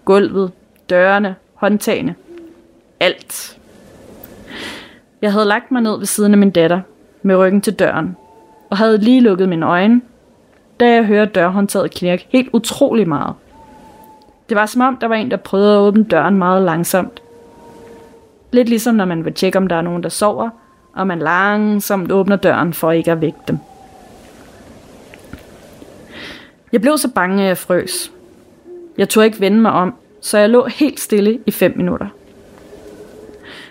Gulvet, 0.04 0.52
dørene, 0.90 1.34
håndtagene. 1.54 2.14
Alt. 3.00 3.58
Jeg 5.22 5.32
havde 5.32 5.46
lagt 5.46 5.70
mig 5.70 5.82
ned 5.82 5.98
ved 5.98 6.06
siden 6.06 6.32
af 6.32 6.38
min 6.38 6.50
datter, 6.50 6.80
med 7.22 7.36
ryggen 7.36 7.60
til 7.60 7.74
døren, 7.74 8.16
og 8.70 8.76
havde 8.76 8.98
lige 8.98 9.20
lukket 9.20 9.48
mine 9.48 9.66
øjne, 9.66 10.00
da 10.80 10.94
jeg 10.94 11.04
hørte 11.04 11.30
dørhåndtaget 11.30 11.90
knirke 11.90 12.26
helt 12.28 12.48
utrolig 12.52 13.08
meget. 13.08 13.34
Det 14.48 14.56
var 14.56 14.66
som 14.66 14.80
om, 14.80 14.96
der 14.96 15.06
var 15.06 15.14
en, 15.14 15.30
der 15.30 15.36
prøvede 15.36 15.74
at 15.74 15.80
åbne 15.80 16.04
døren 16.04 16.38
meget 16.38 16.62
langsomt. 16.62 17.22
Lidt 18.52 18.68
ligesom 18.68 18.94
når 18.94 19.04
man 19.04 19.24
vil 19.24 19.34
tjekke, 19.34 19.58
om 19.58 19.66
der 19.66 19.76
er 19.76 19.80
nogen, 19.80 20.02
der 20.02 20.08
sover, 20.08 20.50
og 20.92 21.06
man 21.06 21.18
langsomt 21.18 22.12
åbner 22.12 22.36
døren 22.36 22.72
for 22.72 22.92
ikke 22.92 23.12
at 23.12 23.20
vække 23.20 23.38
dem. 23.48 23.58
Jeg 26.72 26.80
blev 26.80 26.98
så 26.98 27.08
bange, 27.08 27.42
at 27.42 27.48
jeg 27.48 27.58
frøs. 27.58 28.12
Jeg 28.98 29.08
tog 29.08 29.24
ikke 29.24 29.40
vende 29.40 29.60
mig 29.60 29.72
om, 29.72 29.94
så 30.20 30.38
jeg 30.38 30.50
lå 30.50 30.66
helt 30.66 31.00
stille 31.00 31.38
i 31.46 31.50
5 31.50 31.76
minutter. 31.76 32.06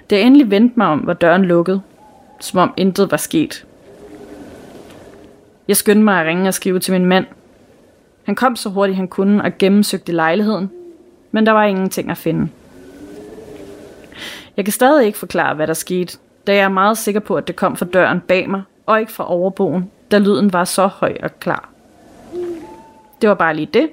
Da 0.10 0.16
jeg 0.16 0.26
endelig 0.26 0.52
vendte 0.52 0.74
mig 0.78 0.88
om, 0.88 1.08
var 1.08 1.14
døren 1.14 1.46
lukket, 1.46 1.82
som 2.40 2.60
om 2.60 2.74
intet 2.78 3.12
var 3.12 3.18
sket. 3.18 3.67
Jeg 5.68 5.78
skyndte 5.78 6.04
mig 6.04 6.22
at 6.22 6.28
ringe 6.28 6.48
og 6.48 6.54
skrive 6.54 6.80
til 6.80 6.94
min 6.94 7.06
mand. 7.06 7.26
Han 8.24 8.36
kom 8.36 8.56
så 8.56 8.70
hurtigt 8.70 8.96
han 8.96 9.08
kunne 9.08 9.44
og 9.44 9.52
gennemsøgte 9.60 10.12
lejligheden, 10.12 10.72
men 11.32 11.46
der 11.46 11.52
var 11.52 11.64
ingenting 11.64 12.12
at 12.12 12.18
finde. 12.18 12.50
Jeg 14.58 14.66
kan 14.66 14.72
stadig 14.72 15.06
ikke 15.06 15.18
forklare, 15.18 15.56
hvad 15.56 15.68
der 15.68 15.74
skete, 15.74 16.18
da 16.48 16.56
jeg 16.56 16.64
er 16.64 16.70
meget 16.70 16.98
sikker 16.98 17.20
på, 17.20 17.36
at 17.36 17.48
det 17.48 17.56
kom 17.56 17.76
fra 17.76 17.86
døren 17.86 18.20
bag 18.20 18.50
mig, 18.50 18.62
og 18.86 19.00
ikke 19.00 19.12
fra 19.12 19.32
overboen, 19.32 19.92
da 20.12 20.18
lyden 20.18 20.54
var 20.54 20.64
så 20.64 20.88
høj 20.88 21.18
og 21.24 21.40
klar. 21.40 21.70
Det 23.22 23.30
var 23.30 23.36
bare 23.36 23.56
lige 23.56 23.70
det. 23.74 23.90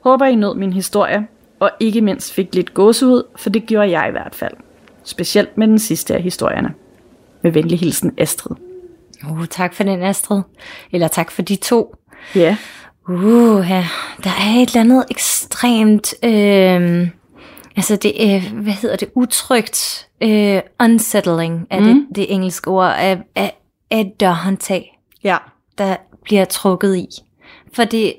Håber 0.00 0.26
I 0.26 0.34
nød 0.34 0.54
min 0.54 0.72
historie, 0.72 1.26
og 1.60 1.70
ikke 1.80 2.00
mindst 2.00 2.32
fik 2.32 2.54
lidt 2.54 2.74
gåsehud, 2.74 3.22
for 3.36 3.50
det 3.50 3.66
gjorde 3.66 3.90
jeg 3.90 4.08
i 4.08 4.12
hvert 4.12 4.34
fald. 4.34 4.54
Specielt 5.04 5.58
med 5.58 5.68
den 5.68 5.78
sidste 5.78 6.14
af 6.14 6.22
historierne. 6.22 6.74
Med 7.42 7.50
venlig 7.50 7.78
hilsen 7.78 8.14
Astrid. 8.18 8.56
Uh, 9.30 9.46
tak 9.46 9.74
for 9.74 9.84
den, 9.84 10.02
Astrid. 10.02 10.42
Eller 10.92 11.08
tak 11.08 11.30
for 11.30 11.42
de 11.42 11.56
to. 11.56 11.94
Ja, 12.34 12.56
Uh, 13.08 13.66
ja. 13.70 13.86
Der 14.24 14.30
er 14.30 14.60
et 14.62 14.68
eller 14.68 14.80
andet 14.80 15.04
ekstremt, 15.10 16.14
øh, 16.24 17.08
altså 17.76 17.96
det 17.96 18.34
er, 18.34 18.40
hvad 18.40 18.72
hedder 18.72 18.96
det, 18.96 19.08
utrygt, 19.14 20.08
øh, 20.20 20.60
unsettling 20.80 21.66
er 21.70 21.80
mm. 21.80 21.86
det, 21.86 22.06
det 22.16 22.32
engelske 22.32 22.70
ord, 22.70 22.94
af, 22.98 23.18
af, 23.34 23.56
af 23.90 24.00
et 24.00 24.20
dørhåndtag, 24.20 24.98
ja, 25.24 25.36
der 25.78 25.96
bliver 26.24 26.44
trukket 26.44 26.96
i. 26.96 27.08
For 27.74 27.84
det 27.84 28.14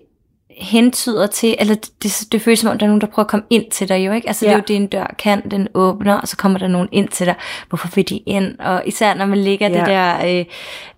hentyder 0.58 1.28
til, 1.28 1.56
eller 1.60 1.76
det, 1.76 2.04
det, 2.04 2.24
det 2.32 2.42
føles 2.42 2.60
som 2.60 2.70
om, 2.70 2.78
der 2.78 2.86
er 2.86 2.88
nogen, 2.88 3.02
der 3.02 3.08
prøver 3.08 3.26
at 3.26 3.30
komme 3.30 3.46
ind 3.50 3.72
til 3.72 3.90
dig 3.90 4.06
jo, 4.06 4.12
ikke? 4.12 4.28
Altså 4.28 4.46
ja. 4.46 4.50
det 4.50 4.56
er 4.56 4.58
jo 4.58 4.64
det, 4.68 4.76
en 4.76 4.88
dør 4.88 5.16
kan, 5.20 5.50
den 5.52 5.68
åbner, 5.74 6.14
og 6.14 6.28
så 6.28 6.38
kommer 6.38 6.60
der 6.60 6.68
nogen 6.68 6.90
ind 6.92 7.08
til 7.08 7.26
dig. 7.26 7.36
Hvorfor 7.70 7.88
vil 7.96 8.10
de 8.10 8.18
ind? 8.18 8.60
Og 8.60 8.84
især 8.86 9.14
når 9.14 9.26
man 9.26 9.38
ligger 9.38 9.70
ja. 9.70 9.80
det 9.80 9.88
der 9.88 10.46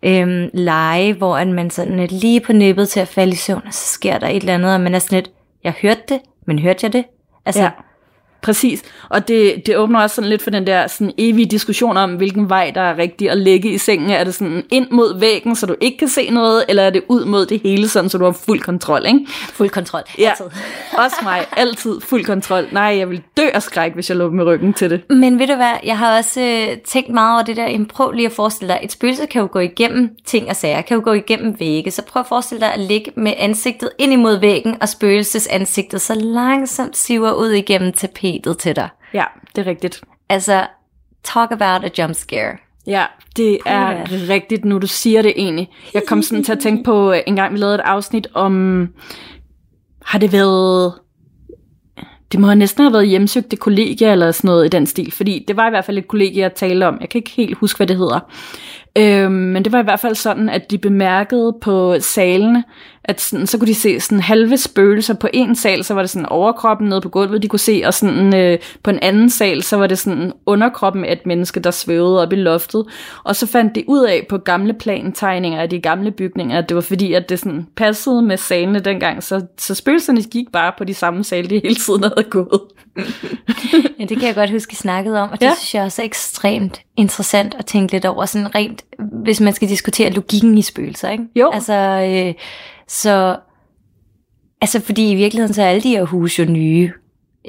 øh, 0.03 0.21
øh, 0.21 0.49
leje, 0.53 1.13
hvor 1.13 1.43
man 1.43 1.69
sådan 1.69 1.99
er 1.99 2.07
lige 2.09 2.39
på 2.39 2.53
nippet 2.53 2.89
til 2.89 2.99
at 2.99 3.07
falde 3.07 3.33
i 3.33 3.35
søvn, 3.35 3.61
og 3.67 3.73
så 3.73 3.93
sker 3.93 4.17
der 4.17 4.27
et 4.27 4.35
eller 4.35 4.53
andet, 4.53 4.73
og 4.73 4.81
man 4.81 4.95
er 4.95 4.99
sådan 4.99 5.15
lidt, 5.15 5.31
jeg 5.63 5.73
hørte 5.81 6.01
det, 6.09 6.19
men 6.47 6.59
hørte 6.59 6.79
jeg 6.83 6.93
det? 6.93 7.05
Altså, 7.45 7.63
ja. 7.63 7.69
Præcis, 8.45 8.81
og 9.09 9.27
det, 9.27 9.65
det 9.65 9.77
åbner 9.77 10.01
også 10.01 10.15
sådan 10.15 10.29
lidt 10.29 10.41
for 10.41 10.49
den 10.49 10.67
der 10.67 10.87
sådan 10.87 11.13
evige 11.17 11.45
diskussion 11.45 11.97
om, 11.97 12.15
hvilken 12.15 12.49
vej 12.49 12.71
der 12.75 12.81
er 12.81 12.97
rigtig 12.97 13.29
at 13.29 13.37
ligge 13.37 13.69
i 13.69 13.77
sengen. 13.77 14.09
Er 14.09 14.23
det 14.23 14.35
sådan 14.35 14.63
ind 14.71 14.87
mod 14.91 15.19
væggen, 15.19 15.55
så 15.55 15.65
du 15.65 15.75
ikke 15.81 15.97
kan 15.97 16.07
se 16.07 16.29
noget, 16.29 16.65
eller 16.69 16.83
er 16.83 16.89
det 16.89 17.01
ud 17.07 17.25
mod 17.25 17.45
det 17.45 17.61
hele, 17.63 17.89
sådan, 17.89 18.09
så 18.09 18.17
du 18.17 18.25
har 18.25 18.31
fuld 18.31 18.59
kontrol, 18.59 19.05
ikke? 19.05 19.19
fuld 19.29 19.69
kontrol. 19.69 20.01
Ja, 20.19 20.29
Altid. 20.29 20.45
også 21.03 21.15
mig. 21.23 21.45
Altid 21.57 22.01
fuld 22.01 22.25
kontrol. 22.25 22.67
Nej, 22.71 22.83
jeg 22.83 23.09
vil 23.09 23.21
dø 23.37 23.47
af 23.53 23.63
skræk, 23.63 23.93
hvis 23.93 24.09
jeg 24.09 24.17
lå 24.17 24.29
med 24.29 24.45
ryggen 24.45 24.73
til 24.73 24.89
det. 24.89 25.01
Men 25.09 25.39
ved 25.39 25.47
du 25.47 25.55
hvad, 25.55 25.73
jeg 25.83 25.97
har 25.97 26.17
også 26.17 26.41
øh, 26.41 26.77
tænkt 26.77 27.09
meget 27.09 27.33
over 27.33 27.43
det 27.43 27.57
der, 27.57 27.69
jamen, 27.69 27.85
prøv 27.85 28.11
lige 28.11 28.25
at 28.25 28.31
forestille 28.31 28.73
dig, 28.73 28.79
et 28.83 28.91
spøgelse 28.91 29.25
kan 29.25 29.41
jo 29.41 29.47
gå 29.51 29.59
igennem 29.59 30.09
ting 30.25 30.49
og 30.49 30.55
sager, 30.55 30.81
kan 30.81 30.95
jo 30.95 31.01
gå 31.03 31.13
igennem 31.13 31.59
vægge, 31.59 31.91
så 31.91 32.01
prøv 32.01 32.19
at 32.19 32.27
forestille 32.27 32.61
dig 32.61 32.73
at 32.73 32.79
ligge 32.79 33.11
med 33.15 33.33
ansigtet 33.37 33.89
ind 33.99 34.13
imod 34.13 34.39
væggen, 34.39 34.75
og 34.81 34.89
spøgelsesansigtet 34.89 36.01
så 36.01 36.13
langsomt 36.15 36.97
siver 36.97 37.33
ud 37.33 37.49
igennem 37.49 37.93
tapetet 37.93 38.34
til 38.41 38.75
dig. 38.75 38.89
Ja, 39.13 39.23
det 39.55 39.61
er 39.61 39.69
rigtigt. 39.69 40.01
Altså, 40.29 40.67
talk 41.23 41.51
about 41.51 41.83
a 41.83 41.89
jump 42.01 42.15
scare. 42.15 42.57
Ja, 42.87 43.05
det 43.37 43.57
er 43.65 44.05
Puha. 44.05 44.33
rigtigt, 44.33 44.65
nu 44.65 44.77
du 44.77 44.87
siger 44.87 45.21
det 45.21 45.33
egentlig. 45.35 45.69
Jeg 45.93 46.01
kom 46.07 46.21
sådan 46.21 46.43
til 46.43 46.51
at 46.51 46.59
tænke 46.59 46.83
på, 46.83 47.11
øh, 47.11 47.19
en 47.27 47.35
gang 47.35 47.53
vi 47.53 47.59
lavede 47.59 47.75
et 47.75 47.81
afsnit 47.81 48.27
om, 48.33 48.87
har 50.05 50.19
det 50.19 50.31
været, 50.33 50.93
det 52.31 52.39
må 52.39 52.53
næsten 52.53 52.83
have 52.83 52.93
været 52.93 53.07
hjemsøgte 53.07 53.55
kollegier 53.55 54.11
eller 54.11 54.31
sådan 54.31 54.47
noget 54.47 54.65
i 54.65 54.69
den 54.69 54.85
stil, 54.85 55.11
fordi 55.11 55.45
det 55.47 55.57
var 55.57 55.67
i 55.67 55.69
hvert 55.69 55.85
fald 55.85 55.97
et 55.97 56.07
kollegie, 56.07 56.41
jeg 56.41 56.53
talte 56.53 56.87
om. 56.87 56.97
Jeg 57.01 57.09
kan 57.09 57.19
ikke 57.19 57.31
helt 57.31 57.57
huske, 57.57 57.77
hvad 57.77 57.87
det 57.87 57.97
hedder. 57.97 58.19
Øhm, 58.97 59.31
men 59.31 59.65
det 59.65 59.71
var 59.71 59.79
i 59.79 59.83
hvert 59.83 59.99
fald 59.99 60.15
sådan, 60.15 60.49
at 60.49 60.71
de 60.71 60.77
bemærkede 60.77 61.55
på 61.61 61.95
salene, 61.99 62.63
at 63.03 63.21
sådan, 63.21 63.47
så 63.47 63.57
kunne 63.57 63.67
de 63.67 63.75
se 63.75 63.99
sådan 63.99 64.19
halve 64.19 64.57
spøgelser 64.57 65.13
på 65.13 65.27
en 65.33 65.55
sal, 65.55 65.83
så 65.83 65.93
var 65.93 66.01
det 66.01 66.09
sådan 66.09 66.25
overkroppen 66.25 66.89
nede 66.89 67.01
på 67.01 67.09
gulvet, 67.09 67.43
de 67.43 67.47
kunne 67.47 67.59
se, 67.59 67.81
og 67.85 67.93
sådan 67.93 68.35
øh, 68.35 68.59
på 68.83 68.89
en 68.89 68.99
anden 69.01 69.29
sal, 69.29 69.63
så 69.63 69.77
var 69.77 69.87
det 69.87 69.99
sådan 69.99 70.33
underkroppen 70.45 71.05
af 71.05 71.11
et 71.11 71.25
menneske, 71.25 71.59
der 71.59 71.71
svævede 71.71 72.21
op 72.21 72.33
i 72.33 72.35
loftet. 72.35 72.85
Og 73.23 73.35
så 73.35 73.47
fandt 73.47 73.75
de 73.75 73.83
ud 73.87 74.05
af 74.05 74.25
på 74.29 74.37
gamle 74.37 74.73
plantegninger 74.73 75.61
af 75.61 75.69
de 75.69 75.79
gamle 75.79 76.11
bygninger, 76.11 76.57
at 76.57 76.69
det 76.69 76.75
var 76.75 76.81
fordi, 76.81 77.13
at 77.13 77.29
det 77.29 77.39
sådan 77.39 77.67
passede 77.75 78.21
med 78.21 78.37
salene 78.37 78.79
dengang, 78.79 79.23
så, 79.23 79.45
så 79.57 79.75
spøgelserne 79.75 80.21
gik 80.21 80.45
bare 80.53 80.71
på 80.77 80.83
de 80.83 80.93
samme 80.93 81.23
sale, 81.23 81.47
de 81.49 81.59
hele 81.63 81.75
tiden 81.75 82.03
havde 82.03 82.27
gået. 82.29 82.61
ja, 83.99 84.05
det 84.05 84.17
kan 84.17 84.27
jeg 84.27 84.35
godt 84.35 84.51
huske, 84.51 84.71
I 84.71 84.75
snakkede 84.75 85.21
om, 85.21 85.29
og 85.31 85.41
det 85.41 85.45
ja. 85.45 85.53
synes 85.55 85.75
jeg 85.75 85.83
også 85.83 86.01
er 86.01 86.05
ekstremt 86.05 86.84
interessant 86.97 87.55
at 87.59 87.65
tænke 87.65 87.93
lidt 87.93 88.05
over, 88.05 88.25
sådan 88.25 88.55
rent, 88.55 88.85
hvis 88.99 89.41
man 89.41 89.53
skal 89.53 89.69
diskutere 89.69 90.09
logikken 90.09 90.57
i 90.57 90.61
spøgelser, 90.61 91.09
ikke? 91.09 91.23
Jo. 91.35 91.51
Altså, 91.53 91.73
øh, 91.73 92.33
så, 92.87 93.37
altså 94.61 94.79
fordi 94.79 95.11
i 95.11 95.15
virkeligheden, 95.15 95.53
så 95.53 95.61
er 95.61 95.67
alle 95.67 95.83
de 95.83 95.89
her 95.89 96.03
huse 96.03 96.41
jo 96.41 96.51
nye. 96.51 96.91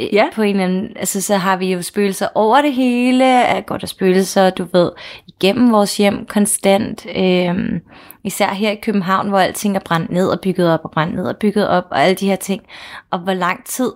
Øh, 0.00 0.14
Ja. 0.14 0.24
På 0.34 0.42
en 0.42 0.50
eller 0.50 0.64
anden, 0.64 0.96
altså 0.96 1.20
så 1.22 1.36
har 1.36 1.56
vi 1.56 1.72
jo 1.72 1.82
spøgelser 1.82 2.28
over 2.34 2.62
det 2.62 2.72
hele, 2.72 3.46
at 3.46 3.66
går 3.66 3.76
der 3.76 3.86
spøgelser, 3.86 4.50
du 4.50 4.66
ved, 4.72 4.92
igennem 5.26 5.72
vores 5.72 5.96
hjem 5.96 6.26
konstant. 6.26 7.06
Øhm, 7.16 7.80
især 8.24 8.54
her 8.54 8.70
i 8.70 8.78
København, 8.82 9.28
hvor 9.28 9.38
alting 9.38 9.76
er 9.76 9.80
brændt 9.80 10.10
ned 10.10 10.28
og 10.28 10.40
bygget 10.40 10.72
op 10.72 10.80
og 10.84 10.90
brændt 10.90 11.14
ned 11.14 11.24
og 11.24 11.36
bygget 11.36 11.68
op, 11.68 11.84
og 11.90 12.02
alle 12.02 12.14
de 12.14 12.26
her 12.26 12.36
ting. 12.36 12.62
Og 13.10 13.18
hvor 13.18 13.32
lang 13.32 13.64
tid 13.64 13.92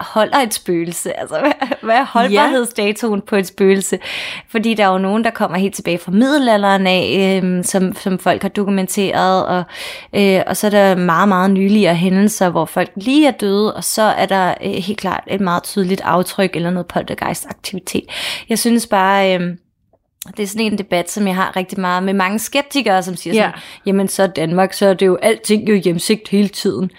holder 0.00 0.38
et 0.38 0.54
spøgelse? 0.54 1.20
Altså, 1.20 1.40
hvad, 1.40 1.52
hvad 1.82 1.94
er 1.94 2.04
holdbarhedsdatoen 2.04 3.20
på 3.20 3.36
et 3.36 3.46
spøgelse? 3.46 3.98
Fordi 4.48 4.74
der 4.74 4.84
er 4.84 4.92
jo 4.92 4.98
nogen, 4.98 5.24
der 5.24 5.30
kommer 5.30 5.58
helt 5.58 5.74
tilbage 5.74 5.98
fra 5.98 6.12
middelalderen 6.12 6.86
af, 6.86 7.40
øhm, 7.42 7.62
som, 7.62 7.94
som 7.96 8.18
folk 8.18 8.42
har 8.42 8.48
dokumenteret, 8.48 9.46
og, 9.46 9.62
øh, 10.12 10.40
og 10.46 10.56
så 10.56 10.66
er 10.66 10.70
der 10.70 10.94
meget, 10.96 11.28
meget 11.28 11.50
nyligere 11.50 11.94
hændelser, 11.94 12.48
hvor 12.48 12.64
folk 12.64 12.90
lige 12.96 13.26
er 13.26 13.30
døde, 13.30 13.74
og 13.74 13.84
så 13.84 14.02
er 14.02 14.26
der 14.26 14.54
øh, 14.64 14.70
helt 14.70 14.98
klart 15.00 15.24
et 15.26 15.40
meget 15.40 15.62
tydeligt 15.62 16.00
aftryk 16.00 16.56
eller 16.56 16.70
noget 16.70 16.86
poltergeist-aktivitet. 16.86 18.04
Jeg 18.48 18.58
synes 18.58 18.86
bare... 18.86 19.34
Øh, 19.34 19.40
det 20.36 20.42
er 20.42 20.46
sådan 20.46 20.66
en 20.72 20.78
debat, 20.78 21.10
som 21.10 21.26
jeg 21.26 21.34
har 21.34 21.56
rigtig 21.56 21.80
meget 21.80 22.02
med 22.02 22.14
mange 22.14 22.38
skeptikere, 22.38 23.02
som 23.02 23.16
siger 23.16 23.34
Ja. 23.34 23.40
sådan, 23.42 23.60
jamen 23.86 24.08
så 24.08 24.26
Danmark, 24.26 24.72
så 24.72 24.86
er 24.86 24.94
det 24.94 25.06
jo 25.06 25.16
alting 25.22 25.68
jo 25.68 25.74
hjemsigt 25.74 26.28
hele 26.28 26.48
tiden. 26.48 26.90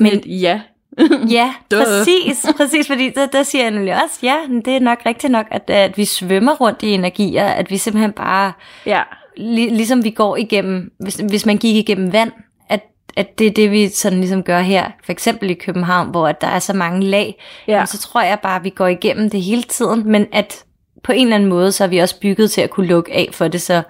Men 0.00 0.20
ja, 0.26 0.60
Ja, 1.30 1.54
præcis, 1.70 2.46
præcis, 2.56 2.86
fordi 2.86 3.10
der, 3.10 3.26
der 3.26 3.42
siger 3.42 3.62
jeg 3.64 3.70
nemlig 3.70 3.94
også, 4.04 4.18
ja, 4.22 4.36
det 4.64 4.76
er 4.76 4.80
nok 4.80 4.98
rigtigt 5.06 5.30
nok, 5.30 5.46
at, 5.50 5.70
at 5.70 5.98
vi 5.98 6.04
svømmer 6.04 6.54
rundt 6.54 6.82
i 6.82 6.90
energier, 6.90 7.44
at 7.46 7.70
vi 7.70 7.76
simpelthen 7.76 8.12
bare, 8.12 8.52
ja, 8.86 9.02
lig, 9.36 9.72
ligesom 9.72 10.04
vi 10.04 10.10
går 10.10 10.36
igennem, 10.36 10.92
hvis, 11.00 11.14
hvis 11.14 11.46
man 11.46 11.56
gik 11.58 11.76
igennem 11.76 12.12
vand, 12.12 12.32
at, 12.68 12.80
at 13.16 13.38
det 13.38 13.46
er 13.46 13.50
det, 13.50 13.70
vi 13.70 13.88
sådan 13.88 14.18
ligesom 14.18 14.42
gør 14.42 14.60
her, 14.60 14.90
for 15.04 15.12
eksempel 15.12 15.50
i 15.50 15.54
København, 15.54 16.10
hvor 16.10 16.28
at 16.28 16.40
der 16.40 16.46
er 16.46 16.58
så 16.58 16.72
mange 16.72 17.04
lag, 17.06 17.42
Ja. 17.68 17.72
jamen, 17.72 17.86
så 17.86 17.98
tror 17.98 18.22
jeg 18.22 18.38
bare, 18.42 18.56
at 18.56 18.64
vi 18.64 18.70
går 18.70 18.86
igennem 18.86 19.30
det 19.30 19.42
hele 19.42 19.62
tiden, 19.62 20.10
men 20.12 20.26
at 20.32 20.64
på 21.02 21.12
en 21.12 21.22
eller 21.22 21.34
anden 21.36 21.48
måde, 21.48 21.72
så 21.72 21.84
er 21.84 21.88
vi 21.88 21.98
også 21.98 22.20
bygget 22.20 22.50
til 22.50 22.60
at 22.60 22.70
kunne 22.70 22.86
lukke 22.86 23.12
af 23.12 23.28
for 23.32 23.48
det, 23.48 23.62
så, 23.62 23.82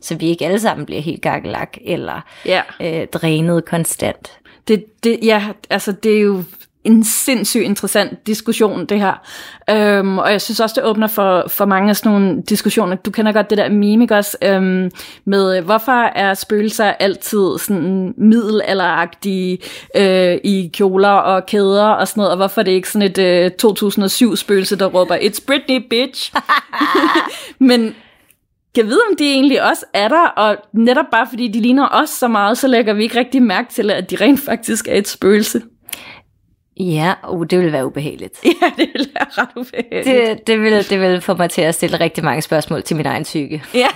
så 0.00 0.14
vi 0.14 0.26
ikke 0.26 0.44
alle 0.44 0.60
sammen 0.60 0.86
bliver 0.86 1.02
helt 1.02 1.22
gakkelak, 1.22 1.76
eller 1.84 2.20
ja. 2.46 2.62
øh, 2.80 3.06
drænet 3.06 3.64
konstant. 3.64 4.32
Det, 4.68 4.84
det, 5.04 5.18
ja, 5.22 5.48
altså 5.70 5.92
det 5.92 6.16
er 6.16 6.20
jo 6.20 6.44
en 6.86 7.04
sindssygt 7.04 7.64
interessant 7.64 8.26
diskussion, 8.26 8.86
det 8.86 9.00
her. 9.00 9.14
Øhm, 9.70 10.18
og 10.18 10.32
jeg 10.32 10.40
synes 10.40 10.60
også, 10.60 10.74
det 10.80 10.84
åbner 10.84 11.06
for, 11.06 11.44
for 11.48 11.64
mange 11.64 11.90
af 11.90 11.96
sådan 11.96 12.12
nogle 12.12 12.42
diskussioner. 12.42 12.96
Du 12.96 13.10
kender 13.10 13.32
godt 13.32 13.50
det 13.50 13.58
der 13.58 13.68
meme, 13.68 14.04
ikke 14.04 14.16
også? 14.16 14.36
Øhm, 14.42 14.90
med, 15.24 15.58
øh, 15.58 15.64
hvorfor 15.64 16.02
er 16.02 16.34
spøgelser 16.34 16.84
altid 16.84 17.58
sådan 17.58 18.14
middelalderagtige 18.16 19.58
øh, 19.96 20.38
i 20.44 20.70
kjoler 20.74 21.08
og 21.08 21.46
kæder 21.46 21.88
og 21.88 22.08
sådan 22.08 22.20
noget, 22.20 22.30
og 22.30 22.36
hvorfor 22.36 22.60
er 22.60 22.64
det 22.64 22.72
ikke 22.72 22.90
sådan 22.90 23.08
et 23.08 23.18
øh, 23.18 23.50
2007-spøgelse, 23.64 24.76
der 24.76 24.86
råber, 24.86 25.16
It's 25.16 25.44
Britney, 25.46 25.86
bitch! 25.90 26.32
Men 27.58 27.94
jeg 28.78 28.86
ved, 28.86 29.00
om 29.10 29.16
de 29.16 29.24
egentlig 29.24 29.62
også 29.70 29.84
er 29.92 30.08
der, 30.08 30.26
og 30.26 30.56
netop 30.72 31.04
bare 31.10 31.26
fordi 31.30 31.48
de 31.48 31.60
ligner 31.60 31.88
os 31.92 32.08
så 32.10 32.28
meget, 32.28 32.58
så 32.58 32.68
lægger 32.68 32.92
vi 32.94 33.02
ikke 33.02 33.18
rigtig 33.18 33.42
mærke 33.42 33.72
til, 33.72 33.90
at 33.90 34.10
de 34.10 34.16
rent 34.20 34.40
faktisk 34.40 34.88
er 34.88 34.94
et 34.94 35.08
spøgelse. 35.08 35.62
Ja, 36.80 37.14
uh, 37.30 37.46
det 37.46 37.58
ville 37.58 37.72
være 37.72 37.86
ubehageligt. 37.86 38.38
Ja, 38.44 38.66
det 38.76 38.88
ville 38.92 39.08
være 39.14 39.26
ret 39.30 39.48
ubehageligt. 39.56 40.28
Det, 40.28 40.46
det, 40.46 40.60
vil, 40.62 40.90
det 40.90 41.00
vil 41.00 41.20
få 41.20 41.34
mig 41.34 41.50
til 41.50 41.62
at 41.62 41.74
stille 41.74 42.00
rigtig 42.00 42.24
mange 42.24 42.42
spørgsmål 42.42 42.82
til 42.82 42.96
min 42.96 43.06
egen 43.06 43.22
psyke. 43.22 43.62
Ja, 43.74 43.88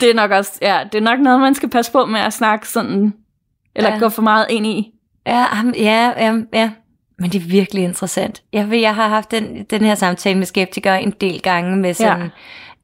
det 0.00 0.10
er 0.10 0.14
nok 0.14 0.30
også, 0.30 0.52
ja, 0.62 0.80
det 0.92 0.98
er 0.98 1.02
nok 1.02 1.20
noget, 1.20 1.40
man 1.40 1.54
skal 1.54 1.70
passe 1.70 1.92
på 1.92 2.06
med 2.06 2.20
at 2.20 2.32
snakke 2.32 2.68
sådan, 2.68 3.12
eller 3.76 3.90
Ja. 3.90 3.98
gå 3.98 4.08
for 4.08 4.22
meget 4.22 4.46
ind 4.50 4.66
i. 4.66 4.92
Ja, 5.26 5.44
ja, 5.76 6.12
ja, 6.16 6.34
ja. 6.52 6.70
Men 7.18 7.30
det 7.30 7.38
er 7.42 7.46
virkelig 7.48 7.84
interessant. 7.84 8.42
Jeg, 8.52 8.70
ved, 8.70 8.78
jeg 8.78 8.94
har 8.94 9.08
haft 9.08 9.30
den, 9.30 9.64
den 9.70 9.84
her 9.84 9.94
samtale 9.94 10.38
med 10.38 10.46
skeptikere 10.46 11.02
en 11.02 11.10
del 11.20 11.40
gange 11.42 11.76
med 11.76 11.94
sådan, 11.94 12.20
ja. 12.22 12.28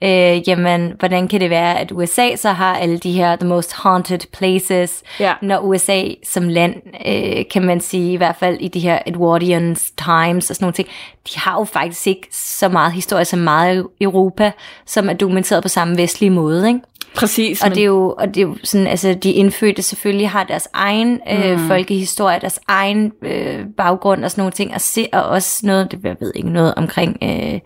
Øh, 0.05 0.49
jamen, 0.49 0.93
hvordan 0.99 1.29
kan 1.29 1.41
det 1.41 1.51
være, 1.51 1.79
at 1.81 1.93
USA 1.93 2.37
så 2.37 2.53
har 2.53 2.77
alle 2.77 2.99
de 2.99 3.13
her 3.13 3.37
the 3.37 3.49
most 3.49 3.73
haunted 3.75 4.19
places, 4.33 5.03
Ja. 5.21 5.33
når 5.43 5.59
USA 5.59 6.03
som 6.25 6.49
land, 6.49 6.75
øh, 7.07 7.45
kan 7.53 7.65
man 7.65 7.81
sige, 7.81 8.13
i 8.13 8.17
hvert 8.17 8.37
fald 8.37 8.57
i 8.61 8.69
de 8.69 8.81
her 8.81 8.99
Edwardian 9.07 9.77
times 10.05 10.51
og 10.51 10.57
sådan 10.57 10.65
nogle 10.65 10.75
ting, 10.75 10.89
de 11.35 11.39
har 11.39 11.59
jo 11.59 11.65
faktisk 11.65 12.07
ikke 12.07 12.29
så 12.33 12.69
meget 12.69 12.93
historie 12.93 13.25
som 13.25 13.39
meget 13.39 13.87
Europa, 14.01 14.53
som 14.87 15.09
er 15.09 15.13
dokumenteret 15.15 15.63
på 15.63 15.69
samme 15.69 15.97
vestlige 15.99 16.31
måde, 16.31 16.69
ikke? 16.69 16.81
Præcis. 17.17 17.63
Og 17.63 17.69
men- 17.69 17.75
det, 17.75 17.81
er 17.83 17.87
jo, 17.87 18.15
og 18.19 18.29
det 18.35 18.37
er 18.37 18.47
jo 18.47 18.57
sådan, 18.65 18.87
altså 18.87 19.15
de 19.15 19.31
indfødte 19.33 19.83
selvfølgelig 19.83 20.31
har 20.31 20.45
deres 20.45 20.69
egen 20.73 21.21
øh, 21.33 21.59
folkehistorie, 21.69 22.39
deres 22.41 22.61
egen 22.69 23.13
øh, 23.23 23.65
baggrund 23.77 24.25
og 24.25 24.31
sådan 24.31 24.41
nogle 24.43 24.53
ting, 24.53 24.75
og 24.75 24.81
se 24.81 25.09
og 25.13 25.23
også 25.23 25.67
noget, 25.67 25.91
det 25.93 26.05
jeg 26.05 26.17
ved 26.21 26.33
ikke 26.35 26.51
noget 26.51 26.75
omkring 26.75 27.17
øh, 27.23 27.61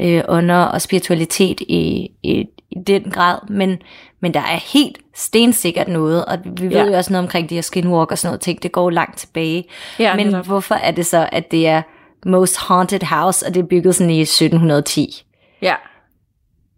øh, 0.00 0.22
ånder 0.28 0.58
og 0.62 0.80
spiritualitet 0.82 1.60
i, 1.60 2.10
i, 2.22 2.44
i 2.70 2.74
den 2.86 3.02
grad, 3.10 3.38
men, 3.48 3.78
men 4.20 4.34
der 4.34 4.40
er 4.40 4.72
helt 4.72 4.98
stensikkert 5.14 5.88
noget, 5.88 6.24
og 6.24 6.38
vi 6.44 6.66
ved 6.66 6.70
Ja. 6.76 6.84
jo 6.84 6.92
også 6.92 7.12
noget 7.12 7.24
omkring 7.24 7.50
de 7.50 7.54
her 7.54 7.62
skinwalk 7.62 8.10
og 8.10 8.18
sådan 8.18 8.28
noget 8.30 8.40
ting, 8.40 8.62
det 8.62 8.72
går 8.72 8.90
langt 8.90 9.18
tilbage. 9.18 9.64
Ja, 9.98 10.16
men 10.16 10.26
netop. 10.26 10.46
hvorfor 10.46 10.74
er 10.74 10.90
det 10.90 11.06
så, 11.06 11.28
at 11.32 11.50
det 11.50 11.66
er 11.68 11.82
most 12.26 12.56
haunted 12.58 13.02
house, 13.02 13.46
og 13.46 13.54
det 13.54 13.62
er 13.62 13.66
bygget 13.66 13.94
sådan 13.94 14.10
i 14.10 14.20
1710? 14.20 15.22
Ja, 15.62 15.74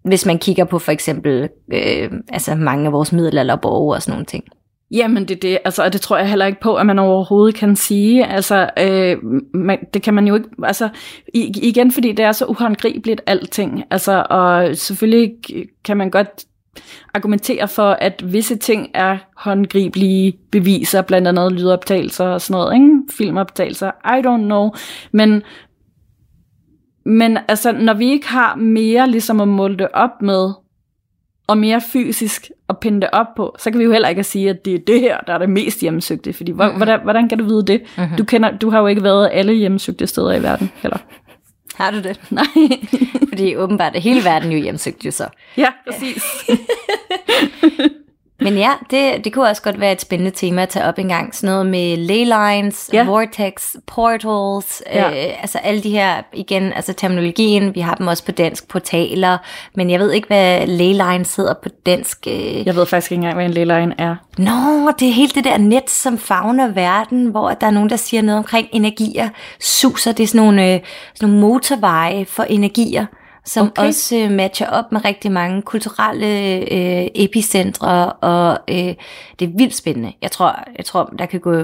hvis 0.05 0.27
man 0.27 0.39
kigger 0.39 0.65
på 0.65 0.79
for 0.79 0.93
eksempel 0.93 1.49
øh, 1.73 2.11
altså 2.29 2.55
mange 2.55 2.87
af 2.87 2.93
vores 2.93 3.13
middelalderborge 3.13 3.95
og 3.95 4.03
sådan 4.03 4.13
nogle 4.13 4.27
ting. 4.27 4.45
Jamen 4.91 5.29
det 5.29 5.31
er 5.31 5.41
det, 5.41 5.59
altså, 5.65 5.85
og 5.85 5.93
det 5.93 6.01
tror 6.01 6.19
jeg 6.19 6.29
heller 6.29 6.47
ikke 6.47 6.61
på, 6.61 6.75
at 6.75 6.87
man 6.87 6.99
overhovedet 6.99 7.55
kan 7.55 7.77
sige. 7.77 8.27
Altså, 8.27 8.71
øh, 8.79 9.17
man, 9.55 9.79
det 9.95 10.03
kan 10.03 10.15
man 10.15 10.27
jo 10.27 10.35
ikke, 10.35 10.49
altså, 10.63 10.89
igen 11.35 11.93
fordi 11.93 12.13
det 12.13 12.25
er 12.25 12.33
så 12.33 12.47
uhåndgribeligt 12.47 13.21
alting. 13.27 13.85
Altså, 13.91 14.27
og 14.31 14.77
selvfølgelig 14.77 15.35
kan 15.85 15.97
man 15.97 16.11
godt 16.11 16.45
argumentere 17.15 17.69
for, 17.69 17.91
at 17.91 18.33
visse 18.33 18.57
ting 18.57 18.91
er 18.95 19.19
håndgribelige 19.37 20.39
beviser, 20.51 21.03
blandt 21.03 21.29
andet 21.29 21.53
lydoptagelser 21.53 22.25
og 22.25 22.41
sådan 22.41 22.61
noget, 22.61 22.75
ikke? 22.75 23.13
filmoptagelser, 23.17 23.91
I 23.91 24.27
don't 24.27 24.45
know. 24.45 24.71
Men, 25.13 25.43
men 27.05 27.39
altså, 27.49 27.73
når 27.73 27.95
vi 27.95 28.11
ikke 28.11 28.29
har 28.29 28.55
mere 28.55 29.11
ligesom 29.11 29.41
at 29.41 29.49
måle 29.49 29.77
det 29.77 29.89
op 29.95 30.23
med, 30.23 30.53
og 31.47 31.59
mere 31.59 31.81
fysisk 31.81 32.51
at 32.69 32.79
pinde 32.79 33.01
det 33.01 33.11
op 33.13 33.27
på, 33.37 33.57
så 33.59 33.71
kan 33.71 33.79
vi 33.79 33.85
jo 33.85 33.93
heller 33.93 34.09
ikke 34.09 34.25
sige, 34.25 34.51
at 34.51 34.65
det 34.65 34.75
er 34.75 34.79
det 34.87 35.01
her, 35.01 35.21
der 35.21 35.35
er 35.35 35.39
det 35.39 35.51
mest 35.51 35.81
hjemmesøgte. 35.81 36.33
Fordi 36.33 36.53
hvor, 36.53 36.65
mm-hmm. 36.65 36.77
hvordan, 36.77 37.01
hvordan 37.03 37.29
kan 37.29 37.39
du 37.39 37.45
vide 37.45 37.67
det? 37.67 37.83
Mm-hmm. 37.99 38.17
Du, 38.17 38.25
kender, 38.25 38.59
du 38.59 38.71
har 38.71 38.81
jo 38.81 38.87
ikke 38.87 39.03
været 39.03 39.31
alle 39.33 39.53
hjemmesøgte 39.53 40.07
steder 40.07 40.33
i 40.33 40.43
verden, 40.43 40.71
heller. 40.83 40.99
Har 41.75 41.91
du 41.91 42.01
det? 42.01 42.21
Nej. 42.31 42.45
Fordi 43.29 43.57
åbenbart 43.57 43.97
er 43.97 44.01
hele 44.01 44.25
verden 44.25 44.53
jo 44.53 44.59
hjemsøgt 44.59 45.07
jo 45.07 45.11
så. 45.11 45.29
ja, 45.57 45.69
præcis. 45.91 46.23
Men 48.41 48.55
ja, 48.59 48.71
det, 48.91 49.25
det 49.25 49.33
kunne 49.33 49.49
også 49.49 49.63
godt 49.63 49.81
være 49.81 49.93
et 49.93 50.01
spændende 50.01 50.31
tema 50.31 50.63
at 50.63 50.69
tage 50.69 50.85
op 50.85 50.99
en 50.99 51.09
gang. 51.09 51.35
Sådan 51.35 51.51
noget 51.55 51.67
med 51.67 51.97
ley 51.97 52.25
lines, 52.25 52.91
Ja. 52.93 53.05
vortex, 53.05 53.75
portals, 53.87 54.83
Ja. 54.93 55.09
øh, 55.11 55.41
altså 55.41 55.59
alle 55.59 55.83
de 55.83 55.91
her, 55.91 56.23
igen, 56.33 56.73
altså 56.73 56.93
terminologien, 56.93 57.75
vi 57.75 57.81
har 57.81 57.95
dem 57.95 58.07
også 58.07 58.25
på 58.25 58.33
dansk, 58.33 58.69
portaler, 58.69 59.39
men 59.75 59.91
jeg 59.91 60.01
ved 60.01 60.13
ikke, 60.13 60.27
hvad 60.27 60.67
ley 60.67 60.93
lines 60.93 61.37
hedder 61.37 61.55
på 61.63 61.69
dansk. 61.87 62.19
Øh. 62.27 62.67
Jeg 62.67 62.77
ved 62.77 62.87
faktisk 62.87 63.13
ikke 63.13 63.19
engang, 63.19 63.35
hvad 63.35 63.45
en 63.45 63.51
leyline 63.51 63.95
er. 63.99 64.17
Nå, 64.39 64.91
det 64.99 65.09
er 65.09 65.13
helt 65.13 65.35
det 65.35 65.45
der 65.45 65.59
net, 65.59 65.91
som 65.91 66.19
fagner 66.19 66.69
verden, 66.69 67.27
hvor 67.27 67.51
der 67.51 67.67
er 67.67 67.71
nogen, 67.71 67.91
der 67.91 67.97
siger 67.97 68.23
noget 68.23 68.39
omkring 68.39 68.69
energier, 68.73 69.29
suser. 69.61 70.13
Det 70.13 70.23
er 70.23 70.27
sådan 70.27 70.41
nogle, 70.43 70.75
øh, 70.75 70.81
sådan 71.15 71.29
nogle 71.29 71.41
motorveje 71.41 72.25
for 72.25 72.43
energier, 72.43 73.07
som 73.49 73.67
Okay. 73.67 73.83
også 73.83 74.17
øh, 74.17 74.31
matcher 74.31 74.71
op 74.71 74.93
med 74.93 75.05
rigtig 75.05 75.33
mange 75.33 75.63
kulturelle 75.63 76.27
øh, 76.73 77.09
epicentre, 77.15 78.13
og 78.13 78.59
øh, 78.69 78.95
det 79.39 79.49
er 79.49 79.57
vildt 79.59 79.75
spændende. 79.75 80.13
Jeg 80.23 80.31
tror, 80.31 80.65
jeg 80.77 80.85
tror, 80.85 81.13
der 81.19 81.27
kan 81.27 81.41
gå 81.41 81.63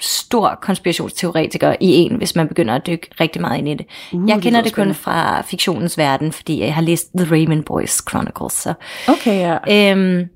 stor 0.00 0.58
konspirationsteoretiker 0.62 1.76
i 1.80 1.94
en, 1.94 2.16
hvis 2.16 2.36
man 2.36 2.48
begynder 2.48 2.74
at 2.74 2.86
dykke 2.86 3.08
rigtig 3.20 3.40
meget 3.40 3.58
ind 3.58 3.68
i 3.68 3.74
det. 3.74 3.86
Uh, 4.12 4.28
jeg 4.28 4.36
det 4.36 4.42
kender 4.42 4.60
lyder 4.60 4.62
det 4.62 4.72
kun 4.72 4.94
spændende. 4.94 4.94
fra 4.94 5.42
fiktionens 5.42 5.98
verden, 5.98 6.32
fordi 6.32 6.60
jeg 6.60 6.74
har 6.74 6.82
læst 6.82 7.10
The 7.18 7.34
Raymond 7.34 7.64
Boys 7.64 8.02
Chronicles, 8.10 8.52
så 8.52 8.74
Okay, 9.08 9.58
ja. 9.68 9.90
Øhm, 9.90 10.28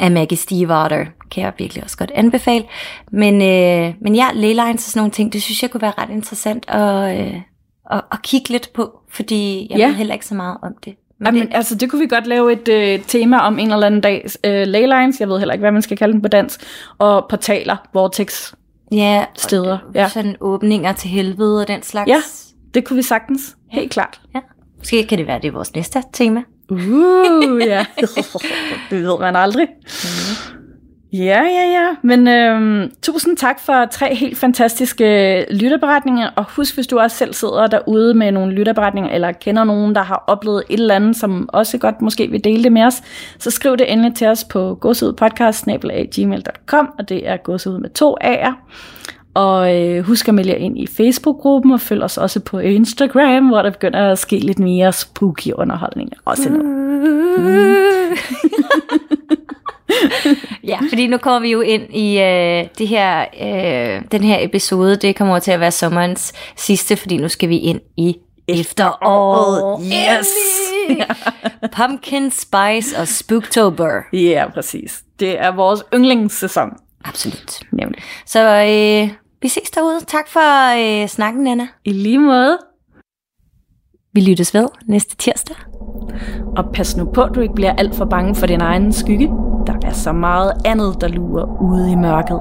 af 0.00 0.10
Maggie 0.10 0.38
Stiefvater 0.38 1.04
kan 1.30 1.44
jeg 1.44 1.52
virkelig 1.58 1.84
også 1.84 1.96
godt 1.96 2.10
anbefale. 2.14 2.64
Men, 3.12 3.34
øh, 3.34 3.94
men 4.00 4.14
ja, 4.14 4.28
laylines 4.34 4.86
og 4.86 4.90
sådan 4.90 5.00
nogle 5.00 5.12
ting, 5.12 5.32
det 5.32 5.42
synes 5.42 5.62
jeg 5.62 5.70
kunne 5.70 5.82
være 5.82 5.94
ret 5.98 6.10
interessant 6.10 6.64
at, 6.68 7.20
øh, 7.20 7.40
at, 7.90 8.02
at 8.12 8.22
kigge 8.22 8.48
lidt 8.48 8.72
på, 8.74 8.90
fordi 9.12 9.66
jeg 9.70 9.78
Ja. 9.78 9.82
ja. 9.82 9.88
ved 9.88 9.94
heller 9.94 10.14
ikke 10.14 10.26
så 10.26 10.34
meget 10.34 10.56
om 10.62 10.74
det. 10.84 10.94
Men 11.18 11.36
Jamen, 11.36 11.52
altså, 11.52 11.74
det 11.74 11.90
kunne 11.90 12.00
vi 12.00 12.06
godt 12.06 12.26
lave 12.26 12.52
et 12.52 12.68
øh, 12.68 13.04
tema 13.06 13.38
om 13.38 13.58
en 13.58 13.72
eller 13.72 13.86
anden 13.86 14.00
dag. 14.00 14.26
Øh, 14.44 14.66
laylines, 14.66 15.20
jeg 15.20 15.28
ved 15.28 15.38
heller 15.38 15.52
ikke, 15.54 15.62
hvad 15.62 15.72
man 15.72 15.82
skal 15.82 15.96
kalde 15.96 16.12
den 16.12 16.22
på 16.22 16.28
dansk, 16.28 16.60
og 16.98 17.26
portaler, 17.28 17.76
vortex. 17.94 18.52
ja, 18.92 19.24
steder, 19.34 19.78
og, 19.78 19.94
ja. 19.94 20.08
Sådan 20.08 20.36
åbninger 20.40 20.92
til 20.92 21.10
helvede 21.10 21.60
og 21.60 21.68
den 21.68 21.82
slags. 21.82 22.08
Ja, 22.08 22.22
det 22.74 22.84
kunne 22.84 22.96
vi 22.96 23.02
sagtens. 23.02 23.56
Helt 23.70 23.90
klart. 23.92 24.20
ja. 24.34 24.40
Måske 24.78 25.06
kan 25.06 25.18
det 25.18 25.26
være, 25.26 25.38
det 25.38 25.48
er 25.48 25.52
vores 25.52 25.74
næste 25.74 26.02
tema. 26.12 26.42
Uh, 26.70 26.80
ja. 27.66 27.86
det 28.90 29.02
ved 29.02 29.18
man 29.20 29.36
aldrig. 29.36 29.68
Ja, 31.12 31.42
ja, 31.42 31.64
ja. 31.72 31.96
Men 32.02 32.28
øhm, 32.28 32.92
tusind 33.02 33.36
tak 33.36 33.60
for 33.60 33.86
tre 33.86 34.14
helt 34.14 34.38
fantastiske 34.38 35.38
øh, 35.38 35.44
lytterberetninger. 35.50 36.30
Og 36.36 36.44
husk, 36.56 36.74
hvis 36.74 36.86
du 36.86 36.98
også 36.98 37.16
selv 37.16 37.34
sidder 37.34 37.66
derude 37.66 38.14
med 38.14 38.32
nogle 38.32 38.52
lytterberetninger, 38.52 39.10
eller 39.10 39.32
kender 39.32 39.64
nogen, 39.64 39.94
der 39.94 40.02
har 40.02 40.24
oplevet 40.26 40.64
et 40.70 40.80
eller 40.80 40.94
andet, 40.94 41.16
som 41.16 41.48
også 41.52 41.78
godt 41.78 42.02
måske 42.02 42.30
vil 42.30 42.44
dele 42.44 42.64
det 42.64 42.72
med 42.72 42.82
os, 42.82 43.02
så 43.38 43.50
skriv 43.50 43.76
det 43.76 43.92
endelig 43.92 44.14
til 44.14 44.26
os 44.26 44.44
på 44.44 44.74
gåsehudpodcast.gmail.com, 44.74 46.88
og 46.98 47.08
det 47.08 47.28
er 47.28 47.36
godsud 47.36 47.78
med 47.78 47.90
to 47.90 48.16
A'er. 48.24 48.52
Og 49.34 49.80
øh, 49.80 50.04
husk 50.04 50.28
at 50.28 50.34
melde 50.34 50.50
jer 50.50 50.56
ind 50.56 50.78
i 50.78 50.86
Facebook-gruppen, 50.86 51.72
og 51.72 51.80
følg 51.80 52.02
os 52.02 52.18
også 52.18 52.40
på 52.40 52.58
Instagram, 52.58 53.48
hvor 53.48 53.62
der 53.62 53.70
begynder 53.70 54.12
at 54.12 54.18
ske 54.18 54.38
lidt 54.38 54.58
mere 54.58 54.92
spooky 54.92 55.52
underholdning. 55.52 56.10
Også 56.24 56.48
noget. 56.50 56.72
Ja, 60.64 60.78
fordi 60.88 61.06
nu 61.06 61.16
kommer 61.16 61.40
vi 61.40 61.50
jo 61.50 61.60
ind 61.60 61.94
i 61.94 62.20
øh, 62.20 62.64
det 62.78 62.88
her, 62.88 63.20
øh, 63.20 64.02
den 64.12 64.22
her 64.22 64.36
episode. 64.40 64.96
Det 64.96 65.16
kommer 65.16 65.38
til 65.38 65.50
at 65.50 65.60
være 65.60 65.70
sommerens 65.70 66.32
sidste, 66.56 66.96
fordi 66.96 67.16
nu 67.16 67.28
skal 67.28 67.48
vi 67.48 67.58
ind 67.58 67.80
i 67.96 68.16
efteråret. 68.48 69.82
Yes! 69.84 70.28
Pumpkin 71.76 72.30
Spice 72.30 72.98
og 72.98 73.08
Spooktober. 73.08 74.00
Ja, 74.12 74.44
præcis. 74.54 75.02
Det 75.20 75.40
er 75.40 75.50
vores 75.54 75.82
yndlingssæson. 75.94 76.70
Absolut. 77.04 77.60
Nemlig. 77.72 78.02
Så 78.26 78.40
øh, 78.48 79.21
vi 79.42 79.48
ses 79.48 79.70
derude. 79.70 80.04
Tak 80.06 80.28
for 80.28 80.72
øh, 81.02 81.08
snakken, 81.08 81.46
Anna. 81.46 81.68
I 81.84 81.92
lige 81.92 82.18
måde. 82.18 82.58
Vi 84.12 84.20
lyttes 84.20 84.54
ved 84.54 84.68
næste 84.86 85.16
tirsdag. 85.16 85.56
Og 86.56 86.64
pas 86.74 86.96
nu 86.96 87.04
på, 87.04 87.22
at 87.22 87.34
du 87.34 87.40
ikke 87.40 87.54
bliver 87.54 87.72
alt 87.72 87.94
for 87.94 88.04
bange 88.04 88.34
for 88.34 88.46
din 88.46 88.60
egen 88.60 88.92
skygge. 88.92 89.26
Der 89.66 89.74
er 89.82 89.92
så 89.92 90.12
meget 90.12 90.52
andet, 90.64 91.00
der 91.00 91.08
lurer 91.08 91.62
ude 91.62 91.92
i 91.92 91.94
mørket. 91.94 92.40